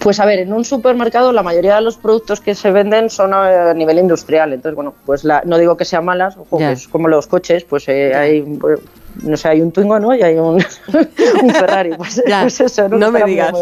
Pues 0.00 0.20
a 0.20 0.24
ver, 0.26 0.38
en 0.38 0.52
un 0.52 0.64
supermercado 0.64 1.32
la 1.32 1.42
mayoría 1.42 1.76
de 1.76 1.82
los 1.82 1.96
productos 1.96 2.40
que 2.40 2.54
se 2.54 2.70
venden 2.70 3.10
son 3.10 3.34
a 3.34 3.74
nivel 3.74 3.98
industrial. 3.98 4.52
Entonces, 4.52 4.76
bueno, 4.76 4.94
pues 5.04 5.24
la, 5.24 5.42
no 5.44 5.58
digo 5.58 5.76
que 5.76 5.84
sean 5.84 6.04
malas, 6.04 6.36
ojo, 6.36 6.58
Ya. 6.60 6.68
que 6.68 6.72
es 6.74 6.88
como 6.88 7.08
los 7.08 7.26
coches, 7.26 7.64
pues 7.64 7.88
eh, 7.88 8.14
hay, 8.14 8.42
pues, 8.42 8.80
no 9.22 9.36
sé, 9.36 9.48
hay 9.48 9.60
un 9.60 9.72
Twingo, 9.72 9.98
¿no? 9.98 10.14
Y 10.14 10.22
hay 10.22 10.36
un, 10.36 10.56
un 11.42 11.50
Ferrari. 11.50 11.90
Pues, 11.96 12.22
Ya, 12.26 12.40
pues 12.42 12.60
eso, 12.60 12.88
no 12.88 12.98
me 13.10 13.10
muy 13.10 13.20
de 13.20 13.26
digas. 13.26 13.52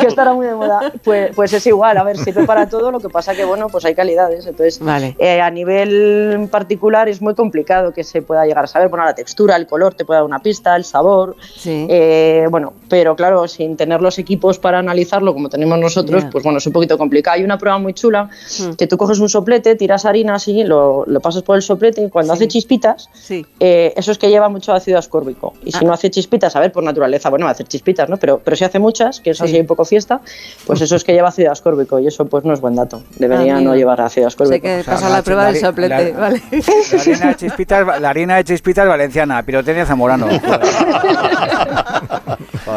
Que 0.00 0.06
estará 0.06 0.32
muy 0.34 0.46
de 0.46 0.54
moda. 0.54 0.92
Pues, 1.04 1.34
pues 1.34 1.52
es 1.52 1.66
igual, 1.66 1.96
a 1.98 2.02
ver, 2.04 2.18
sirve 2.18 2.44
para 2.44 2.68
todo, 2.68 2.90
lo 2.90 3.00
que 3.00 3.08
pasa 3.08 3.34
que, 3.34 3.44
bueno, 3.44 3.68
pues 3.68 3.84
hay 3.84 3.94
calidades. 3.94 4.46
Entonces, 4.46 4.78
Vale. 4.80 5.16
eh, 5.18 5.40
a 5.40 5.50
nivel 5.50 6.48
particular 6.50 7.08
es 7.08 7.20
muy 7.22 7.34
complicado 7.34 7.92
que 7.92 8.04
se 8.04 8.22
pueda 8.22 8.44
llegar 8.46 8.64
a 8.64 8.66
saber. 8.66 8.88
Bueno, 8.88 9.04
la 9.04 9.14
textura, 9.14 9.56
el 9.56 9.66
color 9.66 9.94
te 9.94 10.04
puede 10.04 10.18
dar 10.18 10.24
una 10.24 10.40
pista, 10.40 10.76
el 10.76 10.84
sabor. 10.84 11.36
Sí. 11.56 11.86
Eh, 11.88 12.46
bueno, 12.50 12.72
pero 12.88 13.16
claro, 13.16 13.46
sin 13.48 13.76
tener 13.76 14.00
los 14.02 14.18
equipos 14.18 14.58
para 14.58 14.78
analizarlo 14.78 15.32
como 15.32 15.48
tenemos 15.48 15.78
nosotros, 15.78 16.24
pues 16.30 16.44
bueno, 16.44 16.58
es 16.58 16.66
un 16.66 16.72
poquito 16.72 16.98
complicado. 16.98 17.36
Hay 17.36 17.44
una 17.44 17.58
prueba 17.58 17.78
muy 17.78 17.94
chula 17.94 18.28
Hmm. 18.60 18.72
que 18.74 18.86
tú 18.86 18.96
coges 18.96 19.18
un 19.20 19.28
soplete, 19.28 19.76
tiras 19.76 20.04
harina 20.04 20.34
así, 20.34 20.64
lo, 20.64 21.04
lo 21.06 21.20
pasas 21.20 21.42
por 21.42 21.56
el 21.56 21.62
soplete 21.62 22.02
y 22.02 22.10
cuando 22.10 22.34
Sí. 22.34 22.38
hace 22.38 22.48
chispitas, 22.48 23.08
Sí. 23.12 23.46
eh, 23.60 23.92
eso 23.96 24.12
es 24.12 24.18
que 24.18 24.28
lleva 24.28 24.48
mucho 24.48 24.72
ácido 24.80 24.98
ascórbico. 24.98 25.54
Y 25.64 25.72
si 25.72 25.78
Ah. 25.78 25.86
no 25.86 25.92
hace 25.92 26.10
chispitas, 26.10 26.54
a 26.56 26.60
ver, 26.60 26.72
por 26.72 26.82
naturaleza, 26.82 27.28
bueno, 27.30 27.44
va 27.46 27.50
a 27.50 27.52
hacer 27.52 27.66
chispitas, 27.68 28.08
¿no? 28.08 28.16
Pero, 28.16 28.40
pero 28.44 28.56
si 28.56 28.64
hace 28.64 28.78
muchas, 28.78 29.20
que 29.20 29.30
es 29.30 29.38
Sí. 29.38 29.44
así 29.44 29.60
un 29.60 29.66
poco 29.66 29.84
fiesta, 29.84 30.20
pues 30.66 30.80
eso 30.82 30.96
es 30.96 31.04
que 31.04 31.12
lleva 31.12 31.28
ácido 31.28 31.52
ascórbico 31.52 31.98
y 31.98 32.06
eso 32.06 32.24
pues 32.26 32.44
no 32.44 32.52
es 32.52 32.60
buen 32.60 32.74
dato. 32.74 33.02
Debería 33.18 33.54
amigo. 33.56 33.70
no 33.70 33.76
llevar 33.76 34.00
ácido 34.00 34.26
ascórbico. 34.26 34.54
Sé 34.56 34.60
que 34.60 34.80
O 34.80 34.84
sea, 34.84 34.94
pasa 34.94 35.08
la 35.08 35.16
la 35.16 35.22
prueba 35.22 35.46
del 35.46 35.56
soplete, 35.60 36.12
la- 36.12 36.18
¿vale? 36.18 36.42
La 36.50 37.00
harina 37.00 37.26
de 37.28 37.36
chispitas, 37.36 38.00
la 38.00 38.10
harina 38.10 38.36
de 38.36 38.44
chispitas 38.44 38.88
valenciana, 38.88 39.42
pirotecnia 39.42 39.86
zamorano. 39.86 40.26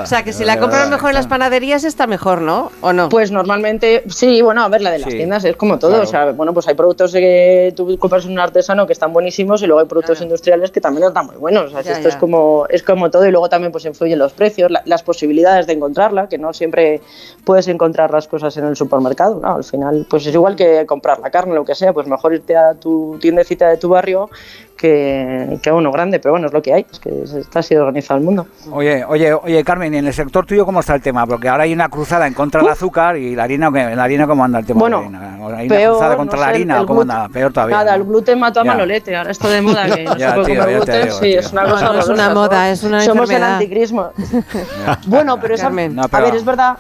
O 0.02 0.06
sea, 0.06 0.24
que 0.24 0.34
si 0.34 0.44
la 0.44 0.60
compras 0.60 0.90
mejor 0.90 1.10
en 1.10 1.16
las 1.16 1.28
panaderías 1.28 1.84
está 1.84 2.08
mejor, 2.08 2.42
¿no? 2.42 2.72
¿O 2.82 2.92
no? 2.94 3.10
Pues 3.10 3.32
normalmente, 3.32 4.04
sí, 4.08 4.42
bueno, 4.42 4.64
a 4.64 4.68
ver, 4.70 4.82
la 4.82 4.92
de 4.92 5.00
las 5.00 5.12
Sí, 5.12 5.18
tiendas 5.18 5.44
es 5.46 5.56
como 5.56 5.78
todo. 5.80 5.92
claro. 5.92 6.04
O 6.04 6.08
sea, 6.08 6.32
bueno, 6.32 6.54
pues 6.54 6.68
hay 6.68 6.76
productos 6.76 7.12
que 7.12 7.74
tú 7.76 7.98
compras 7.98 8.26
en 8.26 8.32
un 8.32 8.40
artesano 8.40 8.88
que 8.88 8.94
están 8.94 9.14
buenísimos 9.14 9.62
y 9.62 9.68
luego 9.68 9.80
hay 9.82 9.88
productos 9.88 10.18
Claro. 10.18 10.26
industriales 10.26 10.72
que 10.72 10.82
también 10.82 11.08
están 11.08 11.26
muy 11.28 11.36
buenos. 11.36 11.66
O 11.66 11.70
sea, 11.70 11.82
Ya, 11.82 11.92
esto 11.92 12.04
ya. 12.04 12.10
es 12.10 12.16
como 12.16 12.66
es 12.70 12.84
como 12.84 13.10
todo 13.12 13.26
y 13.28 13.32
luego 13.32 13.50
también 13.50 13.72
pues 13.72 13.86
influyen 13.86 14.20
los 14.20 14.34
precios, 14.34 14.72
la- 14.72 14.82
las 14.86 15.04
posibilidades 15.04 15.68
de 15.68 15.74
encontrarla, 15.74 16.28
que 16.30 16.38
no 16.38 16.54
siempre 16.54 17.02
puedes 17.46 17.68
encontrar 17.68 18.12
las 18.12 18.28
cosas 18.28 18.56
en 18.58 18.66
el 18.66 18.76
supermercado. 18.76 19.40
¿no? 19.42 19.56
Al 19.56 19.64
final, 19.64 20.06
pues 20.10 20.26
es 20.26 20.34
igual 20.34 20.56
que 20.56 20.86
comprar 20.86 21.20
la 21.20 21.30
carne, 21.30 21.54
lo 21.56 21.66
que 21.66 21.76
sea, 21.76 21.94
pues 21.94 22.08
mejor 22.08 22.34
irte 22.34 22.56
a 22.56 22.74
tu 22.74 23.18
tiendecita 23.20 23.68
de 23.70 23.78
tu 23.78 23.90
barrio 23.90 24.30
que, 24.78 25.60
que 25.62 25.70
a 25.70 25.74
uno 25.76 25.92
grande, 25.92 26.20
pero 26.20 26.34
bueno, 26.34 26.48
es 26.48 26.54
lo 26.54 26.62
que 26.62 26.74
hay, 26.74 26.86
es 26.92 27.00
que 27.00 27.24
está 27.40 27.60
así 27.60 27.76
organizado 27.76 28.18
el 28.20 28.24
mundo. 28.26 28.48
Oye, 28.72 29.04
oye, 29.06 29.34
oye, 29.34 29.64
Carmen, 29.64 29.83
¿y 29.84 29.88
en 29.88 30.08
el 30.08 30.14
sector 30.14 30.46
tuyo 30.46 30.66
cómo 30.66 30.80
está 30.80 30.96
el 30.96 31.02
tema? 31.02 31.26
Porque 31.28 31.50
ahora 31.50 31.64
hay 31.64 31.74
una 31.74 31.90
cruzada 31.90 32.26
en 32.28 32.34
contra 32.34 32.62
del 32.62 32.70
azúcar 32.70 33.18
y 33.18 33.36
la 33.36 33.44
harina. 33.44 33.70
¿la 33.70 34.04
harina 34.04 34.26
cómo 34.28 34.44
anda 34.44 34.60
el 34.60 34.66
tema? 34.66 34.80
Bueno, 34.80 35.02
de 35.04 35.10
la 35.12 35.18
harina? 35.20 35.58
¿Hay 35.58 35.68
una 35.68 35.90
cruzada 35.92 36.16
contra 36.18 36.38
no 36.38 36.42
la 36.46 36.50
harina 36.50 36.82
o 36.82 36.86
cómo 36.86 37.02
gluten- 37.04 37.12
anda? 37.16 37.30
Peor 37.30 37.54
todavía. 37.54 37.78
Nada, 37.78 37.92
¿no? 37.92 37.98
el 37.98 38.04
gluten 38.10 38.40
mató 38.40 38.60
a 38.62 38.64
Ya. 38.64 38.72
Manolete, 38.72 39.16
ahora 39.16 39.32
esto 39.32 39.50
de 39.50 39.62
moda 39.62 39.86
que 39.86 40.04
no 40.06 40.18
Ya, 40.18 40.30
se 40.30 40.36
puede 40.36 40.46
tío, 40.54 40.60
comer 40.60 40.60
ya 40.60 40.66
te 40.66 40.74
gluten, 40.76 41.02
digo, 41.04 41.16
sí, 41.16 41.22
tío. 41.30 41.40
es 41.40 41.52
una 41.52 41.64
cosa 41.64 41.86
no 41.94 42.00
es 42.00 42.08
una 42.10 42.30
moda, 42.30 42.58
somos- 42.58 42.72
es 42.72 42.84
una 42.84 43.02
Somos 43.02 43.30
el 43.30 43.44
anticrismo. 43.44 44.10
bueno, 45.08 45.40
pero 45.40 45.56
esa, 45.56 45.64
Carmen. 45.66 45.96
No, 45.96 46.04
a 46.12 46.20
ver, 46.20 46.36
es 46.36 46.46
verdad, 46.46 46.78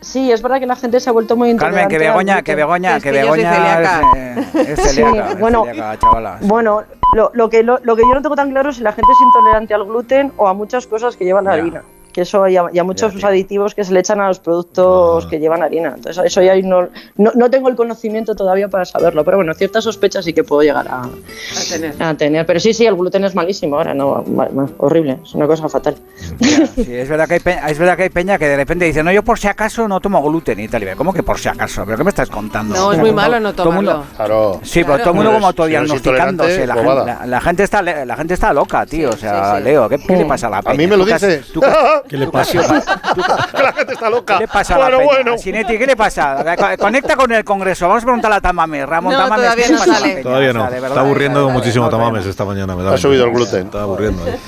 sí, 0.00 0.30
es 0.32 0.42
verdad 0.42 0.58
que 0.60 0.66
la 0.66 0.76
gente 0.76 1.00
se 1.00 1.08
ha 1.10 1.12
vuelto 1.12 1.36
muy 1.36 1.54
Carmen, 1.56 1.88
que 1.88 1.94
intolerante 1.94 1.98
Begoña, 2.10 2.42
que. 2.42 2.54
Begoña, 2.54 2.96
Es 2.96 3.02
que 3.02 3.12
Begoña 3.12 3.80
es, 3.82 4.16
eh, 4.16 4.72
es 4.72 4.80
celíaca, 4.94 5.30
es 5.32 5.38
bueno. 5.40 5.64
celíaca, 5.64 5.98
chavala. 5.98 6.38
Bueno, 6.42 6.82
lo, 7.14 7.30
lo 7.34 7.50
que, 7.50 7.62
lo, 7.62 7.78
lo 7.82 7.94
que 7.96 8.02
yo 8.02 8.14
no 8.14 8.22
tengo 8.22 8.36
tan 8.36 8.50
claro 8.50 8.70
es 8.70 8.76
si 8.76 8.82
la 8.82 8.92
gente 8.92 9.10
es 9.12 9.18
intolerante 9.26 9.74
al 9.74 9.84
gluten 9.84 10.32
o 10.36 10.48
a 10.48 10.54
muchas 10.54 10.86
cosas 10.86 11.16
que 11.16 11.24
llevan 11.24 11.44
Ya. 11.44 11.52
harina. 11.52 11.82
Que 12.12 12.22
eso 12.22 12.46
y 12.48 12.56
a, 12.56 12.66
y 12.72 12.78
a 12.78 12.84
muchos 12.84 13.14
Ya, 13.14 13.28
aditivos 13.28 13.74
que 13.74 13.84
se 13.84 13.92
le 13.92 14.00
echan 14.00 14.20
a 14.20 14.28
los 14.28 14.38
productos 14.38 15.24
Ah. 15.24 15.28
que 15.30 15.38
llevan 15.38 15.62
harina. 15.62 15.94
Entonces, 15.96 16.22
eso 16.24 16.42
ya 16.42 16.54
no, 16.62 16.88
no, 17.16 17.32
no 17.34 17.50
tengo 17.50 17.68
el 17.68 17.76
conocimiento 17.76 18.34
todavía 18.34 18.68
para 18.68 18.84
saberlo. 18.84 19.24
Pero 19.24 19.38
bueno, 19.38 19.54
ciertas 19.54 19.84
sospechas 19.84 20.24
sí 20.24 20.32
que 20.32 20.44
puedo 20.44 20.62
llegar 20.62 20.86
a, 20.88 21.02
a 22.00 22.14
tener. 22.14 22.46
Pero 22.46 22.60
sí, 22.60 22.72
sí, 22.74 22.86
el 22.86 22.94
gluten 22.96 23.24
es 23.24 23.34
malísimo 23.34 23.76
ahora, 23.76 23.94
no, 23.94 24.24
horrible, 24.78 25.18
es 25.24 25.34
una 25.34 25.46
cosa 25.46 25.68
fatal. 25.68 25.96
Ya, 26.38 26.66
sí, 26.66 26.94
es 26.94 27.08
verdad 27.08 27.26
que 27.28 27.34
hay 27.34 27.40
peña, 27.40 27.66
es 27.68 27.78
verdad 27.78 27.96
que 27.96 28.02
hay 28.04 28.10
peña 28.10 28.38
que 28.38 28.46
de 28.48 28.56
repente 28.56 28.84
dice, 28.84 29.02
no, 29.02 29.12
yo 29.12 29.22
por 29.22 29.38
si 29.38 29.48
acaso 29.48 29.88
no 29.88 30.00
tomo 30.00 30.22
gluten 30.22 30.60
y 30.60 30.68
tal. 30.68 30.82
Y 30.82 30.86
¿Cómo 30.96 31.12
que 31.12 31.22
por 31.22 31.38
si 31.38 31.48
acaso? 31.48 31.84
¿Pero 31.84 31.96
qué 31.98 32.04
me 32.04 32.10
estás 32.10 32.28
contando? 32.30 32.74
No, 32.74 32.92
es 32.92 32.98
muy 32.98 33.12
malo 33.12 33.40
no 33.40 33.48
mundo- 33.48 33.62
tomarlo. 33.64 34.04
Claro. 34.16 34.60
Sí, 34.62 34.80
pero 34.84 34.86
Claro. 34.96 35.02
todo 35.04 35.10
el 35.10 35.16
mundo 35.16 35.32
como 35.32 35.46
autodiagnosticándose. 35.46 36.66
La, 36.66 36.74
intolerante, 36.74 36.74
gente- 36.74 36.82
bobada. 37.04 37.20
la- 37.20 37.26
la 37.26 37.40
gente 37.40 37.62
está, 37.62 37.82
le- 37.82 38.06
la 38.06 38.16
gente 38.16 38.34
está 38.34 38.52
loca, 38.52 38.84
tío. 38.86 39.10
Sí, 39.12 39.16
o 39.16 39.18
sea, 39.18 39.52
sí, 39.52 39.58
sí. 39.58 39.64
Leo, 39.64 39.88
¿qué, 39.88 39.98
qué 39.98 40.16
le 40.16 40.24
pasa 40.26 40.46
a 40.48 40.50
la 40.50 40.62
peña? 40.62 40.74
A 40.74 40.76
mí 40.76 40.86
me 40.86 40.96
lo 40.96 41.04
¿Tú 41.04 41.08
qué 41.08 41.14
has- 41.14 41.22
dices. 41.22 41.52
tú 41.52 41.60
qué 42.08 42.16
has- 42.16 42.18
¿Qué 42.18 42.18
le 42.18 42.26
pasa? 42.28 42.62
la 43.62 43.72
gente 43.72 43.92
está 43.94 44.10
loca. 44.10 44.34
¿Qué 44.34 44.40
le 44.40 44.48
pasa 44.48 44.74
a 44.74 44.78
bueno, 44.78 44.90
la 44.90 44.98
peña? 44.98 45.12
bueno. 45.12 45.38
Sinetti, 45.38 45.78
¿qué 45.78 45.86
le 45.86 45.96
pasa? 45.96 46.44
Co- 46.56 46.66
Conecta 46.78 47.16
con 47.16 47.32
el 47.32 47.44
Congreso. 47.44 47.88
Vamos 47.88 48.02
a 48.02 48.06
preguntarle 48.06 48.36
a 48.36 48.40
Tamame. 48.40 48.84
Ramón 48.86 49.12
No, 49.12 49.18
Tamames, 49.18 49.44
todavía 49.44 49.64
¿qué 49.66 49.72
le 49.72 49.78
no 49.78 49.86
la 49.86 49.94
sale. 49.98 50.22
Todavía 50.22 50.52
no. 50.52 50.68
Está 50.68 51.00
aburriendo 51.00 51.48
muchísimo 51.50 51.88
Tamames 51.88 52.26
esta 52.26 52.44
mañana. 52.44 52.74
Me 52.76 52.82
da 52.82 52.94
Ha 52.94 52.98
subido 52.98 53.24
el 53.26 53.32
gluten. 53.32 53.66
Está 53.66 53.82
aburriendo. 53.82 54.26
¿eh? 54.26 54.38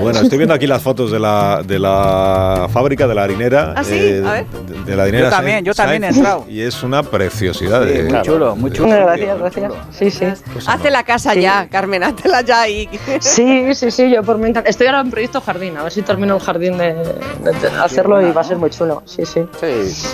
Bueno, 0.00 0.20
estoy 0.20 0.38
viendo 0.38 0.54
aquí 0.54 0.66
las 0.66 0.82
fotos 0.82 1.10
de 1.10 1.18
la, 1.18 1.62
de 1.64 1.78
la 1.78 2.68
fábrica, 2.72 3.06
de 3.06 3.14
la 3.14 3.24
harinera. 3.24 3.74
¿Ah, 3.76 3.84
sí? 3.84 3.94
eh, 3.96 4.22
A 4.26 4.32
ver. 4.32 4.46
De, 4.46 4.84
de 4.90 4.96
la 4.96 5.02
harinera. 5.04 5.24
Yo 5.24 5.30
también, 5.30 5.64
yo 5.64 5.74
también 5.74 6.04
he 6.04 6.08
entrado. 6.08 6.44
Y 6.48 6.60
es 6.62 6.82
una 6.82 7.02
preciosidad. 7.02 7.82
Sí, 7.84 7.88
de- 7.92 8.02
muy 8.04 8.22
chulo, 8.22 8.56
muy 8.56 8.70
chulo. 8.72 8.88
gracias, 8.90 9.38
gracias. 9.38 9.72
Sí, 9.90 10.10
sí. 10.10 10.26
Hazte 10.66 10.90
la 10.90 11.02
casa 11.04 11.34
ya, 11.34 11.68
Carmen, 11.70 12.02
hazla 12.04 12.40
ya 12.42 12.68
y... 12.68 12.88
Sí, 13.20 13.74
sí, 13.74 13.90
sí, 13.90 14.10
yo 14.10 14.22
por 14.22 14.36
encanta- 14.36 14.62
Estoy 14.68 14.86
ahora 14.86 15.00
en 15.00 15.10
proyecto 15.10 15.40
jardín, 15.40 15.76
a 15.76 15.82
ver 15.82 15.92
si 15.92 16.02
termino 16.02 16.34
el 16.36 16.40
jardín 16.42 16.78
de, 16.78 16.91
de- 16.94 17.52
de 17.60 17.68
hacerlo 17.80 18.20
y 18.26 18.32
va 18.32 18.40
a 18.40 18.44
ser 18.44 18.56
muy 18.58 18.70
chulo. 18.70 19.02
Sí, 19.04 19.24
sí. 19.26 19.46
Sí. 19.60 19.66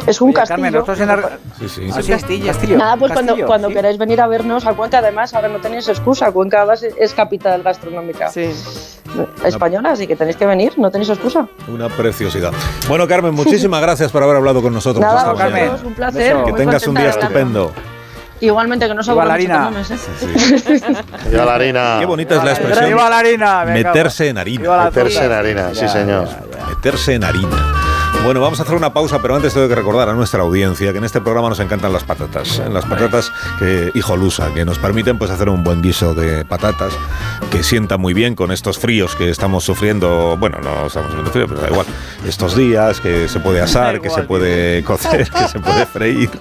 Es 0.07 0.21
un 0.21 0.29
Oye, 0.29 0.35
castillo. 0.35 0.47
Carmen, 0.57 0.73
nosotros 0.73 1.01
en 1.01 1.11
Ar- 1.11 1.39
Sí, 1.59 1.69
sí. 1.69 1.89
Ah, 1.93 1.97
un 2.01 2.07
castillo. 2.47 2.77
Nada, 2.79 2.97
pues 2.97 3.13
cuando, 3.13 3.33
Castillo, 3.33 3.47
cuando 3.47 3.69
sí. 3.69 3.75
queráis 3.75 3.99
venir 3.99 4.21
a 4.21 4.27
vernos 4.27 4.67
a 4.67 4.75
Cuenca, 4.75 4.99
además, 4.99 5.35
ahora 5.35 5.49
no 5.49 5.61
tenéis 5.61 5.89
excusa. 5.89 6.31
Cuenca 6.33 6.67
es 6.99 7.13
capital 7.15 7.63
gastronómica 7.63 8.29
Sí. 8.31 8.51
española, 9.45 9.93
así 9.93 10.07
que 10.07 10.17
tenéis 10.17 10.37
que 10.37 10.47
venir, 10.47 10.73
no 10.79 10.91
tenéis 10.91 11.11
excusa. 11.11 11.49
Una 11.69 11.89
preciosidad. 11.89 12.53
Bueno, 12.89 13.07
Carmen, 13.09 13.35
muchísimas 13.35 13.81
gracias 13.83 14.11
por 14.13 14.23
haber 14.23 14.37
hablado 14.37 14.63
con 14.63 14.73
nosotros 14.73 15.01
Nada, 15.01 15.35
Carmen. 15.35 15.71
un 15.85 15.95
placer. 15.95 16.37
Que 16.45 16.53
tengas 16.53 16.87
un 16.87 16.95
día 16.95 17.11
estupendo. 17.11 17.73
Igualmente, 18.41 18.87
que 18.89 18.95
no 18.95 19.03
se 19.03 19.15
la 19.15 19.35
harina. 19.35 19.71
¿eh? 19.77 19.85
Sí. 19.85 20.27
Viva 21.31 21.45
la 21.45 21.55
harina. 21.55 21.97
Qué 22.01 22.07
bonita 22.07 22.37
es 22.37 22.45
la 22.45 22.53
¡Viva 22.55 22.69
expresión. 22.69 22.97
la 22.99 23.19
harina! 23.19 23.65
Meterse 23.65 24.29
en 24.29 24.39
harina. 24.39 24.85
Meterse 24.85 25.25
en 25.25 25.33
harina, 25.33 25.69
sí, 25.75 25.81
Ya, 25.81 25.89
señor. 25.89 26.29
ya, 26.29 26.59
ya. 26.59 26.67
Meterse 26.67 27.15
en 27.15 27.25
harina. 27.25 27.75
Bueno, 28.25 28.41
vamos 28.41 28.59
a 28.59 28.65
hacer 28.65 28.75
una 28.75 28.93
pausa, 28.93 29.21
pero 29.23 29.37
antes 29.37 29.55
tengo 29.55 29.69
que 29.69 29.75
recordar 29.77 30.09
a 30.09 30.13
nuestra 30.13 30.41
audiencia 30.43 30.91
que 30.93 30.99
en 30.99 31.05
este 31.05 31.21
programa 31.21 31.49
nos 31.51 31.61
encantan 31.61 31.93
las 31.93 32.03
patatas. 32.05 32.59
¿eh? 32.59 32.69
Las 32.69 32.85
patatas 32.85 33.31
que, 33.59 33.91
hijolusa, 33.95 34.53
que 34.55 34.65
nos 34.65 34.79
permiten 34.79 35.19
pues 35.19 35.31
hacer 35.31 35.49
un 35.49 35.63
buen 35.63 35.83
guiso 35.83 36.15
de 36.15 36.45
patatas 36.45 36.93
que 37.51 37.63
sienta 37.63 37.97
muy 37.97 38.15
bien 38.15 38.35
con 38.35 38.51
estos 38.51 38.79
fríos 38.79 39.15
que 39.15 39.31
estamos 39.31 39.63
sufriendo. 39.65 40.37
Bueno, 40.37 40.59
no 40.63 40.87
estamos 40.87 41.07
sufriendo 41.11 41.31
frío, 41.31 41.47
pero 41.49 41.61
da 41.61 41.69
igual. 41.69 41.87
Estos 42.27 42.57
días 42.57 43.01
que 43.01 43.29
se 43.29 43.39
puede 43.41 43.61
asar, 43.61 44.01
que 44.01 44.11
se 44.11 44.23
puede 44.23 44.83
cocer, 44.85 45.29
que 45.31 45.49
se 45.49 45.61
puede 45.61 45.87
freír. 45.87 46.31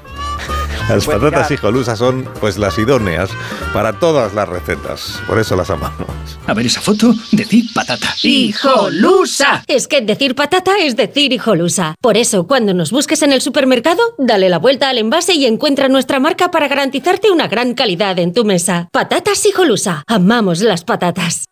Las 0.90 1.06
puede 1.06 1.20
patatas 1.20 1.52
hijolusa 1.52 1.96
son 1.96 2.30
pues 2.40 2.58
las 2.58 2.78
idóneas 2.78 3.30
para 3.74 4.00
todas 4.00 4.34
las 4.34 4.48
recetas. 4.48 5.20
Por 5.28 5.38
eso 5.38 5.56
las 5.56 5.70
amamos. 5.70 6.08
A 6.46 6.54
ver 6.54 6.66
esa 6.66 6.80
foto, 6.80 7.14
decir 7.32 7.66
patata. 7.74 8.08
¡Hijolusa! 8.24 9.64
Es 9.68 9.88
que 9.88 10.02
decir 10.02 10.34
patata 10.34 10.78
es 10.80 10.96
decir 10.96 11.34
hijolusa. 11.34 11.96
Por 12.02 12.16
eso, 12.16 12.48
cuando 12.48 12.74
nos 12.74 12.92
busques 12.92 13.22
en 13.22 13.34
el 13.34 13.42
supermercado, 13.42 14.02
dale 14.18 14.50
la 14.50 14.60
vuelta 14.60 14.90
al 14.90 14.98
envase 14.98 15.34
y 15.34 15.46
encuentra 15.46 15.90
nuestra 15.90 16.20
marca 16.20 16.52
para 16.52 16.68
garantizarte 16.68 17.32
una 17.32 17.48
gran 17.48 17.74
calidad 17.74 18.18
en 18.20 18.34
tu 18.34 18.46
mesa. 18.46 18.88
Patatas 18.92 19.46
hijolusa. 19.46 20.04
Amamos 20.08 20.62
las 20.62 20.84
patatas. 20.86 21.46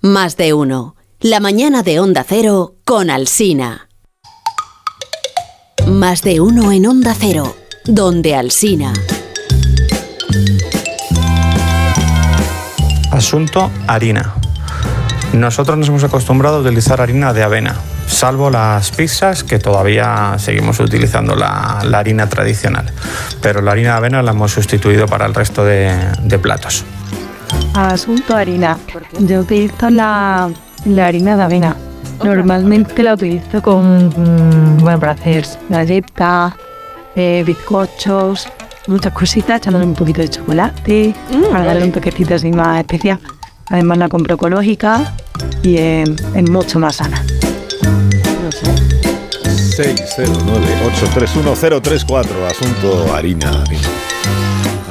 Más 0.00 0.36
de 0.36 0.52
uno. 0.52 0.96
La 1.20 1.40
mañana 1.40 1.82
de 1.82 2.00
Onda 2.00 2.24
Cero 2.28 2.74
con 2.84 3.08
Alsina. 3.08 3.88
Más 5.86 6.22
de 6.22 6.40
uno 6.40 6.72
en 6.72 6.86
Onda 6.86 7.14
Cero, 7.18 7.54
donde 7.84 8.34
Alsina. 8.34 8.92
Asunto 13.10 13.70
harina. 13.86 14.34
Nosotros 15.32 15.76
nos 15.76 15.88
hemos 15.88 16.04
acostumbrado 16.04 16.56
a 16.56 16.60
utilizar 16.60 17.00
harina 17.00 17.32
de 17.32 17.42
avena, 17.42 17.76
salvo 18.06 18.50
las 18.50 18.90
pizzas 18.92 19.44
que 19.44 19.58
todavía 19.58 20.36
seguimos 20.38 20.78
utilizando 20.80 21.34
la, 21.34 21.80
la 21.84 21.98
harina 21.98 22.28
tradicional. 22.28 22.86
Pero 23.42 23.60
la 23.60 23.72
harina 23.72 23.90
de 23.90 23.96
avena 23.96 24.22
la 24.22 24.30
hemos 24.30 24.52
sustituido 24.52 25.06
para 25.06 25.26
el 25.26 25.34
resto 25.34 25.64
de, 25.64 25.92
de 26.22 26.38
platos. 26.38 26.84
Asunto 27.74 28.36
harina. 28.36 28.78
Yo 29.18 29.40
utilizo 29.40 29.90
la, 29.90 30.50
la 30.86 31.06
harina 31.06 31.36
de 31.36 31.42
avena. 31.42 31.76
Normalmente 32.22 33.02
la 33.02 33.14
utilizo 33.14 33.60
con, 33.60 34.08
mm, 34.08 34.78
bueno, 34.78 35.00
para 35.00 35.12
hacer 35.12 35.46
galletas, 35.68 36.54
eh, 37.16 37.42
bizcochos, 37.46 38.48
muchas 38.86 39.12
cositas, 39.12 39.58
echándole 39.58 39.86
un 39.86 39.94
poquito 39.94 40.20
de 40.20 40.28
chocolate, 40.28 41.14
para 41.50 41.64
darle 41.64 41.84
un 41.84 41.92
toquecito 41.92 42.34
así 42.34 42.50
más 42.50 42.78
especial. 42.78 43.18
Además 43.70 43.98
la 43.98 44.08
compro 44.08 44.34
ecológica 44.34 45.14
y 45.62 45.78
es, 45.78 46.10
es 46.34 46.50
mucho 46.50 46.78
más 46.78 46.96
sana. 46.96 47.24
609-831-034. 49.74 52.46
Asunto 52.48 53.12
harina. 53.14 53.48
harina. 53.48 53.88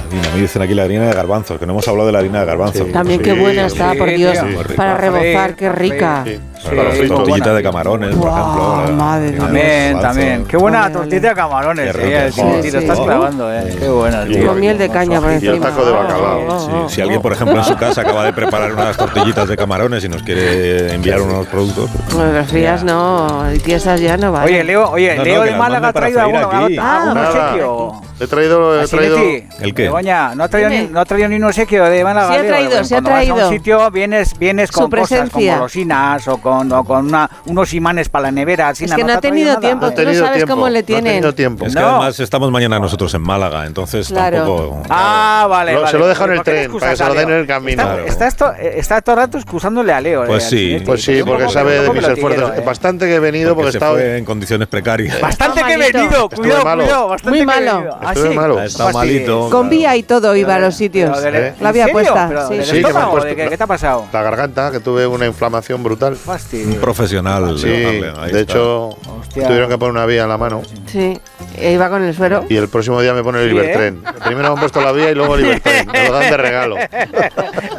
Harina. 0.07 0.29
Me 0.33 0.41
dicen 0.41 0.61
aquí 0.61 0.73
la 0.73 0.83
harina 0.83 1.07
de 1.07 1.13
garbanzos, 1.13 1.57
que 1.59 1.65
no 1.65 1.71
hemos 1.73 1.87
hablado 1.87 2.07
de 2.07 2.13
la 2.13 2.19
harina 2.19 2.41
de 2.41 2.45
garbanzos. 2.45 2.91
También 2.91 3.21
qué 3.21 3.33
buena 3.33 3.67
está, 3.67 3.93
por 3.93 4.09
Dios. 4.09 4.37
Para 4.75 4.97
rebozar, 4.97 5.55
qué 5.55 5.71
rica. 5.71 6.25
Las 6.71 6.97
Sí, 6.97 7.07
tortillitas 7.07 7.39
buena. 7.47 7.53
de 7.53 7.63
camarones, 7.63 8.15
por 8.15 8.29
Guau, 8.29 8.75
ejemplo. 8.79 8.95
madre 8.95 9.31
También, 9.33 9.99
también. 9.99 10.45
Qué 10.45 10.57
buena 10.57 10.81
Vale, 10.81 10.93
tortilla 10.93 11.29
de 11.29 11.35
camarones, 11.35 11.87
eh, 11.87 11.93
rica. 11.93 12.31
sí, 12.31 12.41
Sí, 12.41 12.41
sí, 12.63 12.71
lo 12.71 12.79
sí. 12.79 12.85
estás 12.85 12.99
clavando, 12.99 13.53
eh. 13.53 13.75
Qué 13.79 13.87
buena, 13.89 14.25
tío. 14.25 14.47
Con 14.47 14.59
miel 14.59 14.77
de 14.77 14.89
caña 14.89 15.19
por 15.19 15.31
Y 15.31 15.35
el 15.35 15.45
encima. 15.45 15.67
taco 15.69 15.85
de 15.85 15.91
bacalao. 15.91 16.59
Sí, 16.87 16.95
si 16.95 17.01
alguien, 17.01 17.21
por 17.21 17.33
ejemplo, 17.33 17.57
en 17.57 17.63
su 17.65 17.75
casa 17.75 18.01
acaba 18.01 18.23
de 18.25 18.33
preparar 18.33 18.73
unas 18.73 18.95
tortillitas 18.97 19.47
de 19.47 19.57
camarones 19.57 20.03
y 20.03 20.09
nos 20.09 20.23
quiere 20.23 20.93
enviar 20.93 21.21
unos 21.21 21.45
productos, 21.47 21.89
Bueno, 22.13 22.31
las 22.33 22.47
frías 22.47 22.83
no, 22.83 23.43
y 23.53 23.59
tiesas 23.59 23.99
ya 23.99 24.15
no 24.17 24.31
vale. 24.31 24.45
Oye, 24.51 24.63
Leo, 24.63 24.89
oye, 24.89 25.11
No, 25.15 25.17
no, 25.17 25.23
Leo 25.23 25.43
que 25.43 25.49
de 25.51 25.55
Málaga 25.57 25.87
ha 25.89 25.93
traído 25.93 26.21
aquí. 26.21 26.77
Ah, 26.79 27.11
Nada. 27.13 27.29
obsequio. 27.49 28.01
He 28.19 28.27
traído, 28.27 28.81
he 28.81 28.87
traído. 28.87 29.17
¿El 29.17 29.73
qué? 29.73 29.83
Begoña, 29.83 30.33
no 30.35 30.43
ha 30.43 30.47
traído, 30.47 30.69
ni, 30.69 30.87
no 30.87 30.99
ha 31.01 31.05
traído 31.05 31.27
ni 31.29 31.35
un 31.35 31.43
obsequio 31.45 31.83
de 31.85 32.03
Málaga. 32.03 32.29
Sí 32.33 32.39
ha 32.39 32.47
traído, 32.47 32.83
sí 32.83 32.93
ha 32.93 33.01
cuando 33.01 33.09
vas 33.09 33.19
a 33.19 33.25
traído. 33.25 33.47
un 33.49 33.53
sitio 33.53 33.91
vienes, 33.91 34.37
vienes 34.39 34.69
Su 34.69 34.79
con 34.81 34.89
cosas 34.91 35.07
presencia. 35.09 35.31
como 35.53 35.57
golosinas 35.57 36.27
o 36.27 36.37
con, 36.37 36.52
o 36.61 36.83
con 36.83 37.07
una- 37.07 37.29
unos 37.45 37.73
imanes 37.73 38.09
para 38.09 38.23
la 38.23 38.31
nevera. 38.31 38.69
Así, 38.69 38.85
Es 38.85 38.93
que 38.93 39.03
no 39.03 39.13
ha 39.13 39.19
tenido 39.21 39.57
tiempo, 39.57 39.87
No 39.87 39.91
tú 39.93 40.01
sabes 40.13 40.33
tiempo, 40.33 40.53
cómo 40.55 40.69
le 40.69 40.79
No 40.81 40.85
tienen. 40.85 41.13
tenido 41.13 41.33
tiempo. 41.33 41.65
es 41.65 41.73
que 41.75 41.79
No. 41.81 41.89
además 41.89 42.19
estamos 42.19 42.51
mañana 42.51 42.79
nosotros 42.79 43.13
en 43.13 43.21
Málaga, 43.21 43.65
entonces 43.65 44.07
Claro. 44.07 44.37
tampoco. 44.37 44.83
Ah, 44.89 45.47
vale, 45.49 45.73
Lo- 45.73 45.79
vale. 45.81 45.91
se 45.91 45.97
lo 45.97 46.07
dejo 46.07 46.25
en 46.25 46.31
el 46.31 46.37
¿Por 46.37 46.45
qué 46.45 46.51
le 46.51 46.57
tren, 46.67 46.79
para 46.79 46.91
que 46.91 46.97
se 46.97 47.05
lo 47.05 47.13
den 47.13 47.29
en 47.29 47.35
el 47.37 47.47
camino. 47.47 47.83
Está, 47.83 48.05
está, 48.05 48.27
esto, 48.27 48.53
eh, 48.53 48.73
está 48.77 49.01
todo 49.01 49.15
el 49.15 49.21
rato 49.21 49.37
excusándole 49.37 49.93
a 49.93 50.01
Leo. 50.01 50.25
Pues 50.25 50.43
eh, 50.43 50.75
al 50.75 50.79
sí. 50.79 50.85
Pues 50.85 51.03
sí, 51.03 51.21
porque 51.25 51.49
sabe 51.49 51.79
de 51.81 51.89
mis 51.89 52.07
esfuerzos. 52.07 52.57
eh. 52.57 52.61
Bastante 52.65 53.05
que 53.05 53.15
he 53.15 53.19
venido 53.19 53.55
Porque 53.55 53.69
estaba. 53.71 54.01
en 54.01 54.25
condiciones 54.25 54.67
precarias. 54.67 55.19
Bastante 55.21 55.59
Está 55.61 55.67
que 55.67 55.73
he 55.73 55.91
venido, 55.91 56.29
cuidado, 56.29 56.63
malo. 56.63 56.83
cuidado. 56.83 57.07
Bastante 57.09 57.37
Muy 57.37 57.45
malo. 57.45 57.97
Ah, 58.01 58.07
Estuve 58.13 58.29
sí. 58.29 58.35
malo. 58.35 58.59
Ha 58.59 58.63
Ah, 58.63 58.67
sí. 58.69 58.93
malito. 58.93 59.49
Con 59.49 59.69
vía 59.69 59.95
y 59.95 60.03
todo 60.03 60.35
iba 60.35 60.55
a 60.55 60.59
los 60.59 60.75
sitios. 60.75 61.17
¿Eh? 61.23 61.53
La 61.61 61.69
había 61.69 61.83
¿En 61.83 61.87
serio? 61.89 61.93
puesta, 61.93 62.27
Pero 62.27 62.47
sí. 62.47 62.55
del 62.57 62.65
Sí, 62.65 62.71
que 62.71 62.73
me 62.73 62.79
han 62.79 62.85
estómago, 62.87 63.11
puesto- 63.11 63.27
¿de 63.29 63.35
qué, 63.35 63.49
qué 63.49 63.57
te 63.57 63.63
ha 63.63 63.67
pasado? 63.67 64.05
La 64.11 64.21
garganta, 64.23 64.71
que 64.71 64.79
tuve 64.79 65.07
una 65.07 65.25
inflamación 65.25 65.83
brutal. 65.83 66.17
Fastidio. 66.43 66.75
Un 66.75 66.81
profesional. 66.81 67.57
Sí, 67.57 67.67
de 67.67 68.39
hecho, 68.41 68.89
Hostia. 68.89 69.47
tuvieron 69.47 69.69
que 69.69 69.77
poner 69.77 69.91
una 69.93 70.05
vía 70.05 70.23
en 70.23 70.29
la 70.29 70.37
mano. 70.37 70.61
Sí, 70.85 71.17
e 71.57 71.71
iba 71.73 71.89
con 71.89 72.03
el 72.03 72.13
suero. 72.15 72.45
Y 72.49 72.57
el 72.57 72.67
próximo 72.67 73.01
día 73.01 73.13
me 73.13 73.23
pone 73.23 73.41
el 73.41 73.49
Sí, 73.49 73.55
Ibertren. 73.55 74.03
Primero 74.25 74.49
me 74.49 74.53
han 74.55 74.59
puesto 74.59 74.81
la 74.81 74.91
vía 74.91 75.09
y 75.11 75.15
luego 75.15 75.35
el 75.35 75.45
Ibertren. 75.45 75.87
Me 75.87 76.07
lo 76.07 76.13
dan 76.13 76.29
de 76.29 76.37
regalo. 76.37 76.75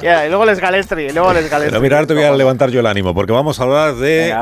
Ya, 0.02 0.26
y 0.26 0.28
luego 0.28 0.44
les 0.44 0.60
galestri, 0.60 1.06
y 1.06 1.12
luego 1.12 1.32
les 1.32 1.48
galestri. 1.48 1.70
Pero 1.70 1.80
mira, 1.80 1.96
ahora 1.96 2.06
te 2.06 2.12
voy 2.14 2.24
a 2.24 2.32
levantar 2.32 2.68
yo 2.70 2.80
el 2.80 2.86
ánimo, 2.86 3.14
porque 3.14 3.32
vamos 3.32 3.58
a 3.58 3.62
hablar 3.62 3.94
de. 3.94 4.34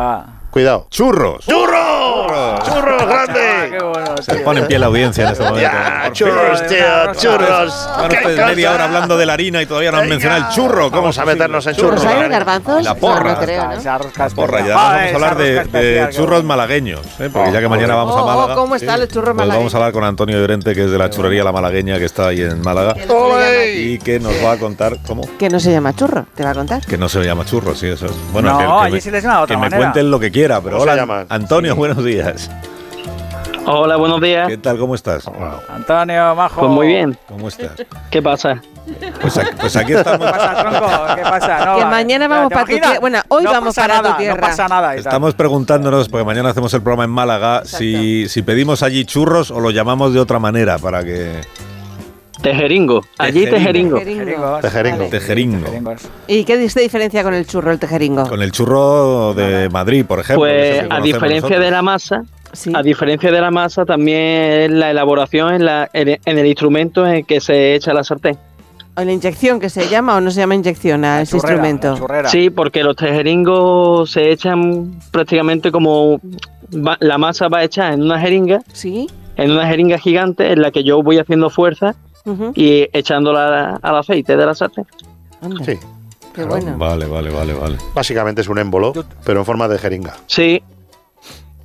Cuidado. 0.51 0.87
churros. 0.91 1.47
¡Churros! 1.47 2.63
¡Churros 2.65 2.92
Ah, 3.03 3.25
grande! 3.27 3.77
qué 3.79 3.85
bueno, 3.85 4.15
Se 4.23 4.35
pone 4.37 4.61
en 4.61 4.67
pie 4.67 4.79
la 4.79 4.87
audiencia 4.87 5.25
en 5.25 5.31
este 5.33 5.45
momento. 5.45 5.61
Ya, 5.71 6.11
churros, 6.13 6.67
tío, 6.67 7.15
churros. 7.17 7.89
Van 7.97 8.09
¡Qué 8.09 8.17
ustedes 8.17 8.37
cosa! 8.37 8.47
media 8.49 8.73
hora 8.73 8.85
hablando 8.85 9.17
de 9.17 9.27
la 9.27 9.33
harina 9.35 9.63
y 9.63 9.67
todavía 9.67 9.91
no 9.93 9.99
han 9.99 10.09
mencionado 10.09 10.49
el 10.49 10.55
churro. 10.55 10.91
¿Cómo 10.91 11.03
Vamos 11.03 11.19
a 11.19 11.25
meternos 11.25 11.67
en 11.67 11.75
churros. 11.75 12.05
¿Los 12.05 12.13
hay 12.13 12.29
garbanzos? 12.29 12.81
Y 12.81 12.85
la 12.85 12.95
porra. 12.95 13.23
No, 13.25 13.31
no 13.33 13.39
creo, 13.41 13.65
¿no? 13.67 13.73
Esa 13.73 13.99
rosca 13.99 14.29
Porra, 14.31 14.59
ya 14.61 14.65
especial. 14.67 14.77
vamos 14.77 14.93
Ah, 14.93 14.97
a 14.99 15.07
esa 15.07 15.15
hablar 15.17 15.37
de, 15.37 15.65
de 15.65 16.09
churros 16.11 16.29
bueno. 16.31 16.49
malagueños, 16.49 17.01
¿eh? 17.19 17.31
porque 17.33 17.53
ya 17.53 17.61
que 17.61 17.69
mañana 17.69 17.95
vamos 17.95 18.17
a 18.17 18.23
Oh, 18.23 18.27
Málaga. 18.27 18.55
¿Cómo 18.55 18.77
están 18.77 19.01
los 19.01 19.09
churros 19.09 19.35
Pues 19.35 19.37
vamos 19.37 19.43
a 19.43 19.47
malagueños? 19.49 19.75
hablar 19.75 19.93
con 19.93 20.05
Antonio 20.05 20.39
Llorente, 20.39 20.75
que 20.75 20.85
es 20.85 20.91
de 20.91 20.99
la 20.99 21.11
churrería 21.11 21.43
La 21.45 21.53
Malagueña, 21.53 21.99
que 21.99 22.05
está 22.05 22.29
ahí 22.29 22.41
en 22.43 22.61
Málaga, 22.63 22.95
y 23.75 23.99
que 23.99 24.21
nos 24.21 24.33
va 24.45 24.53
a 24.53 24.57
contar 24.59 24.99
cómo. 25.07 25.23
Que 25.39 25.49
no 25.49 25.59
se 25.61 25.71
llama 25.73 25.95
churro, 25.95 26.27
¿te 26.35 26.45
va 26.45 26.51
a 26.51 26.55
contar? 26.55 26.85
Que 26.87 26.97
no 26.99 27.09
se 27.09 27.21
llama 27.25 27.45
churro, 27.45 27.75
sí, 27.75 27.89
eso 27.89 28.07
es. 28.07 28.13
No, 28.33 28.59
que, 28.59 28.65
que 28.65 28.71
allí 28.73 28.93
me, 28.95 29.01
se 29.01 29.11
les 29.11 29.23
llama 29.23 29.37
de 29.39 29.43
otra 29.45 29.57
que 29.57 29.63
me 29.71 29.77
cuenten 29.77 30.11
lo 30.11 30.21
que 30.21 30.31
quiera, 30.31 30.61
pero 30.61 30.79
¿Cómo 30.79 30.93
se 30.93 31.01
hola? 31.01 31.27
Antonio, 31.29 31.75
buenos 31.77 32.05
días. 32.05 32.51
Hola, 33.65 33.97
buenos 33.97 34.21
días. 34.21 34.49
¿Qué 34.49 34.59
tal? 34.59 34.77
¿Cómo 34.79 34.95
estás? 34.95 35.25
Antonio, 35.69 36.35
majo. 36.35 36.61
Pues 36.61 36.71
muy 36.73 36.87
bien. 36.89 37.17
¿Cómo 37.29 37.49
estás? 37.49 37.73
¿Qué 38.11 38.21
pasa? 38.21 38.61
Pues 39.21 39.39
aquí, 39.39 39.51
pues 39.61 39.77
aquí 39.77 39.93
¿Qué 39.93 39.99
estamos. 39.99 40.31
pasa, 40.31 40.55
tronco? 40.57 40.87
¿Qué 41.15 41.23
pasa? 41.23 41.65
No, 41.65 41.77
Que 41.79 41.85
mañana 41.85 42.27
vamos 42.27 42.49
¿te 42.49 42.55
para 42.55 42.67
tu 42.67 42.73
tierra. 42.73 43.01
Bueno, 43.01 43.21
hoy 43.29 43.45
No 43.45 43.53
vamos 43.53 43.75
para 43.77 43.97
tu 43.99 44.03
nada, 44.03 44.17
tierra. 44.17 44.35
No 44.35 44.41
pasa 44.41 44.69
nada. 44.69 44.95
y 44.95 44.97
tal. 44.99 45.07
Estamos 45.07 45.35
preguntándonos, 45.35 46.09
porque 46.09 46.25
mañana 46.25 46.51
hacemos 46.51 46.75
el 46.75 46.83
programa 46.83 47.05
en 47.05 47.11
Málaga, 47.11 47.63
si, 47.65 48.29
si 48.29 48.43
pedimos 48.43 48.83
allí 48.83 49.05
churros 49.05 49.53
o 49.53 49.61
lo 49.61 49.71
llamamos 49.71 50.13
de 50.13 50.19
otra 50.21 50.41
manera 50.41 50.79
para 50.79 51.05
que. 51.05 51.41
Tejeringo. 52.43 53.03
Allí 53.19 53.45
Tejeringo. 53.45 53.99
tejeringo. 53.99 55.09
Tejeringo. 55.09 55.95
¿Y 56.27 56.45
qué 56.45 56.69
se 56.69 56.81
diferencia 56.81 57.23
con 57.23 57.35
el 57.35 57.47
churro, 57.47 57.71
el 57.71 57.79
tejeringo? 57.79 58.29
Con 58.29 58.43
el 58.43 58.51
churro 58.51 59.33
de 59.35 59.69
Madrid, 59.69 60.05
por 60.05 60.19
ejemplo. 60.19 60.41
Pues 60.41 60.85
a 60.91 60.99
diferencia 61.01 61.41
nosotros. 61.43 61.61
de 61.61 61.71
la 61.71 61.83
masa, 61.83 62.23
Sí. 62.53 62.71
a 62.75 62.83
diferencia 62.83 63.31
de 63.33 63.41
la 63.41 63.51
masa, 63.51 63.85
también 63.85 64.19
es 64.21 64.71
la 64.71 64.91
elaboración 64.91 65.55
en, 65.55 65.65
la, 65.65 65.89
en, 65.93 66.21
en 66.25 66.39
el 66.39 66.47
instrumento 66.47 67.07
en 67.07 67.15
el 67.15 67.27
que 67.27 67.41
se 67.41 67.75
echa 67.75 67.93
la 67.95 68.05
sartén. 68.05 68.37
¿O 68.95 69.03
la 69.03 69.11
inyección 69.13 69.59
que 69.59 69.71
se 69.71 69.89
llama 69.89 70.17
o 70.17 70.21
no 70.21 70.31
se 70.31 70.41
llama 70.41 70.55
inyección 70.55 71.03
a 71.07 71.17
La 71.17 71.23
ese 71.23 71.39
churrera, 71.39 71.67
instrumento? 71.69 72.29
Sí, 72.29 72.51
porque 72.51 72.83
los 72.85 72.95
tejeringos 72.97 74.11
se 74.11 74.31
echan 74.31 75.01
prácticamente 75.11 75.73
como 75.73 76.21
va- 76.75 76.99
la 77.01 77.17
masa 77.17 77.49
va 77.49 77.65
hecha 77.65 77.93
en 77.93 78.03
una 78.03 78.21
jeringa, 78.21 78.61
Sí. 78.73 79.09
en 79.37 79.51
una 79.51 79.67
jeringa 79.67 79.97
gigante 79.99 80.53
en 80.53 80.61
la 80.61 80.71
que 80.71 80.85
yo 80.85 81.03
voy 81.03 81.19
haciendo 81.19 81.49
fuerza 81.49 81.95
y 82.55 82.87
echándola 82.93 83.77
al 83.83 83.97
aceite 83.97 84.37
de 84.37 84.45
la 84.47 84.55
sartén. 84.55 84.85
Anda, 85.41 85.65
Sí. 85.65 85.79
Qué 86.35 86.45
bueno. 86.45 86.77
Vale, 86.79 87.07
vale, 87.07 87.31
vale, 87.31 87.53
vale. 87.53 87.77
Básicamente 87.95 88.41
es 88.43 88.49
un 88.49 88.59
émbolo, 88.59 88.93
pero 89.25 89.41
en 89.41 89.45
forma 89.47 89.69
de 89.69 89.79
jeringa. 89.79 90.15
Sí, 90.27 90.63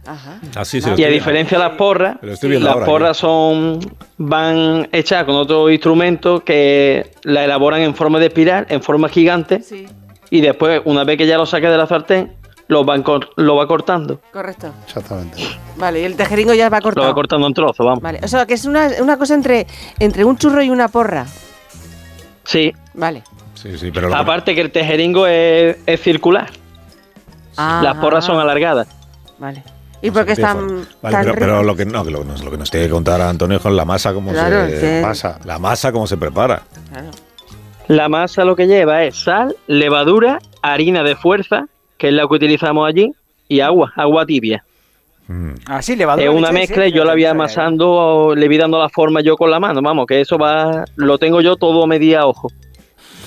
Ajá. 0.07 0.39
Así 0.55 0.79
se 0.81 0.89
lo 0.91 0.97
y 0.99 1.03
a 1.03 1.09
diferencia 1.09 1.57
de 1.57 1.63
las 1.65 1.73
porras, 1.77 2.17
Lo 2.21 2.31
las 2.31 2.73
ahora, 2.73 2.85
porras 2.85 3.17
son 3.17 3.79
van 4.17 4.87
hechas 4.91 5.25
con 5.25 5.35
otro 5.35 5.69
instrumento 5.69 6.39
que 6.43 7.11
la 7.23 7.43
elaboran 7.43 7.81
en 7.81 7.93
forma 7.93 8.17
de 8.19 8.27
espiral, 8.27 8.65
en 8.69 8.81
forma 8.81 9.09
gigante, 9.09 9.61
Sí, 9.61 9.85
y 10.29 10.41
después, 10.41 10.81
una 10.85 11.03
vez 11.03 11.17
que 11.17 11.27
ya 11.27 11.37
lo 11.37 11.45
saque 11.45 11.67
de 11.67 11.77
la 11.77 11.87
sartén, 11.87 12.33
lo, 12.69 12.83
van 12.85 13.03
cor- 13.03 13.29
lo 13.35 13.55
va 13.55 13.67
cortando. 13.67 14.19
correcto. 14.31 14.71
Exactamente. 14.85 15.37
Vale, 15.77 16.01
y 16.01 16.03
el 16.05 16.15
tejeringo 16.15 16.53
ya 16.53 16.69
va 16.69 16.77
Lo 16.77 16.83
cortado. 16.83 17.07
va 17.07 17.13
cortando 17.13 17.47
en 17.47 17.53
trozos, 17.53 17.85
vamos. 17.85 18.01
Vale, 18.01 18.19
o 18.23 18.27
sea, 18.27 18.45
que 18.45 18.53
es 18.55 18.65
una, 18.65 18.89
una 19.01 19.17
cosa 19.17 19.35
entre, 19.35 19.67
entre 19.99 20.23
un 20.25 20.37
churro 20.37 20.61
y 20.63 20.69
una 20.69 20.87
porra. 20.87 21.25
Sí, 22.45 22.73
Vale. 22.93 23.23
Sí, 23.55 23.77
sí, 23.77 23.89
pero 23.91 24.07
lo 24.09 24.15
aparte 24.15 24.53
que 24.53 24.61
el 24.61 24.71
tejeringo 24.71 25.25
es, 25.27 25.77
es 25.85 26.01
circular, 26.01 26.49
Ah, 27.57 27.81
las 27.83 27.95
porras 27.95 28.23
son 28.23 28.39
alargadas. 28.39 28.87
Vale. 29.39 29.63
¿Y 30.01 30.11
por 30.11 30.25
qué 30.25 30.33
están 30.33 30.85
Vale, 31.01 31.25
tan 31.25 31.35
pero, 31.35 31.63
lo 31.63 31.75
que 31.75 31.85
no, 31.85 32.03
lo, 32.03 32.23
no- 32.23 32.37
lo 32.37 32.51
que 32.51 32.57
nos 32.57 32.69
tiene 32.69 32.85
que 32.85 32.91
contar 32.91 33.19
Antonio 33.21 33.57
es 33.57 33.63
con 33.63 33.75
la 33.75 33.83
masa 33.85 34.13
cómo 34.13 34.31
Claro, 34.31 34.67
se 34.69 34.79
que- 34.79 35.01
Masa. 35.01 35.39
la 35.43 35.57
masa 35.59 35.91
cómo 35.91 36.05
se 36.07 36.17
prepara. 36.17 36.61
Claro. 36.91 37.07
La 37.87 38.09
masa 38.09 38.43
lo 38.45 38.55
que 38.55 38.67
lleva 38.67 39.03
es 39.05 39.15
sal, 39.23 39.55
levadura, 39.67 40.39
harina 40.61 41.03
de 41.03 41.15
fuerza, 41.15 41.67
que 41.97 42.09
es 42.09 42.13
la 42.13 42.27
que 42.27 42.33
utilizamos 42.35 42.87
allí, 42.87 43.11
y 43.47 43.61
agua, 43.61 43.91
agua 43.95 44.25
tibia. 44.25 44.63
Así 45.65 45.95
levadura. 45.95 46.29
Es 46.29 46.33
una 46.33 46.51
mezcla 46.51 46.83
sí, 46.85 46.89
y 46.89 46.93
yo 46.93 47.03
la 47.03 47.13
voy 47.13 47.25
amasando, 47.25 48.33
le 48.35 48.47
voy 48.47 48.57
dando 48.57 48.79
la 48.79 48.87
forma 48.89 49.19
yo 49.21 49.35
con 49.35 49.51
la 49.51 49.59
mano, 49.59 49.81
vamos, 49.81 50.05
que 50.05 50.21
eso 50.21 50.37
va, 50.37 50.85
lo 50.95 51.17
tengo 51.17 51.41
yo 51.41 51.55
todo 51.57 51.85
medida 51.87 52.21
a 52.21 52.27
ojo. 52.27 52.49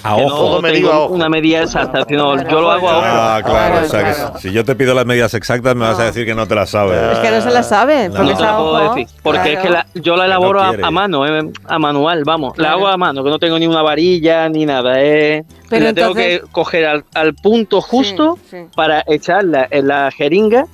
A 0.03 0.17
Que 0.17 0.25
ojo. 0.25 0.61
no 0.63 0.69
tengo 0.73 0.91
a 0.93 0.99
ojo. 1.01 1.15
Una 1.15 1.29
medida 1.29 1.63
exacta, 1.63 2.05
sino 2.09 2.37
yo 2.49 2.61
lo 2.61 2.71
hago 2.71 2.89
a 2.89 2.97
ojo. 2.99 3.07
Ah, 3.07 3.41
claro, 3.45 3.85
o 3.85 3.89
sea 3.89 4.05
que 4.33 4.39
si 4.41 4.51
yo 4.53 4.65
te 4.65 4.75
pido 4.75 4.95
las 4.95 5.05
medidas 5.05 5.35
exactas 5.35 5.75
me 5.77 5.87
vas 5.87 5.99
a 5.99 6.05
decir 6.05 6.25
que 6.25 6.35
no 6.35 6.47
te 6.47 6.55
las 6.55 6.71
sabes. 6.71 6.99
Es 7.13 7.19
que 7.19 7.31
no 7.31 7.41
se 7.43 7.51
la 7.51 7.63
sabe, 7.63 8.09
No. 8.09 8.15
porque 8.17 8.33
No 8.33 8.37
te 8.39 8.43
la 8.45 8.57
puedo 8.57 8.95
decir, 8.95 9.07
porque 9.23 9.53
es 9.53 9.61
Claro. 9.61 9.63
que 9.63 9.71
la- 9.99 10.03
yo 10.03 10.17
la 10.17 10.25
elaboro 10.25 10.63
a- 10.63 10.91
mano, 10.91 11.27
eh, 11.27 11.51
a 11.67 11.79
manual, 11.79 12.25
vamos, 12.25 12.53
la 12.57 12.65
Claro. 12.65 12.77
hago 12.79 12.87
a 12.89 12.97
mano, 12.97 13.23
que 13.23 13.31
no 13.31 13.39
tengo 13.39 13.59
ni 13.59 13.67
una 13.67 13.83
varilla 13.83 14.49
ni 14.49 14.65
nada, 14.65 14.95
eh, 15.03 15.45
Pero 15.69 15.85
la 15.87 15.93
tengo 15.93 16.09
entonces- 16.09 16.41
que 16.41 16.47
coger 16.51 16.87
al, 16.87 17.05
al 17.15 17.35
punto 17.35 17.81
justo 17.83 18.39
sí. 18.51 18.57
para 18.75 19.05
echarla 19.07 19.69
en 19.71 19.89
la 19.89 20.11
jeringa 20.11 20.65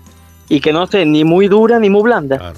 y 0.48 0.60
que 0.60 0.72
no 0.72 0.84
esté 0.84 1.04
ni 1.04 1.24
muy 1.24 1.48
dura 1.48 1.78
ni 1.80 1.90
muy 1.90 2.02
blanda. 2.02 2.52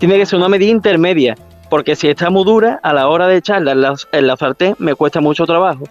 Tiene 0.00 0.16
que 0.18 0.26
ser 0.26 0.38
una 0.40 0.48
medida 0.48 0.70
intermedia, 0.72 1.36
porque 1.72 1.96
si 1.96 2.06
está 2.06 2.28
muy 2.28 2.44
dura, 2.44 2.78
a 2.82 2.92
la 2.92 3.08
hora 3.08 3.26
de 3.26 3.38
echarla 3.38 3.72
en 3.72 3.80
la, 3.80 3.94
en 4.12 4.26
la 4.26 4.36
sartén 4.36 4.74
me 4.78 4.94
cuesta 4.94 5.22
mucho 5.22 5.46
trabajo. 5.46 5.84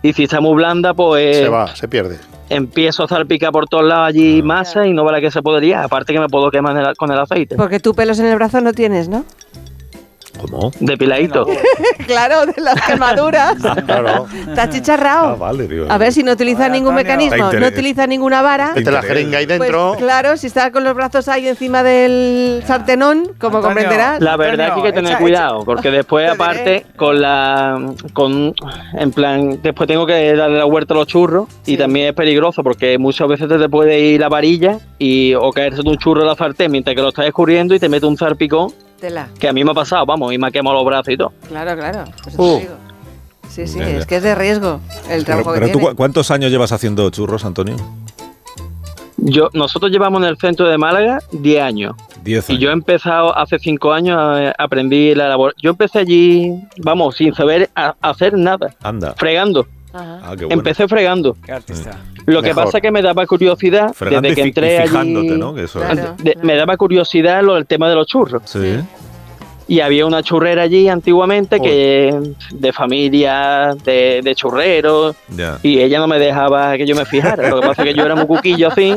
Y 0.00 0.14
si 0.14 0.24
está 0.24 0.40
muy 0.40 0.54
blanda, 0.54 0.94
pues 0.94 1.36
Se 1.36 1.48
va, 1.50 1.76
se 1.76 1.86
pierde. 1.88 2.18
empiezo 2.48 3.04
a 3.04 3.08
salpicar 3.08 3.52
por 3.52 3.66
todos 3.68 3.84
lados 3.84 4.08
allí 4.08 4.40
masa 4.40 4.86
y 4.86 4.94
no 4.94 5.04
vale 5.04 5.20
que 5.20 5.30
se 5.30 5.42
podría. 5.42 5.84
Aparte 5.84 6.14
que 6.14 6.20
me 6.20 6.28
puedo 6.30 6.50
quemar 6.50 6.96
con 6.96 7.12
el 7.12 7.18
aceite. 7.18 7.54
Porque 7.56 7.80
tú 7.80 7.92
pelos 7.92 8.18
en 8.18 8.24
el 8.24 8.36
brazo 8.36 8.62
no 8.62 8.72
tienes, 8.72 9.10
¿no? 9.10 9.26
¿Cómo? 10.40 10.70
Depiladito. 10.80 11.46
claro, 12.06 12.46
de 12.46 12.60
las 12.60 12.80
quemaduras. 12.82 13.56
Claro. 13.84 14.26
Te 14.54 14.60
has 14.60 14.70
chicharrado. 14.70 15.28
Ah, 15.28 15.34
vale, 15.34 15.66
digo. 15.66 15.86
A 15.88 15.98
ver 15.98 16.12
si 16.12 16.22
no 16.22 16.32
utiliza 16.32 16.68
ningún 16.68 16.94
mecanismo, 16.94 17.46
Está 17.46 17.60
no 17.60 17.66
utiliza 17.66 18.06
ninguna 18.06 18.42
vara. 18.42 18.72
Mete 18.74 18.90
la 18.90 19.02
jeringa 19.02 19.38
ahí 19.38 19.46
dentro. 19.46 19.88
Pues 19.90 20.02
claro, 20.02 20.36
si 20.36 20.46
está 20.46 20.70
con 20.70 20.84
los 20.84 20.94
brazos 20.94 21.28
ahí 21.28 21.48
encima 21.48 21.82
del 21.82 22.62
sartenón, 22.66 23.32
como 23.38 23.60
comprenderás. 23.60 24.20
La 24.20 24.36
verdad 24.36 24.68
es 24.68 24.72
que 24.74 24.80
hay 24.80 24.86
que 24.86 24.92
tener 24.92 25.18
cuidado, 25.18 25.64
porque 25.64 25.90
después 25.90 26.30
aparte 26.30 26.86
con 26.96 27.20
la 27.20 27.80
con 28.12 28.54
en 28.94 29.12
plan 29.12 29.60
después 29.62 29.86
tengo 29.86 30.06
que 30.06 30.34
darle 30.34 30.58
la 30.58 30.64
vuelta 30.64 30.94
a 30.94 30.96
los 30.96 31.06
churros 31.06 31.48
y 31.66 31.76
también 31.76 32.08
es 32.08 32.12
peligroso 32.14 32.62
porque 32.62 32.98
muchas 32.98 33.28
veces 33.28 33.48
te, 33.48 33.58
te 33.58 33.68
puede 33.68 33.98
ir 34.00 34.20
la 34.20 34.28
varilla 34.28 34.78
y 34.98 35.34
o 35.34 35.50
caerse 35.52 35.82
de 35.82 35.88
un 35.88 35.98
churro 35.98 36.22
en 36.22 36.28
la 36.28 36.36
sartén 36.36 36.70
mientras 36.70 36.94
que 36.94 37.02
lo 37.02 37.08
estás 37.08 37.26
escurriendo 37.26 37.74
y 37.74 37.78
te 37.78 37.88
mete 37.88 38.06
un 38.06 38.16
zarpicón 38.16 38.72
Tela. 39.00 39.28
que 39.38 39.48
a 39.48 39.52
mí 39.52 39.62
me 39.64 39.70
ha 39.70 39.74
pasado, 39.74 40.04
vamos, 40.06 40.32
y 40.32 40.38
me 40.38 40.46
ha 40.48 40.50
quemado 40.50 40.76
los 40.76 40.84
brazos 40.84 41.08
y 41.12 41.16
todo. 41.16 41.32
Claro, 41.48 41.76
claro. 41.76 42.04
Pues 42.22 42.34
eso 42.34 42.42
Uh. 42.42 42.56
te 42.56 42.62
digo. 42.62 42.74
Sí, 43.48 43.66
sí, 43.66 43.78
Ya, 43.78 43.88
ya. 43.90 43.98
es 43.98 44.06
que 44.06 44.16
es 44.16 44.22
de 44.22 44.34
riesgo 44.34 44.80
el 45.04 45.08
Pero, 45.08 45.24
trabajo 45.24 45.52
pero 45.54 45.66
que 45.66 45.72
tú, 45.72 45.78
tiene. 45.78 45.90
¿cu- 45.92 45.96
¿cuántos 45.96 46.30
años 46.30 46.50
llevas 46.50 46.72
haciendo 46.72 47.08
churros, 47.10 47.44
Antonio? 47.44 47.76
Yo, 49.18 49.48
nosotros 49.54 49.90
llevamos 49.90 50.22
en 50.22 50.28
el 50.28 50.36
centro 50.36 50.68
de 50.68 50.76
Málaga 50.78 51.20
10 51.32 51.62
años. 51.62 51.94
Diez 52.22 52.48
Y 52.50 52.58
yo 52.58 52.70
he 52.70 52.72
empezado 52.72 53.36
hace 53.36 53.58
5 53.58 53.92
años, 53.92 54.18
eh, 54.40 54.52
aprendí 54.58 55.14
la 55.14 55.28
labor. 55.28 55.54
Yo 55.62 55.70
empecé 55.70 56.00
allí, 56.00 56.52
vamos, 56.78 57.16
sin 57.16 57.34
saber 57.34 57.70
a- 57.74 57.94
hacer 58.02 58.34
nada, 58.34 58.74
Anda. 58.82 59.14
fregando. 59.16 59.66
Ah, 59.94 60.34
qué 60.36 60.44
bueno. 60.44 60.60
Empecé 60.60 60.86
fregando. 60.88 61.36
Qué 61.44 61.52
artista. 61.52 61.98
Lo 62.26 62.42
que 62.42 62.48
Mejor. 62.48 62.64
pasa 62.64 62.78
es 62.78 62.82
que 62.82 62.90
me 62.90 63.02
daba 63.02 63.24
curiosidad 63.26 63.92
Fregando 63.94 64.28
desde 64.28 64.32
y 64.32 64.34
que 64.36 64.42
fi- 64.42 64.48
entré 64.48 64.74
y 64.74 64.76
allí. 64.78 64.88
fijándote, 64.88 65.38
¿no? 65.38 65.54
Que 65.54 65.64
eso- 65.64 65.80
Claro. 65.80 66.14
de- 66.18 66.36
Me 66.42 66.56
daba 66.56 66.76
curiosidad 66.76 67.42
lo 67.42 67.54
del 67.54 67.66
tema 67.66 67.88
de 67.88 67.94
los 67.94 68.06
churros. 68.06 68.42
Sí. 68.44 68.80
Y 69.68 69.80
había 69.80 70.06
una 70.06 70.22
churrera 70.22 70.62
allí 70.62 70.88
antiguamente 70.88 71.58
que 71.58 72.14
de 72.52 72.72
familia, 72.72 73.74
de, 73.84 74.20
de 74.22 74.34
churreros, 74.36 75.16
Ya. 75.28 75.58
y 75.62 75.80
ella 75.80 75.98
no 75.98 76.06
me 76.06 76.20
dejaba 76.20 76.76
que 76.76 76.86
yo 76.86 76.94
me 76.94 77.04
fijara. 77.04 77.48
Lo 77.50 77.60
que 77.60 77.66
pasa 77.68 77.82
es 77.82 77.88
que 77.88 77.94
yo 77.94 78.04
era 78.04 78.14
muy 78.14 78.26
cuquillo 78.26 78.68
así, 78.68 78.94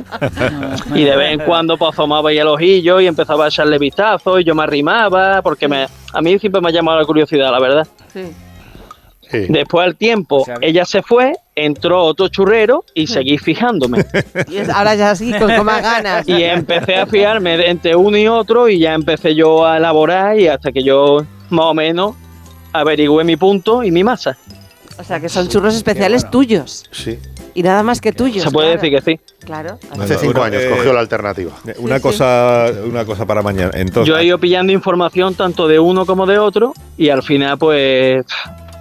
y 0.94 1.04
de 1.06 1.16
vez 1.16 1.32
en 1.34 1.40
cuando 1.40 1.76
pues, 1.76 1.92
asomaba 1.94 2.30
ahí 2.30 2.38
el 2.38 2.48
ojillo 2.48 3.00
y 3.02 3.08
empezaba 3.08 3.46
a 3.46 3.48
echarle 3.48 3.80
vistazos, 3.80 4.42
y 4.42 4.44
yo 4.44 4.54
me 4.54 4.62
arrimaba, 4.62 5.42
porque 5.42 5.68
me, 5.68 5.88
a 6.14 6.22
mí 6.22 6.38
siempre 6.38 6.62
me 6.62 6.70
ha 6.70 6.72
llamado 6.72 7.00
la 7.00 7.06
curiosidad, 7.06 7.52
la 7.52 7.60
verdad. 7.60 7.88
Sí. 8.14 8.22
Después 9.32 9.86
al 9.86 9.96
tiempo, 9.96 10.46
ella 10.62 10.86
se 10.86 11.02
fue, 11.04 11.34
entró 11.56 12.04
otro 12.04 12.28
churrero 12.30 12.84
y 12.94 13.08
seguí 13.08 13.38
fijándome. 13.38 14.06
Y 14.50 14.58
es- 14.58 14.70
ahora 14.70 14.96
ya 14.96 15.16
sí, 15.16 15.32
con, 15.38 15.56
con 15.56 15.66
más 15.66 15.82
ganas. 15.84 16.28
Y 16.28 16.42
empecé 16.44 16.96
a 16.96 17.06
fiarme 17.06 17.58
de 17.58 17.70
entre 17.70 17.96
uno 17.96 18.18
y 18.18 18.28
otro 18.28 18.70
y 18.70 18.80
ya 18.80 18.94
empecé 18.94 19.36
yo 19.36 19.66
a 19.66 19.78
elaborar 19.78 20.40
y 20.40 20.48
hasta 20.48 20.72
que 20.72 20.84
yo 20.84 21.26
más 21.50 21.66
o 21.66 21.74
menos 21.74 22.16
averigüé 22.74 23.24
mi 23.24 23.36
punto 23.38 23.84
y 23.84 23.92
mi 23.92 24.04
masa. 24.04 24.38
O 24.98 25.04
sea, 25.04 25.20
que 25.20 25.30
son 25.30 25.48
churros 25.48 25.76
especiales 25.76 26.30
tuyos. 26.30 26.86
Sí. 26.92 27.18
Y 27.54 27.64
nada 27.64 27.84
más 27.84 28.02
que 28.02 28.12
tuyos. 28.12 28.44
Se 28.44 28.52
puede 28.52 28.68
claro. 28.74 28.82
decir 28.82 29.00
que 29.00 29.12
sí. 29.12 29.46
Claro. 29.46 29.80
Hace 29.98 30.18
cinco 30.18 30.40
Bueno, 30.40 30.58
años 30.58 30.64
eh, 30.64 30.70
cogió 30.76 30.92
la 30.94 31.00
alternativa. 31.00 31.52
Una 31.78 31.96
Sí, 31.98 32.02
cosa, 32.02 32.66
una 32.86 33.06
cosa 33.06 33.26
para 33.26 33.42
mañana. 33.42 33.72
Entonces, 33.76 34.08
Yo 34.14 34.18
he 34.20 34.26
ido 34.26 34.38
pillando 34.40 34.74
información 34.74 35.36
tanto 35.36 35.68
de 35.68 35.80
uno 35.80 36.06
como 36.06 36.26
de 36.26 36.38
otro 36.38 36.74
y 36.98 37.10
al 37.10 37.24
final 37.24 37.58
pues 37.58 38.26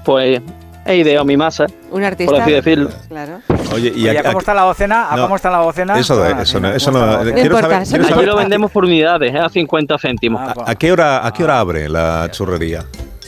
pues 0.08 0.40
he 0.86 0.96
ideado 0.96 1.22
mi 1.26 1.36
masa, 1.36 1.66
Un 1.90 2.02
artista. 2.02 2.32
por 2.32 2.40
así 2.40 2.50
decirlo. 2.52 2.88
Claro. 3.10 3.40
oye, 3.74 3.92
y 3.94 4.08
Oye, 4.08 4.16
a- 4.16 4.20
¿a 4.20 4.24
¿cómo 4.24 4.38
a- 4.38 4.40
está 4.40 4.54
la 4.54 4.62
docena? 4.62 5.10
¿A 5.10 5.16
No. 5.16 5.22
cómo 5.24 5.36
está 5.36 5.50
la 5.50 5.58
docena? 5.58 5.98
Eso, 5.98 6.16
de- 6.16 6.32
Ah, 6.32 6.42
eso, 6.42 6.58
no, 6.60 6.68
¿cómo 6.68 6.76
eso 6.78 6.90
no. 6.92 6.98
la 7.00 7.06
docena? 7.18 7.34
quiero 7.34 7.56
importa, 7.58 7.68
saber- 7.68 7.88
quiero 7.88 8.02
no 8.02 8.08
saber- 8.08 8.18
Allí 8.20 8.26
lo 8.26 8.36
vendemos 8.36 8.70
por 8.70 8.84
unidades, 8.86 9.34
¿eh? 9.34 9.38
a 9.38 9.48
50 9.50 9.98
céntimos. 9.98 10.40
Ah, 10.42 10.54
¿A 10.66 10.74
qué 10.76 10.90
hora, 10.90 11.26
a 11.26 11.32
qué 11.34 11.44
hora 11.44 11.60
abre 11.60 11.90
la 11.90 12.28
churrería? 12.30 12.84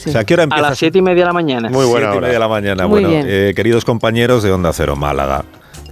O 0.07 0.09
sea, 0.09 0.21
¿a 0.21 0.23
qué 0.23 0.33
hora 0.33 0.41
A 0.41 0.45
empieza? 0.45 0.69
las 0.69 0.77
7 0.79 0.97
y 0.97 1.01
media 1.03 1.21
de 1.21 1.27
la 1.27 1.33
mañana. 1.33 1.69
Muy 1.69 1.85
buena 1.85 2.07
Siete 2.07 2.15
y 2.15 2.17
hora. 2.17 2.21
media 2.21 2.33
de 2.33 2.39
la 2.39 2.47
mañana. 2.47 2.87
Muy 2.87 3.01
bueno, 3.01 3.09
bien. 3.09 3.25
eh, 3.29 3.53
queridos 3.55 3.85
compañeros 3.85 4.41
de 4.41 4.51
Onda 4.51 4.73
Cero 4.73 4.95
Málaga, 4.95 5.43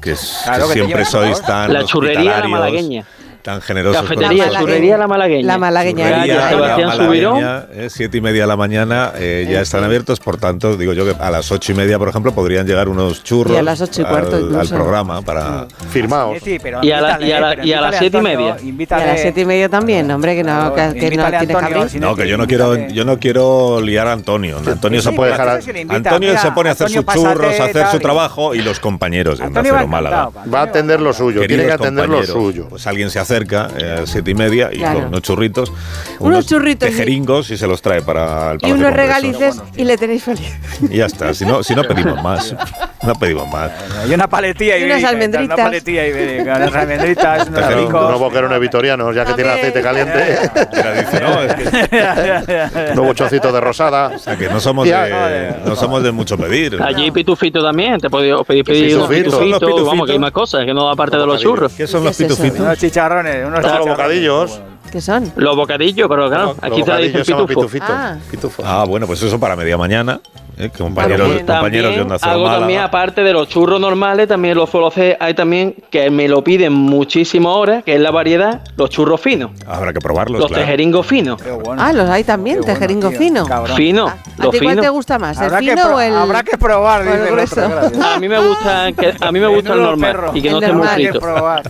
que, 0.02 0.13
es- 0.13 0.39
Claro, 0.43 0.67
que 0.69 0.73
que 0.73 0.80
te 0.80 0.86
siempre 0.86 1.06
sois 1.06 1.39
¿no? 1.41 1.45
tan 1.47 1.71
La 1.71 1.84
churrería 1.84 2.15
la 2.15 2.30
hospitalarios, 2.32 2.52
malagueña. 2.60 3.06
Tan 3.41 3.62
generosos 3.62 4.02
con 4.06 4.17
Cafetería, 4.17 4.49
churrería 4.60 4.97
la 4.97 5.08
malagueña. 5.08 5.47
La 5.47 5.58
malagueña. 5.58 6.10
Calle 6.10 6.34
Sebastián 6.49 6.88
malagueña, 6.89 7.65
eh, 7.71 7.88
siete 7.89 8.17
y 8.17 8.21
media 8.21 8.41
de 8.43 8.47
la 8.47 8.58
mañana 8.58 9.13
eh, 9.15 9.47
ya 9.49 9.62
están 9.62 9.84
abiertos, 9.84 10.19
por 10.19 10.38
tanto, 10.38 10.75
digo 10.78 10.93
yo 10.93 11.06
que 11.06 11.15
a 11.21 11.32
las 11.32 11.52
ocho 11.52 11.71
y 11.71 11.75
media, 11.75 11.97
por 11.97 12.10
ejemplo, 12.10 12.34
podrían 12.34 12.67
llegar 12.67 12.89
unos 12.89 13.23
churros 13.23 13.54
Y 13.54 13.58
a 13.58 13.62
las 13.63 13.80
ocho 13.82 14.02
y 14.02 14.06
cuarto 14.06 14.36
al, 14.36 14.67
programa 14.67 15.21
para... 15.21 15.67
Firmaos. 15.89 16.38
Sí, 16.43 16.52
sí, 16.54 16.60
pero 16.62 16.80
Y 16.84 16.91
a 16.91 16.99
la- 17.02 17.12
invítale, 17.12 17.28
y 17.28 17.32
a 17.32 17.39
la- 17.39 17.49
pero 17.52 17.63
y 17.65 17.73
a 17.73 17.82
las 17.82 17.93
invítale, 17.93 17.99
siete 17.99 18.17
y 18.17 18.21
media. 18.21 18.47
Y 18.62 18.65
a 18.65 18.69
Invítale. 18.69 19.06
las 19.08 19.21
siete 19.21 19.41
y 19.41 19.45
media 19.45 19.69
también, 19.69 20.12
hombre, 20.12 20.36
que 20.36 20.43
no, 20.43 20.73
que, 20.75 20.82
que 20.82 20.86
no 20.86 21.06
invítale 21.06 21.38
a 21.38 21.39
tiene 21.39 21.54
Antonio, 21.54 21.75
cabri. 21.78 21.89
si 21.89 21.99
No, 21.99 22.15
que 22.15 22.28
yo 22.28 22.38
no 22.38 22.45
quiero, 22.47 22.75
yo 22.89 23.06
no 23.06 23.19
quiero 23.19 23.82
liar 23.82 24.08
a 24.08 24.13
Antonio. 24.13 24.58
Antonio 24.65 25.02
se 25.02 25.12
puede 25.13 25.32
dejar. 25.32 25.62
Antonio 25.89 26.38
se 26.38 26.52
pone 26.52 26.69
a 26.69 26.71
hacer 26.73 26.89
sus 26.89 27.06
churros, 27.06 27.60
a 27.60 27.63
hacer 27.65 27.88
su 27.88 27.99
trabajo 27.99 28.54
y 28.54 28.62
los 28.62 28.80
compañeros 28.80 29.39
de 29.39 29.45
Onda 29.45 29.62
Antonio 29.62 29.88
Málaga. 29.88 30.30
Va 30.54 30.60
a 30.60 30.63
atender 30.63 30.99
lo 31.02 31.13
suyo, 31.13 31.41
tiene 31.47 31.65
que 31.65 31.71
atender 31.71 32.10
lo 32.10 32.23
suyo. 32.23 32.67
Pues 32.69 32.86
alguien 32.86 33.10
se 33.10 33.19
acerca 33.30 33.70
eh, 33.78 33.92
a 33.98 34.02
las 34.02 34.10
siete 34.10 34.32
y 34.32 34.34
media 34.34 34.70
y 34.72 34.78
Claro. 34.80 35.00
con 35.00 35.08
unos 35.10 35.22
churritos, 35.22 35.72
Unos 36.20 36.48
churritos 36.48 36.89
y- 36.89 36.92
tejeringos 36.92 37.52
y 37.52 37.58
se 37.58 37.68
los 37.68 37.82
trae 37.82 38.02
para 38.02 38.54
el 38.54 38.60
Y 38.65 38.72
unos 38.72 38.92
regalices 38.94 39.62
y 39.76 39.84
le 39.84 39.98
tenéis 39.98 40.24
feliz. 40.24 40.52
Y 40.89 40.98
ya 40.98 41.06
está. 41.06 41.34
Si 41.34 41.46
no, 41.46 41.62
si 41.63 41.76
no 41.76 41.84
pedimos 41.84 42.22
más, 42.24 42.56
no 43.04 43.13
pedimos 43.15 43.48
más. 43.50 43.72
Y 44.10 44.13
una 44.13 44.28
paletilla 44.28 44.78
Y 44.78 44.84
unas 44.84 45.00
ibérica, 45.00 45.10
almendritas. 45.10 45.56
Una 45.58 45.63
paletilla 45.63 46.08
ibérica, 46.08 46.56
unas 46.58 46.74
almendritas, 46.76 47.48
unos 47.50 47.74
ricos. 47.76 48.06
unos 48.08 48.20
boquerones 48.20 48.60
vitorianos, 48.60 49.15
ya 49.15 49.26
que 49.26 49.34
tiene 49.34 49.50
aceite 49.52 49.82
caliente. 49.82 50.38
Mira, 50.74 50.94
dice, 50.94 51.20
no, 51.22 51.42
es 51.44 51.54
que, 51.54 52.92
unos 52.94 53.06
bochoncitos 53.06 53.54
de 53.54 53.62
rosada. 53.62 54.08
o 54.15 54.20
sea, 54.20 54.36
que 54.38 54.50
no 54.50 54.60
somos 54.60 54.86
de, 54.88 55.56
no 55.65 55.76
somos 55.76 56.02
de 56.04 56.12
mucho 56.12 56.38
pedir. 56.38 56.82
Allí 56.82 57.12
pitufito 57.12 57.62
también, 57.62 58.00
te 58.00 58.10
podía 58.10 58.38
pedir, 58.44 58.63
pedir 58.65 58.96
unos 58.96 59.08
Pitufito. 59.10 59.32
Son 59.32 59.50
los 59.50 59.60
pitufitos, 59.60 59.88
vamos, 59.88 60.06
que 60.08 60.12
hay 60.13 60.20
más 60.20 60.32
cosas, 60.32 60.65
que 60.65 60.74
no 60.74 60.88
da 60.88 60.96
parte 60.96 61.18
de 61.18 61.26
los 61.26 61.42
churros. 61.42 61.74
¿Qué 61.74 61.86
son 61.88 62.02
¿Qué 62.02 62.08
los 62.08 62.18
pitufitos? 62.18 62.60
Unos 62.60 62.78
chicharrones, 62.78 63.18
unos 63.27 63.60
chicharrones. 63.62 63.88
bocadillos. 63.97 64.62
¿Qué 64.91 65.02
son? 65.02 65.32
Los 65.36 65.56
bocadillos, 65.56 66.08
pero 66.10 66.28
claro, 66.30 66.45
Los 66.47 66.58
aquí 66.63 66.84
se 66.84 66.91
le 66.93 67.08
dice 67.08 67.21
bocadillos 67.21 67.25
se 67.28 67.32
llaman 67.34 67.47
pitufo. 67.47 67.62
pitufitos. 67.67 67.89
Ah. 67.91 68.17
Pitufo. 68.32 68.63
Ah, 68.65 68.86
bueno, 68.88 69.06
pues 69.08 69.21
eso 69.21 69.39
para 69.39 69.56
media 69.56 69.78
mañana. 69.78 70.19
eh, 70.58 70.69
compañeros, 70.78 71.19
También. 71.28 71.45
compañeros 71.45 71.95
de 71.95 72.02
Onda 72.02 72.17
Cero 72.19 72.32
hago 72.34 72.43
Málaga. 72.43 72.60
también, 72.60 72.82
aparte 72.82 73.21
de 73.23 73.32
los 73.32 73.47
churros 73.47 73.80
normales, 73.80 74.28
también 74.28 74.58
los 74.58 74.69
suelo 74.69 74.88
hacer, 74.88 75.15
hay 75.21 75.34
también 75.34 75.73
que 75.89 76.10
me 76.10 76.28
lo 76.28 76.43
piden 76.43 76.73
muchísimas 76.73 77.54
horas, 77.56 77.82
que 77.86 77.95
es 77.95 78.02
la 78.02 78.12
variedad, 78.12 78.60
los 78.75 78.89
churros 78.89 79.21
finos, 79.21 79.52
Habrá 79.65 79.93
que 79.93 79.99
probarlos, 80.02 80.41
los 80.41 80.49
claro. 80.49 80.63
tejeringos 80.65 81.06
finos. 81.06 81.41
Bueno. 81.63 81.82
Ah, 81.82 81.93
los 81.93 82.10
hay 82.10 82.25
también, 82.25 82.58
Qué 82.58 82.62
bueno, 82.63 82.73
tejeringo 82.73 83.10
tío, 83.10 83.17
fino. 83.17 83.45
Fino, 83.78 84.08
¿A 84.08 84.17
los 84.43 84.52
ti 84.52 84.58
cuál 84.60 84.71
finos. 84.71 84.82
te 84.82 84.89
gusta 84.89 85.17
más, 85.17 85.38
el 85.38 85.43
Habrá 85.45 85.60
que 85.62 85.69
fino 85.69 85.95
o 85.95 85.99
el...? 86.02 86.13
Habrá 86.13 86.43
que 86.43 86.58
probar, 86.58 87.04
dice 87.06 87.30
el 87.30 87.39
otro. 87.39 88.06
A 88.06 88.19
mí 88.19 88.28
me 88.28 88.39
gusta, 88.45 88.91
que, 88.91 89.13
a 89.21 89.32
mí 89.32 89.39
me 89.39 89.47
gusta 89.47 89.73
el 89.73 89.82
normal 89.82 90.17
y 90.34 90.41
que 90.41 90.49
no 90.49 90.60
esté 90.60 90.73
muy 90.73 90.86
normal. 90.86 90.89
Habrá 90.89 90.97
que 90.97 91.04
frito. 91.10 91.19
probar. 91.21 91.63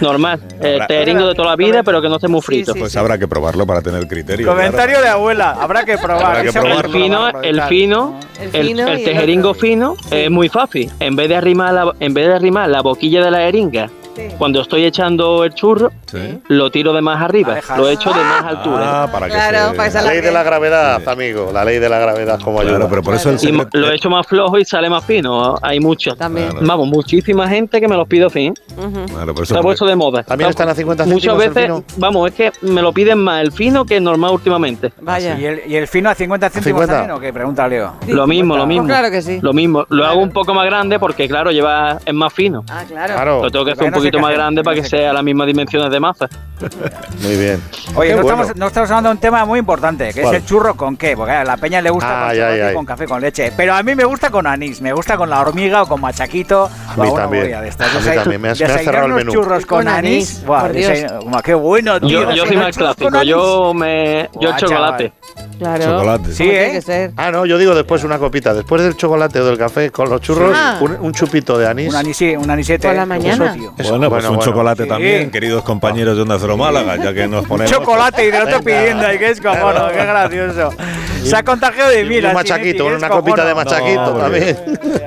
Normal, 0.00 0.40
tejeringo 0.88 1.28
de 1.28 1.34
toda 1.36 1.50
la 1.50 1.56
vida, 1.56 1.82
pero 1.84 2.02
que 2.02 2.08
no 2.08 2.16
esté 2.16 2.26
muy 2.26 2.40
frito. 2.40 2.53
Sí. 2.62 2.78
Pues 2.78 2.96
habrá 2.96 3.18
que 3.18 3.26
probarlo 3.26 3.66
para 3.66 3.80
tener 3.82 4.06
criterio. 4.06 4.46
Comentario 4.46 5.00
de 5.00 5.08
abuela, 5.08 5.56
habrá 5.58 5.84
que 5.84 5.96
probar. 5.98 6.26
Habrá 6.26 6.42
que 6.42 6.52
probarlo. 6.52 6.96
El 6.96 7.02
fino, 7.02 7.28
el 7.42 7.62
fino, 7.62 8.20
El 8.40 8.50
fino 8.50 8.86
el 8.86 8.94
el 8.98 9.04
tejeringo 9.04 9.54
fino 9.54 9.96
es 10.10 10.30
muy 10.30 10.48
fácil. 10.48 10.90
En 11.00 11.16
vez 11.16 11.28
de 11.28 11.36
arrimar 11.36 11.74
la, 11.74 11.94
en 11.98 12.14
vez 12.14 12.26
de 12.26 12.34
arrimar 12.34 12.68
la 12.68 12.82
boquilla 12.82 13.24
de 13.24 13.30
la 13.30 13.38
jeringa 13.38 13.90
cuando 14.38 14.60
estoy 14.60 14.84
echando 14.84 15.44
el 15.44 15.54
churro, 15.54 15.90
lo 16.48 16.70
tiro 16.70 16.92
de 16.92 17.00
más 17.02 17.20
arriba, 17.20 17.56
lo 17.76 17.88
echo 17.88 18.10
de 18.10 18.20
más 18.22 18.44
altura. 18.44 19.02
Ah, 19.04 19.08
para 19.12 19.26
que 19.26 19.32
Claro, 19.32 19.70
se- 19.70 19.76
para 19.76 19.88
que 19.88 19.94
La 19.94 20.02
ley 20.02 20.20
de 20.20 20.30
la 20.32 20.42
gravedad, 20.42 21.08
amigo. 21.08 21.50
La 21.52 21.64
ley 21.64 21.78
de 21.78 21.88
la 21.88 21.98
gravedad 21.98 22.40
como 22.40 22.60
ayuda. 22.60 22.76
Claro, 22.76 22.88
pero 22.90 23.02
por 23.02 23.14
eso 23.14 23.30
el 23.30 23.36
Y 23.36 23.38
secreto- 23.38 23.78
lo 23.78 23.90
echo 23.90 24.10
más 24.10 24.26
flojo 24.26 24.58
y 24.58 24.64
sale 24.64 24.88
más 24.90 25.04
fino. 25.04 25.56
Hay 25.62 25.80
muchos. 25.80 26.16
También. 26.16 26.50
Vamos, 26.60 26.86
muchísima 26.88 27.48
gente 27.48 27.80
que 27.80 27.88
me 27.88 27.96
los 27.96 28.06
pide 28.08 28.26
así. 28.26 28.46
¿eh? 28.46 28.52
Claro, 29.12 29.34
por 29.34 29.44
eso- 29.44 29.54
Está 29.54 29.62
puesto 29.62 29.86
de 29.86 29.96
moda. 29.96 30.22
También 30.22 30.50
están 30.50 30.68
a 30.68 30.74
50 30.74 31.04
Muchas 31.06 31.36
veces, 31.36 31.62
fino. 31.64 31.84
vamos, 31.96 32.28
es 32.30 32.34
que 32.34 32.52
me 32.62 32.82
lo 32.82 32.92
piden 32.92 33.18
más 33.18 33.40
el 33.42 33.52
fino 33.52 33.84
que 33.84 33.96
el 33.96 34.04
normal 34.04 34.32
últimamente. 34.32 34.92
Vaya. 35.00 35.38
¿Y 35.38 35.44
el, 35.44 35.62
y 35.66 35.76
el 35.76 35.88
fino 35.88 36.10
a 36.10 36.14
50 36.14 36.50
céntimos 36.50 36.82
50? 36.82 36.92
también 36.94 37.16
o 37.16 37.20
qué? 37.20 37.32
Pregunta 37.32 37.66
Leo. 37.68 37.92
Lo 38.08 38.26
mismo, 38.26 38.56
lo 38.56 38.66
mismo. 38.66 38.84
Pues 38.86 38.96
claro 38.98 39.10
que 39.10 39.22
sí. 39.22 39.38
Lo 39.42 39.52
mismo. 39.52 39.84
Lo 39.88 40.04
hago 40.06 40.20
un 40.20 40.30
poco 40.30 40.54
más 40.54 40.64
grande 40.66 40.98
porque, 40.98 41.28
claro, 41.28 41.50
lleva 41.50 41.98
es 42.04 42.14
más 42.14 42.32
fino. 42.32 42.64
Ah, 42.70 42.84
claro. 42.86 43.42
Lo 43.42 43.50
tengo 43.50 43.64
que 43.64 43.72
hacer 43.72 43.84
un 43.88 44.03
poquito 44.10 44.18
más 44.20 44.32
grande 44.34 44.62
para 44.62 44.76
que 44.80 44.84
sea 44.88 45.12
las 45.12 45.22
mismas 45.24 45.46
dimensiones 45.46 45.90
de 45.90 46.00
masa. 46.00 46.28
Muy 47.22 47.36
bien. 47.36 47.60
Oye, 47.96 48.14
no, 48.14 48.22
bueno. 48.22 48.42
estamos, 48.42 48.56
no 48.56 48.66
estamos 48.68 48.90
hablando 48.90 49.08
de 49.10 49.14
un 49.14 49.20
tema 49.20 49.44
muy 49.44 49.58
importante, 49.58 50.12
que 50.14 50.22
¿Cuál? 50.22 50.34
es 50.36 50.40
el 50.42 50.46
churro 50.46 50.74
con 50.76 50.96
qué. 50.96 51.16
Porque 51.16 51.32
a 51.32 51.44
la 51.44 51.56
peña 51.56 51.80
le 51.82 51.90
gusta 51.90 52.08
con 52.08 52.30
Ay, 52.30 52.40
ay, 52.40 52.74
con 52.74 52.86
café 52.86 53.06
con 53.06 53.20
leche. 53.20 53.52
Pero 53.56 53.74
a 53.74 53.82
mí 53.82 53.94
me 53.94 54.04
gusta 54.04 54.30
con 54.30 54.46
anís, 54.46 54.80
me 54.80 54.92
gusta 54.92 55.16
con 55.16 55.28
la 55.28 55.40
hormiga 55.40 55.82
o 55.82 55.86
con 55.88 56.00
machaquito. 56.00 56.70
A 56.88 56.96
mí 56.96 57.12
también. 57.14 57.54
A 57.54 57.60
mí 57.60 57.68
también. 58.14 58.40
Me 58.40 58.48
has- 58.50 58.58
me 58.58 58.64
has 58.66 58.72
Desayunar 58.72 58.84
cerrado 58.84 59.06
el 59.06 59.12
unos 59.12 59.24
menú. 59.24 59.32
churros 59.32 59.66
con, 59.66 59.78
Con 59.78 59.88
anís, 59.88 60.42
anís. 60.46 60.46
Buah, 61.26 61.42
qué 61.42 61.54
bueno, 61.54 62.00
tío. 62.00 62.22
Yo, 62.22 62.30
yo 62.32 62.46
soy 62.46 62.56
más 62.56 62.76
clásico. 62.76 63.08
anís. 63.16 63.28
Yo 63.30 63.74
me. 63.74 64.30
Yo 64.40 64.48
Buah, 64.50 64.56
chocolate. 64.56 65.12
Claro. 65.58 65.84
Chocolate. 65.84 66.32
Sí, 66.32 66.44
¿eh? 66.50 66.70
que 66.72 66.82
ser. 66.82 67.12
Ah, 67.16 67.30
no, 67.30 67.46
yo 67.46 67.58
digo 67.58 67.74
después 67.74 68.04
una 68.04 68.18
copita. 68.18 68.54
Después 68.54 68.82
del 68.82 68.96
chocolate 68.96 69.40
o 69.40 69.44
del 69.44 69.58
café 69.58 69.90
con 69.90 70.08
los 70.08 70.20
churros, 70.20 70.52
Ah. 70.56 70.78
un, 70.80 70.96
un 71.00 71.12
chupito 71.12 71.58
de 71.58 71.68
anís. 71.68 71.92
Un, 71.92 72.00
anisi- 72.00 72.36
un 72.38 72.50
anisete. 72.50 72.88
Por 72.88 72.96
la 72.96 73.06
mañana. 73.06 73.56
Eso, 73.76 73.93
Bueno, 73.98 74.10
pues 74.10 74.22
bueno, 74.22 74.30
un 74.30 74.36
bueno. 74.36 74.50
chocolate 74.52 74.82
Sí. 74.84 74.88
también, 74.88 75.30
queridos 75.30 75.62
compañeros 75.62 76.16
de 76.16 76.22
Onda 76.22 76.36
Cero 76.40 76.56
Málaga, 76.56 76.96
ya 76.96 77.12
que 77.14 77.26
nos 77.28 77.46
ponemos... 77.46 77.70
Chocolate 77.70 78.26
y 78.26 78.30
te 78.30 78.38
lo 78.38 78.48
estoy 78.48 78.62
Venga. 78.64 78.80
pidiendo, 78.80 79.12
y 79.12 79.18
que 79.18 79.30
es 79.30 79.40
cojono, 79.40 79.88
qué 79.88 80.04
gracioso. 80.04 80.70
Se 81.24 81.36
ha 81.36 81.42
contagiado 81.42 81.90
de 81.90 82.04
la 82.20 82.28
un 82.28 82.34
machaquito, 82.34 82.84
una 82.86 83.08
copita 83.08 83.44
de 83.46 83.54
machaquito 83.54 84.12
No, 84.12 84.18
también. 84.18 84.58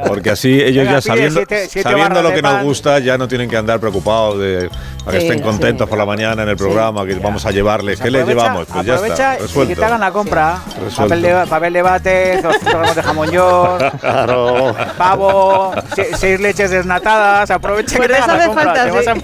Porque 0.07 0.31
así 0.31 0.59
ellos 0.61 0.85
Venga, 0.85 0.93
ya 0.93 1.01
sabiendo, 1.01 1.35
siete- 1.41 1.67
siete 1.69 1.87
sabiendo 1.89 2.21
lo 2.23 2.29
de 2.29 2.35
que 2.35 2.41
nos 2.41 2.63
gusta, 2.63 2.97
ya 2.99 3.17
no 3.19 3.27
tienen 3.27 3.47
que 3.49 3.55
andar 3.57 3.79
preocupados 3.79 4.39
de 4.39 4.69
para 5.05 5.19
que 5.19 5.21
Sí, 5.21 5.27
estén 5.29 5.41
contentos 5.43 5.85
sí. 5.85 5.89
por 5.89 5.97
la 5.99 6.05
mañana 6.05 6.43
en 6.43 6.49
el 6.49 6.57
programa, 6.57 7.05
que 7.05 7.13
vamos 7.15 7.45
a 7.45 7.51
llevarles. 7.51 8.01
¿Qué 8.01 8.09
les 8.11 8.27
llevamos? 8.27 8.65
Pues 8.65 8.85
ya 8.85 8.95
está, 8.95 9.35
y 9.35 9.37
que 9.37 9.43
resuelto. 9.43 9.75
te 9.79 9.85
hagan 9.85 9.99
la 10.01 10.11
compra. 10.11 10.57
Resuelto. 10.83 11.03
Papel 11.03 11.21
de, 11.21 11.47
papel 11.47 11.73
de 11.73 11.81
bate, 11.81 12.41
dos 12.41 12.55
gramos 12.65 12.95
de 12.95 13.03
jamón 13.03 13.31
york, 13.31 13.99
Claro. 14.01 14.75
pavo, 14.97 15.71
se- 15.95 16.15
seis 16.17 16.39
leches 16.41 16.71
desnatadas. 16.71 17.49
Aprovecha 17.51 17.95
Por 17.95 18.07
que 18.07 18.13
te 18.13 18.19
hagan 18.19 18.37
la 18.39 18.45
compra. 18.47 18.63
Falta, 18.77 19.01
te 19.03 19.09
vas 19.11 19.23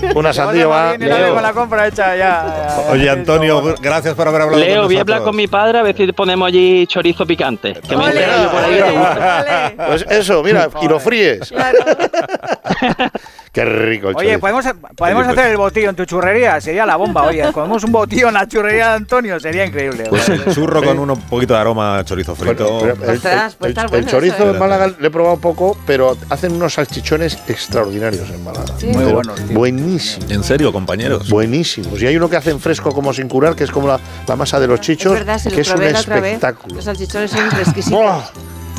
sí. 0.00 0.06
a- 0.12 0.12
Una 0.18 0.32
sandía 0.32 0.66
va. 0.66 0.84
Madrid 0.86 1.06
y 1.06 1.08
la 1.08 1.18
Leo. 1.18 1.34
con 1.34 1.42
la 1.42 1.52
compra 1.52 1.86
hecha 1.86 2.16
ya. 2.16 2.76
ya. 2.76 2.90
Oye, 2.90 3.10
Antonio, 3.10 3.74
gracias 3.80 4.14
por 4.14 4.28
haber 4.28 4.42
hablado 4.42 4.62
Leo, 4.62 4.76
con 4.82 4.86
voy 4.86 4.96
a 4.96 5.00
hablar 5.00 5.22
con 5.22 5.36
mi 5.36 5.46
padre 5.46 5.78
a 5.78 5.82
ver 5.82 5.96
si 5.96 6.10
ponemos 6.12 6.48
allí 6.48 6.86
chorizo 6.86 7.26
picante. 7.26 7.74
Que 7.74 7.96
me 7.96 8.04
yo 8.04 8.50
por 8.50 8.64
ahí. 8.64 9.76
Pues 9.88 10.06
eso, 10.08 10.42
mira, 10.42 10.68
y 10.80 10.88
lo 10.88 10.98
fríes. 11.00 11.48
Claro. 11.50 11.78
Qué 13.52 13.66
rico 13.66 14.08
el 14.08 14.16
Oye, 14.16 14.28
chorizo. 14.28 14.40
podemos, 14.40 14.64
podemos 14.96 15.24
pues- 15.26 15.38
hacer 15.38 15.50
el 15.50 15.58
botillo 15.58 15.90
en 15.90 15.94
tu 15.96 16.06
churrería, 16.06 16.58
sería 16.58 16.86
la 16.86 16.96
bomba. 16.96 17.24
Oye, 17.24 17.44
ponemos 17.52 17.84
un 17.84 17.92
botillo 17.92 18.28
en 18.28 18.34
la 18.34 18.48
churrería 18.48 18.88
de 18.88 18.94
Antonio, 18.94 19.38
sería 19.38 19.66
increíble. 19.66 20.04
Pues 20.08 20.26
el 20.30 20.42
churro 20.54 20.82
con 20.82 20.98
un 20.98 21.20
poquito 21.20 21.52
de 21.52 21.60
aroma 21.60 21.98
a 21.98 22.04
chorizo 22.04 22.34
frito. 22.34 22.64
Bueno, 22.78 22.94
pero 22.98 23.10
el, 23.10 23.16
Ostras, 23.18 23.56
el- 23.60 23.68
estar 23.68 23.84
el 23.84 23.90
bueno 23.90 24.08
chorizo 24.10 24.50
en 24.50 24.58
Málaga 24.58 24.90
le 24.98 25.06
he 25.06 25.10
probado 25.10 25.36
poco, 25.36 25.76
pero 25.86 26.16
hacen 26.30 26.52
unos 26.52 26.72
salchichones 26.72 27.38
extraordinarios 27.46 28.30
en 28.30 28.42
Málaga. 28.42 28.72
Sí. 28.78 28.86
Muy 28.86 29.04
Pero 29.04 29.14
buenos. 29.16 29.48
Buenísimos. 29.52 30.30
En 30.30 30.42
serio, 30.44 30.72
compañeros. 30.72 31.28
Buenísimos. 31.28 32.00
Y 32.00 32.06
hay 32.06 32.16
uno 32.16 32.30
que 32.30 32.36
hacen 32.38 32.58
fresco 32.58 32.92
como 32.92 33.12
sin 33.12 33.28
curar, 33.28 33.54
que 33.54 33.64
es 33.64 33.70
como 33.70 33.86
la, 33.86 34.00
la 34.26 34.34
masa 34.34 34.58
de 34.60 34.66
los 34.66 34.80
chichos, 34.80 35.12
es 35.12 35.18
verdad, 35.18 35.38
se 35.38 35.50
que 35.50 35.56
lo 35.56 35.60
es 35.60 35.68
un 35.68 35.74
otra 35.74 36.20
vez. 36.20 36.32
espectáculo. 36.32 36.74
Los 36.76 36.84
salchichones 36.86 37.30
son 37.30 37.44
exquisitos. 37.48 38.32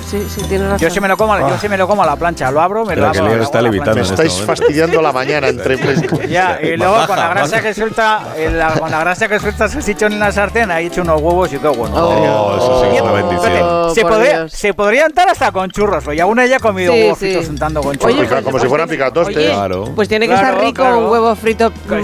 Sí, 0.05 0.23
sí, 0.29 0.41
tienes 0.47 0.67
razón. 0.67 0.77
Yo 0.79 0.89
sí 0.93 0.99
me 0.99 1.07
lo 1.07 1.17
como, 1.17 1.37
yo 1.39 1.57
sí 1.59 1.67
me 1.69 1.77
lo 1.77 1.87
como 1.87 2.03
a 2.03 2.05
la 2.05 2.15
plancha, 2.15 2.51
lo 2.51 2.61
abro, 2.61 2.85
me 2.85 2.93
Espera, 2.93 3.07
lo 3.07 3.13
que 3.13 3.19
abro. 3.19 3.35
Lo 3.37 3.43
está 3.43 3.61
Me 3.61 3.67
en 3.69 3.75
este 3.97 4.01
estáis 4.01 4.31
momento. 4.33 4.55
fastidiando 4.55 5.01
la 5.01 5.11
mañana 5.11 5.47
entre 5.47 5.77
Ya, 6.29 6.59
y 6.61 6.77
Baja, 6.77 6.77
luego 6.77 7.07
con 7.07 7.15
la 7.15 7.23
baja. 7.23 7.33
grasa 7.33 7.61
que 7.61 7.73
suelta, 7.73 8.21
el- 8.37 8.57
la- 8.59 8.73
con 8.73 8.91
la 8.91 8.99
grasa 8.99 9.27
que 9.27 9.39
suelta 9.39 9.65
el 9.65 9.69
salchichón 9.71 10.13
en 10.13 10.19
la 10.19 10.31
sartén, 10.31 10.69
ahí 10.71 10.85
he 10.85 10.87
hecho 10.87 11.01
unos 11.01 11.19
huevos 11.21 11.51
y 11.53 11.57
qué 11.57 11.67
bueno. 11.67 11.95
Oh, 11.95 12.55
eso 12.57 12.83
sí 12.83 12.89
que 12.91 12.95
es 12.97 13.01
una 13.01 13.11
bendición. 13.13 13.53
Oh, 13.63 13.89
se, 13.95 14.01
podría, 14.05 14.49
se 14.49 14.73
podría 14.73 15.05
untar 15.05 15.29
hasta 15.29 15.51
con 15.51 15.69
churros, 15.71 16.03
y 16.13 16.19
alguna 16.19 16.45
ya 16.45 16.57
ha 16.57 16.59
comido 16.59 16.93
Sí, 16.93 17.01
huevos 17.01 17.17
sí. 17.17 17.25
fritos 17.31 17.49
untando 17.49 17.81
con 17.81 17.89
Oye, 17.89 17.99
churros. 17.99 18.17
Pues- 18.27 18.43
como 18.43 18.57
si 18.57 18.61
pues 18.61 18.69
fueran 18.69 18.89
picatostes. 18.89 19.37
Oye, 19.37 19.49
Claro. 19.53 19.85
Pues 19.95 20.07
tiene 20.09 20.27
que 20.27 20.33
Claro, 20.33 20.47
estar 20.49 20.63
rico 20.63 20.81
claro. 20.81 20.97
un 20.99 21.09
huevo 21.11 21.35
frito 21.35 21.71
que 21.71 22.01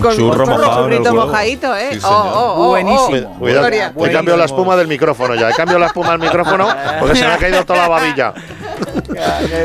con 0.00 0.14
churro 0.16 0.92
en 0.92 1.14
mojadito, 1.14 1.76
¿eh? 1.76 1.98
Buenísimo. 2.56 3.38
he 4.06 4.12
cambiado 4.12 4.38
la 4.38 4.44
espuma 4.44 4.76
del 4.76 4.86
micrófono 4.88 5.34
ya. 5.34 5.50
He 5.50 5.54
cambiado 5.54 5.78
la 5.78 5.86
espuma 5.86 6.10
del 6.12 6.20
micrófono 6.20 6.66
porque 7.00 7.21
se 7.22 7.28
me 7.28 7.34
ha 7.34 7.38
caído 7.38 7.64
toda 7.64 7.78
la 7.82 7.88
babilla. 7.88 8.34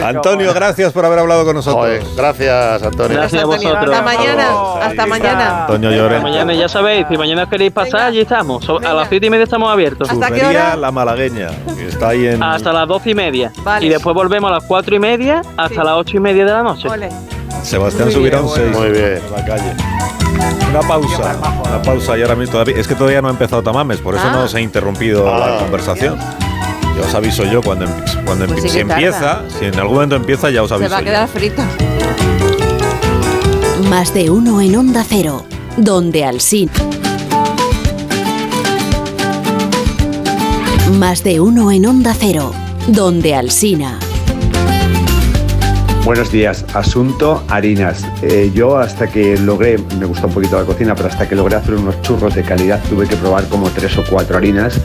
Antonio, 0.03 0.53
gracias 0.53 0.91
por 0.93 1.05
haber 1.05 1.19
hablado 1.19 1.45
con 1.45 1.55
nosotros. 1.55 1.81
Joder, 1.85 2.03
gracias, 2.15 2.83
Antonio. 2.83 3.17
Gracias 3.17 3.43
a 3.43 3.45
vosotros. 3.45 3.75
Hasta 3.95 4.01
mañana. 4.01 4.47
Hasta 4.81 5.05
mañana. 5.05 5.61
Antonio 5.61 5.91
Llorente. 5.91 6.23
mañana 6.23 6.53
ya 6.53 6.69
sabéis, 6.69 7.05
si 7.09 7.17
mañana 7.17 7.43
os 7.43 7.49
queréis 7.49 7.71
pasar, 7.71 8.01
allí 8.01 8.21
estamos. 8.21 8.67
A 8.69 8.73
Venga. 8.73 8.93
las 8.93 9.09
siete 9.09 9.25
y 9.27 9.29
media 9.29 9.43
estamos 9.45 9.71
abiertos. 9.71 10.09
¿Hasta 10.09 10.27
qué 10.31 10.39
Churrería 10.39 10.63
hora? 10.67 10.75
La 10.77 10.91
Malagueña, 10.91 11.49
que 11.77 11.87
está 11.87 12.09
ahí 12.09 12.27
en... 12.27 12.43
Hasta 12.43 12.71
las 12.73 12.87
doce 12.87 13.11
y 13.11 13.15
media. 13.15 13.51
Vale. 13.63 13.85
Y 13.85 13.89
después 13.89 14.13
volvemos 14.13 14.49
a 14.49 14.55
las 14.55 14.63
cuatro 14.63 14.95
y 14.95 14.99
media 14.99 15.41
hasta 15.57 15.69
Sí. 15.81 15.87
las 15.87 15.93
ocho 15.95 16.17
y 16.17 16.19
media 16.19 16.45
de 16.45 16.51
la 16.51 16.63
noche. 16.63 16.87
Ole. 16.89 17.09
Sebastián 17.63 18.05
Muy 18.05 18.13
Subirán 18.13 18.43
bien, 18.45 18.55
6. 18.55 18.77
Muy 18.77 18.89
bien. 18.91 19.21
En 19.25 19.31
la 19.31 19.45
calle. 19.45 19.73
Una 20.69 20.81
pausa. 20.81 21.35
Una 21.65 21.81
pausa 21.81 22.17
y 22.17 22.21
ahora 22.21 22.35
mismo 22.35 22.51
todavía. 22.53 22.75
Es 22.77 22.87
que 22.87 22.95
todavía 22.95 23.21
no 23.21 23.27
ha 23.29 23.31
empezado 23.31 23.63
Tamames, 23.63 23.99
por 23.99 24.15
eso 24.15 24.23
Ah. 24.27 24.31
no 24.31 24.47
se 24.47 24.57
ha 24.57 24.61
interrumpido 24.61 25.33
Ah. 25.33 25.39
la 25.39 25.57
conversación. 25.59 26.17
Ya 26.99 27.05
os 27.07 27.13
aviso 27.13 27.43
yo 27.45 27.61
cuando, 27.61 27.85
empi- 27.85 28.23
cuando 28.25 28.47
Pues 28.47 28.61
sí 28.63 28.69
si 28.69 28.77
que 28.79 28.85
tarda. 28.85 28.95
empieza, 29.07 29.41
si 29.59 29.65
en 29.65 29.75
algún 29.79 29.95
momento 29.95 30.15
empieza, 30.15 30.49
ya 30.49 30.63
os 30.63 30.69
Se 30.69 30.75
aviso. 30.75 30.89
va 30.91 30.97
a 30.97 31.01
yo. 31.01 31.05
quedar 31.05 31.27
frito. 31.27 31.61
Más 33.89 34.13
de 34.13 34.29
uno 34.29 34.59
en 34.61 34.75
Onda 34.75 35.05
Cero, 35.07 35.45
donde 35.77 36.25
Alsina. 36.25 36.71
Más 40.97 41.23
de 41.23 41.39
uno 41.39 41.71
en 41.71 41.85
Onda 41.85 42.15
Cero, 42.19 42.51
donde 42.87 43.35
Alsina. 43.35 43.99
Buenos 46.07 46.31
días. 46.31 46.63
Asunto 46.73 47.43
harinas. 47.49 48.07
Eh, 48.21 48.49
yo 48.55 48.77
hasta 48.77 49.07
que 49.07 49.37
logré, 49.37 49.77
me 49.99 50.05
gusta 50.05 50.27
un 50.27 50.33
poquito 50.33 50.57
la 50.57 50.63
cocina, 50.63 50.95
pero 50.95 51.09
hasta 51.09 51.27
que 51.27 51.35
logré 51.35 51.57
hacer 51.57 51.75
unos 51.75 52.01
churros 52.01 52.33
de 52.33 52.43
calidad 52.43 52.81
tuve 52.87 53.09
que 53.09 53.17
probar 53.17 53.43
como 53.49 53.69
tres 53.71 53.97
o 53.97 54.05
cuatro 54.09 54.37
harinas 54.37 54.79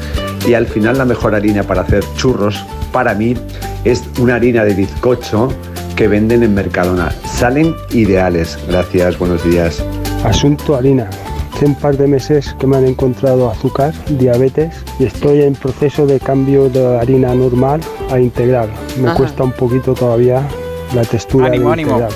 y 0.49 0.55
al 0.55 0.67
final 0.67 0.99
la 0.99 1.05
mejor 1.05 1.37
harina 1.37 1.63
para 1.63 1.83
hacer 1.83 2.03
churros 2.17 2.67
para 2.91 3.15
mí 3.15 3.37
es 3.85 4.03
una 4.19 4.35
harina 4.35 4.65
de 4.65 4.75
bizcocho 4.75 5.51
que 5.95 6.09
venden 6.09 6.43
en 6.43 6.55
Mercadona. 6.55 7.13
Salen 7.25 7.77
ideales. 7.93 8.59
Gracias, 8.67 9.17
buenos 9.17 9.45
días. 9.45 9.81
Asunto 10.25 10.75
harina. 10.75 11.09
Hace 11.55 11.67
un 11.67 11.77
par 11.77 11.97
de 11.97 12.09
meses 12.09 12.57
que 12.59 12.67
me 12.67 12.79
han 12.79 12.85
encontrado 12.85 13.49
azúcar, 13.49 13.95
diabetes 14.09 14.75
y 14.99 15.05
estoy 15.05 15.43
en 15.43 15.55
proceso 15.55 16.05
de 16.05 16.19
cambio 16.19 16.69
de 16.69 16.99
harina 16.99 17.33
normal 17.33 17.81
a 18.11 18.19
integral. 18.19 18.71
Me 19.01 19.07
Ajá. 19.07 19.19
cuesta 19.19 19.45
un 19.45 19.53
poquito 19.53 19.95
todavía 19.95 20.45
la 20.95 21.03
textura 21.03 21.47
Ánimo, 21.47 21.73
ánimo. 21.73 21.93
integral. 21.93 22.13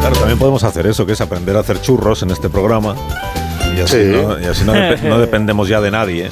Claro, 0.00 0.16
también 0.16 0.38
podemos 0.38 0.64
hacer 0.64 0.86
eso, 0.86 1.04
que 1.06 1.12
es 1.12 1.20
aprender 1.20 1.56
a 1.56 1.60
hacer 1.60 1.80
churros 1.80 2.22
en 2.22 2.30
este 2.30 2.48
programa. 2.48 2.94
Y 3.76 3.80
así, 3.80 3.96
Sí. 3.96 4.10
no, 4.22 4.40
y 4.40 4.44
así 4.44 4.64
no, 4.64 4.72
depe- 4.74 5.02
no 5.08 5.18
dependemos 5.18 5.68
ya 5.68 5.80
de 5.80 5.90
nadie. 5.90 6.26
¿eh? 6.26 6.30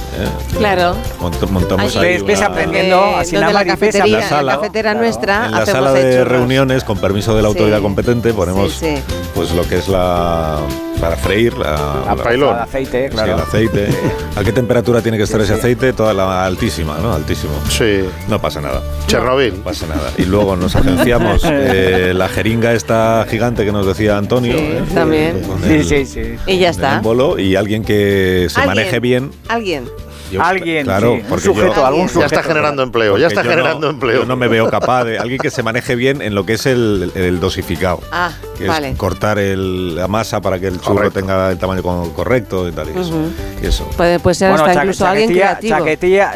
Claro. 0.58 0.94
Mont- 1.20 1.48
montamos 1.50 1.94
Allí. 1.96 2.06
ahí 2.06 2.22
Ves- 2.22 2.38
una- 2.38 2.46
aprendiendo. 2.48 2.96
Eh, 2.96 3.14
así 3.18 3.36
la 3.36 3.52
la 3.52 3.64
cafetería, 3.64 4.04
en 4.04 4.12
la 4.12 4.28
sala. 4.28 4.42
la 4.42 4.54
cafetera 4.56 4.94
nuestra, 4.94 5.46
en 5.46 5.52
la 5.52 5.66
sala 5.66 5.92
de 5.92 6.12
churros. 6.18 6.28
reuniones, 6.28 6.84
con 6.84 6.98
permiso 6.98 7.34
de 7.36 7.42
la 7.42 7.48
autoridad 7.48 7.76
Sí. 7.78 7.82
competente, 7.82 8.32
ponemos 8.32 8.72
Sí, 8.72 8.96
sí. 8.96 9.02
pues 9.34 9.52
lo 9.52 9.62
que 9.68 9.78
es 9.78 9.88
la 9.88 10.58
para 11.00 11.16
freír 11.16 11.56
la, 11.56 12.02
La 12.06 12.16
pailón. 12.16 12.54
El 12.56 12.62
aceite, 12.62 13.08
Sí, 13.08 13.14
claro. 13.14 13.34
el 13.34 13.40
aceite. 13.40 13.88
¿A 14.36 14.42
qué 14.44 14.52
temperatura 14.52 15.00
tiene 15.02 15.16
que 15.16 15.24
estar 15.24 15.40
ese 15.40 15.54
aceite? 15.54 15.92
Toda 15.92 16.12
la 16.14 16.44
altísima, 16.44 16.98
¿no? 17.02 17.12
Altísimo. 17.12 17.52
Sí. 17.68 18.04
No 18.28 18.40
pasa 18.40 18.60
nada. 18.60 18.82
Chernobyl. 19.06 19.56
No 19.58 19.62
pasa 19.64 19.86
nada. 19.86 20.10
Y 20.18 20.24
luego 20.24 20.56
nos 20.56 20.74
agenciamos 20.76 21.42
eh, 21.44 22.12
la 22.14 22.28
jeringa 22.28 22.72
esta 22.72 23.26
gigante 23.28 23.64
que 23.64 23.72
nos 23.72 23.86
decía 23.86 24.16
Antonio. 24.16 24.54
Sí, 24.56 24.64
¿eh? 24.64 24.82
también. 24.94 25.42
Sí, 25.66 25.84
sí, 25.84 26.06
sí. 26.06 26.36
Y 26.46 26.58
ya 26.58 26.70
está. 26.70 26.96
émbolo 26.96 27.38
y 27.38 27.56
alguien 27.56 27.84
que 27.84 28.46
se 28.50 28.60
Alguien. 28.60 28.66
maneje 28.76 29.00
bien. 29.00 29.30
Alguien. 29.48 29.84
Yo- 30.30 30.42
Alguien, 30.42 30.84
claro, 30.84 31.14
sí, 31.14 31.20
un 31.22 31.26
porque 31.28 31.44
sujeto, 31.44 31.74
yo, 31.76 31.86
algún 31.86 32.02
Ya 32.02 32.06
Ya 32.08 32.12
sujeto. 32.14 32.34
está 32.34 32.42
generando 32.48 32.82
empleo, 32.82 33.16
ya 33.18 33.28
está 33.28 33.42
yo 33.42 33.50
generando 33.50 33.86
no, 33.86 33.90
empleo. 33.90 34.20
Yo 34.20 34.26
no 34.26 34.36
me 34.36 34.48
veo 34.48 34.68
capaz 34.70 35.04
de 35.04 35.18
alguien 35.18 35.38
que 35.40 35.50
se 35.50 35.62
maneje 35.62 35.94
bien 35.94 36.20
en 36.22 36.34
lo 36.34 36.44
que 36.44 36.54
es 36.54 36.66
el, 36.66 37.12
el 37.14 37.38
dosificado. 37.40 38.00
Ah, 38.10 38.32
que 38.58 38.66
vale. 38.66 38.90
es 38.90 38.96
cortar 38.98 39.38
el- 39.38 39.94
la 39.94 40.08
masa 40.08 40.40
para 40.40 40.58
que 40.58 40.66
el 40.66 40.80
churro 40.80 40.96
Correcto. 40.96 41.20
tenga 41.20 41.50
el 41.52 41.58
tamaño 41.58 41.82
co- 41.82 42.12
correcto 42.14 42.68
y 42.68 42.72
tal 42.72 42.88
y 42.88 42.90
eso. 42.98 43.00
Ujú. 43.10 43.30
Y 43.62 43.66
eso. 43.66 43.88
Puede, 43.96 44.18
puede 44.18 44.34
ser 44.34 44.50
Bueno, 44.50 44.64
hasta 44.64 44.80
incluso 44.82 45.06
alguien 45.06 45.28
chaquetilla, 45.28 45.46
creativo. 45.58 45.78
chaquetilla, 45.78 46.34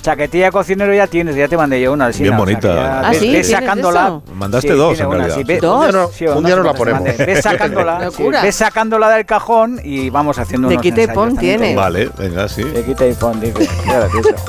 chaquetilla 0.00 0.46
de 0.46 0.52
cocinero 0.52 0.92
ya 0.94 1.06
tienes, 1.06 1.34
ya 1.36 1.48
te 1.48 1.56
mandé 1.56 1.80
yo 1.80 1.92
una. 1.92 2.08
Bien 2.08 2.22
o 2.28 2.28
sea 2.28 2.38
bonita. 2.38 3.00
¿Ah, 3.00 3.10
ves- 3.10 3.18
sí? 3.20 3.32
ves 3.32 3.46
¿Tienes 3.46 3.64
sacándola. 3.66 4.02
eso? 4.06 4.22
Mandaste 4.34 4.68
Sí, 4.72 4.74
dos, 4.76 4.98
en 5.00 5.06
una, 5.06 5.16
realidad. 5.16 5.36
sí, 5.36 5.44
ves- 5.44 5.60
¿Dos? 5.60 5.74
Un 5.76 5.82
día 5.90 6.00
no- 6.00 6.08
sí, 6.08 6.26
un 6.26 6.44
día 6.44 6.56
nos 6.56 6.64
la 6.66 6.74
ponemos. 6.74 7.02
mandé. 7.02 7.24
Ves 7.26 7.42
sacándola, 7.42 8.10
ves 8.42 8.54
sacándola 8.54 9.10
del 9.10 9.26
cajón 9.26 9.80
y 9.82 10.10
vamos 10.10 10.38
haciendo 10.38 10.68
De 10.68 10.74
unos 10.74 10.82
quita 10.82 11.02
y 11.02 11.06
pon 11.08 11.34
también. 11.34 11.60
tiene. 11.60 11.74
Vale, 11.76 12.10
venga, 12.16 12.48
sí. 12.48 12.62
De 12.64 12.84
quita 12.84 13.06
y 13.06 13.12
pon, 13.14 13.40
dicho. 13.40 13.58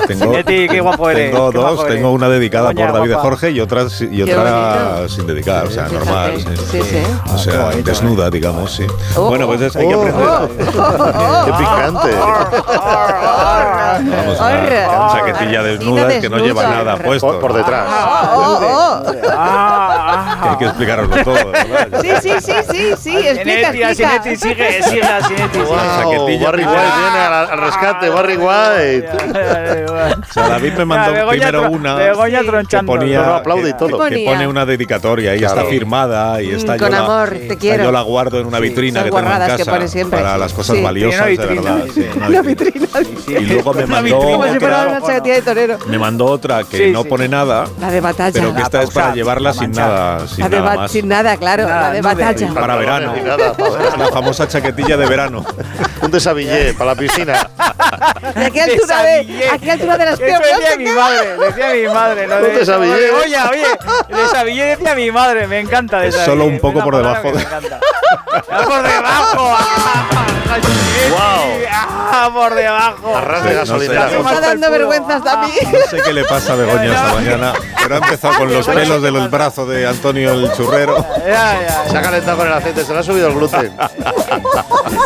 Tengo, 0.06 0.32
qué 0.44 0.80
guapo 0.80 1.10
eres. 1.10 1.30
tengo 1.30 1.50
dos, 1.52 1.86
tengo 1.86 2.12
una 2.12 2.28
dedicada 2.28 2.72
por 2.72 2.92
David 2.92 3.10
de. 3.10 3.14
Jorge 3.16 3.50
y 3.50 3.60
otra, 3.60 3.88
si- 3.88 4.08
y 4.10 4.22
otra 4.22 5.08
sin 5.08 5.26
dedicar, 5.26 5.66
o 5.66 5.70
sea, 5.70 5.88
normal. 5.88 6.34
Sí. 6.70 6.80
Sí. 6.82 7.02
O 7.32 7.38
sea, 7.38 7.70
desnuda, 7.84 8.30
digamos, 8.30 8.72
sí. 8.72 8.86
Oh. 9.16 9.28
Bueno, 9.28 9.46
pues 9.46 9.60
es- 9.60 9.76
hay 9.76 9.88
que 9.88 9.94
Oh. 9.94 10.02
aprender. 10.02 10.58
Qué 11.44 11.52
picante. 11.52 12.10
Vamos, 14.10 14.40
Horror. 14.40 14.70
Desnuda 15.46 16.20
que 16.20 16.28
no 16.28 16.38
lleva 16.38 16.62
desnuda. 16.62 16.84
nada 16.84 16.96
puesto. 16.96 17.26
Por, 17.26 17.40
por 17.40 17.52
detrás. 17.54 17.86
Oh, 18.32 18.58
oh, 18.62 19.02
oh. 19.06 19.12
Ah, 19.32 20.38
Que 20.42 20.48
hay 20.50 20.56
que 20.58 20.64
explicaroslo 20.66 21.24
todo, 21.24 21.52
¿verdad? 21.52 22.00
Sí, 22.00 22.08
sí, 22.22 22.30
sí, 22.40 22.52
sí, 22.70 22.94
sí, 22.98 23.16
explica, 23.26 23.60
explica. 23.70 23.94
Sinetti, 23.94 24.36
sigue, 24.36 24.82
sigue 24.82 25.02
a 25.04 25.22
Sinetti. 25.22 25.58
sigue. 25.58 25.64
Wow, 25.64 25.76
chaquetilla 25.78 26.44
Barry. 26.46 26.64
White 26.64 26.80
viene 27.00 27.18
al, 27.18 27.34
al 27.50 27.58
rescate, 27.60 28.08
Barry 28.10 28.36
White. 28.36 29.08
O 30.30 30.32
sea, 30.32 30.48
David 30.48 30.72
me 30.74 30.84
mandó 30.84 31.28
primero 31.28 31.70
una 31.70 31.94
Begoña 31.94 32.40
que 32.68 32.82
ponía, 32.82 33.36
aplaude 33.36 33.70
y 33.70 33.72
todo. 33.74 34.06
que 34.08 34.24
pone 34.24 34.46
una 34.48 34.64
dedicatoria 34.66 35.34
y 35.34 35.38
Claro. 35.40 35.60
está 35.60 35.70
firmada 35.70 36.42
y 36.42 36.50
está 36.52 36.74
Mm, 36.74 36.76
yo 36.76 36.82
con 36.82 36.90
la- 36.92 36.98
amor, 36.98 37.28
te 37.30 37.42
esta 37.42 37.56
quiero. 37.56 37.84
Yo 37.84 37.92
la 37.92 38.02
guardo 38.02 38.38
en 38.40 38.46
una 38.46 38.58
vitrina 38.60 39.02
que 39.04 39.10
tengo 39.10 39.18
en 39.20 39.26
casa 39.26 39.64
para 40.10 40.38
las 40.38 40.52
cosas 40.52 40.76
Sí. 40.76 40.82
valiosas, 40.82 41.26
de 41.26 41.36
verdad. 41.36 41.84
una 42.28 42.42
vitrina. 42.42 42.86
Y 43.28 43.40
luego 43.46 43.74
me 43.74 43.86
mandó, 43.86 44.20
chaquetilla 45.30 45.34
de 45.34 45.42
torero. 45.76 45.78
me 45.86 45.98
mandó 45.98 46.26
otra 46.26 46.64
que 46.64 46.76
Sí, 46.76 46.90
no 46.92 47.02
sí. 47.02 47.08
pone 47.08 47.28
nada, 47.28 47.66
La 47.80 47.90
de 47.90 48.00
batalla. 48.00 48.32
pero 48.32 48.54
que 48.54 48.62
esta 48.62 48.82
es 48.82 48.90
para 48.90 49.14
llevarla 49.14 49.50
la 49.50 49.54
sin 49.54 49.70
nada, 49.72 50.26
sin 50.26 50.40
La 50.40 50.48
de 50.48 50.60
nada 50.60 50.76
más. 50.76 50.90
sin 50.92 51.08
nada, 51.08 51.36
claro. 51.36 51.66
Nada, 51.68 51.80
la 51.88 51.92
de 51.92 52.02
batalla. 52.02 52.52
Para 52.54 52.76
verano. 52.76 53.14
Nada, 53.24 53.54
la 53.98 54.08
famosa 54.08 54.48
chaquetilla 54.48 54.96
de 54.96 55.06
verano. 55.06 55.44
Un 56.02 56.10
desabillé 56.10 56.72
para 56.74 56.94
la 56.94 56.96
piscina. 56.96 57.50
¿De 58.34 58.44
a 58.46 58.50
qué 58.50 58.62
altura 58.62 59.02
de, 59.02 59.48
a 59.52 59.58
qué 59.58 59.70
altura 59.70 59.98
de 59.98 60.04
las 60.04 60.14
Eso 60.14 60.24
piernas? 60.24 60.48
decía 60.60 60.76
mi 60.78 60.90
madre, 60.90 61.36
decía 61.38 61.72
mi 61.74 61.94
madre. 61.94 62.26
Lo 62.26 62.36
Un 62.36 62.42
de 62.42 62.48
desabillé. 62.58 63.10
Oye, 63.12 63.36
oye, 63.50 63.66
desabillé 64.22 64.64
decía 64.64 64.94
mi 64.94 65.10
madre, 65.10 65.46
me 65.46 65.60
encanta. 65.60 66.04
Es 66.04 66.14
desabillé, 66.14 66.32
solo 66.32 66.44
un 66.46 66.58
poco 66.60 66.82
por 66.82 66.96
debajo 66.96 67.28
de- 67.28 67.34
me 67.34 67.42
encanta. 67.42 67.80
Por 68.66 68.82
debajo. 68.82 69.56
Wow. 71.10 71.50
Ah, 71.72 72.30
por 72.32 72.54
debajo. 72.54 73.16
Arras 73.16 73.44
de 73.44 73.50
Sí, 73.50 73.70
no 73.70 73.78
sé. 73.78 73.88
Me 73.88 73.94
está 73.94 74.40
dando 74.40 74.70
vergüenza 74.70 75.16
hasta 75.16 75.32
a 75.32 75.46
mí. 75.46 75.52
No 75.64 75.78
sé 75.90 76.02
qué 76.04 76.12
le 76.12 76.24
pasa 76.24 76.52
a 76.52 76.56
Begoña 76.56 76.84
esta 76.86 77.14
mañana, 77.14 77.52
pero 77.82 77.94
ha 77.94 77.98
empezado 77.98 78.34
con 78.38 78.52
los 78.52 78.66
pelos 78.66 79.02
de 79.02 79.10
los 79.10 79.30
brazos 79.30 79.68
de 79.68 79.86
Antonio 79.86 80.32
el 80.32 80.52
churrero. 80.52 80.96
Ya, 81.26 81.60
ya, 81.62 81.88
Se 81.88 81.96
ha 81.96 82.02
calentado 82.02 82.38
con 82.38 82.46
el 82.46 82.52
aceite, 82.52 82.84
se 82.84 82.92
le 82.92 82.98
ha 82.98 83.02
subido 83.02 83.28
el 83.28 83.34
gluten. 83.34 83.72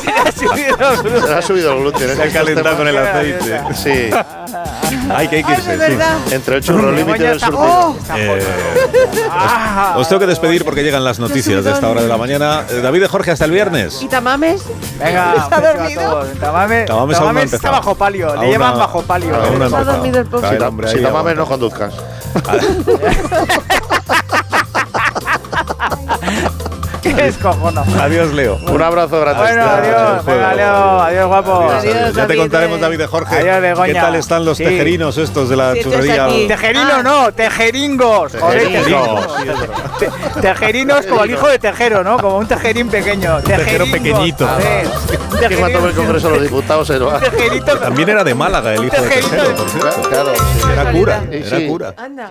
Se 0.04 0.06
le 0.10 0.18
ha 0.18 0.32
subido 0.32 0.76
los 0.76 0.98
Se 1.22 1.28
le 1.28 1.34
ha 1.34 1.42
subido 1.42 1.72
el 1.72 1.78
gluten. 1.80 2.16
Se 2.16 2.22
ha 2.22 2.32
calentado 2.32 2.76
con 2.76 2.88
el 2.88 2.98
aceite. 2.98 3.60
Sí, 3.74 4.10
Ay, 5.14 5.28
que 5.28 5.36
hay 5.36 5.44
que 5.44 5.52
Ay, 5.52 5.58
irse. 5.58 5.76
de 5.76 5.86
sí. 5.86 5.92
verdad. 5.92 6.16
entre 6.30 6.56
el 6.56 6.62
churro 6.62 6.92
límite 6.92 7.22
del 7.24 7.40
surtido. 7.40 7.60
Oh, 7.62 7.96
Eh, 8.16 8.42
Ah, 9.30 9.94
os 9.98 10.08
tengo 10.08 10.20
que 10.20 10.26
despedir 10.26 10.64
porque 10.64 10.82
llegan 10.82 11.04
las 11.04 11.18
noticias 11.18 11.64
de 11.64 11.72
esta 11.72 11.88
hora 11.88 12.02
de 12.02 12.08
la 12.08 12.16
mañana. 12.16 12.64
Eh, 12.70 12.80
David 12.80 13.00
de 13.02 13.08
Jorge, 13.08 13.30
hasta 13.32 13.44
el 13.44 13.50
viernes. 13.50 14.00
¿Y 14.02 14.08
Tamames? 14.08 14.62
Venga, 14.98 15.34
¿Está 15.36 15.60
dormido? 15.60 16.24
Tamames 16.40 16.90
aún 16.90 17.08
no 17.08 17.14
ha 17.14 17.18
Tamames 17.18 17.52
está 17.52 17.70
bajo 17.70 17.94
palio, 17.94 18.30
Aún 18.30 18.40
le 18.40 18.46
llevan 18.50 18.78
bajo 18.78 19.02
palio. 19.02 19.34
aún 19.34 19.58
no 19.58 19.64
empezado. 19.66 19.92
dormido 19.92 20.20
el 20.20 20.26
pobre. 20.26 20.46
Está 20.48 20.58
Si, 20.58 20.64
hombre 20.64 20.88
si 20.88 20.96
ahí 20.98 21.04
te 21.04 21.10
mames, 21.10 21.36
no 21.36 21.46
conduzcas. 21.46 21.94
¿Qué 27.16 27.26
es 27.28 27.36
cojono? 27.38 27.84
Adiós, 28.00 28.32
Leo. 28.32 28.56
Un 28.66 28.82
abrazo 28.82 29.20
grande. 29.20 29.42
Bueno, 29.42 29.64
adiós, 29.64 30.24
venga, 30.24 30.54
Leo, 30.54 31.00
adiós, 31.00 31.26
guapo. 31.26 31.52
Adiós, 31.52 31.72
Adiós, 31.84 31.94
adiós. 31.96 32.14
Ya 32.16 32.26
te 32.26 32.36
contaremos, 32.36 32.78
eh. 32.78 32.80
David 32.80 32.98
de 32.98 33.06
Jorge. 33.06 33.36
Adiós, 33.38 33.60
Begoña. 33.60 33.92
¿Qué 33.92 34.00
tal 34.00 34.14
están 34.16 34.44
los 34.44 34.56
Sí. 34.58 34.64
tejerinos 34.64 35.18
estos 35.18 35.48
de 35.48 35.56
la 35.56 35.72
Sí, 35.74 35.80
churrería? 35.82 36.26
Tejerino 36.48 37.02
no, 37.02 37.32
tejeringos. 37.32 38.32
Joder, 38.38 38.62
Tejeringos. 38.62 39.36
tejeringos. 39.36 39.98
Te- 39.98 40.40
Tejerinos 40.40 41.06
como 41.06 41.24
el 41.24 41.30
hijo 41.30 41.48
de 41.48 41.58
tejero, 41.58 42.02
¿no? 42.04 42.18
Como 42.18 42.38
un 42.38 42.46
tejerín 42.46 42.88
pequeño. 42.88 43.40
tejero 43.42 43.84
pequeñito. 43.90 44.48
a 44.48 44.56
ver. 44.56 44.88
Que 45.48 45.56
cuando 45.56 45.82
ve 45.82 45.88
el 45.90 45.94
Congreso 45.94 46.28
de 46.28 46.34
los 46.34 46.42
Diputados. 46.42 46.90
También 47.82 48.08
era 48.08 48.24
de 48.24 48.34
Málaga 48.34 48.72
el 48.74 48.84
hijo 48.84 48.96
de 49.00 49.08
Tejero, 49.08 49.42
de- 49.48 49.54
por 49.54 49.68
cierto. 49.68 50.08
Claro. 50.08 50.32
Era 50.72 50.92
cura, 50.92 51.22
era 51.30 51.66
cura. 51.68 51.94
Anda. 51.96 52.28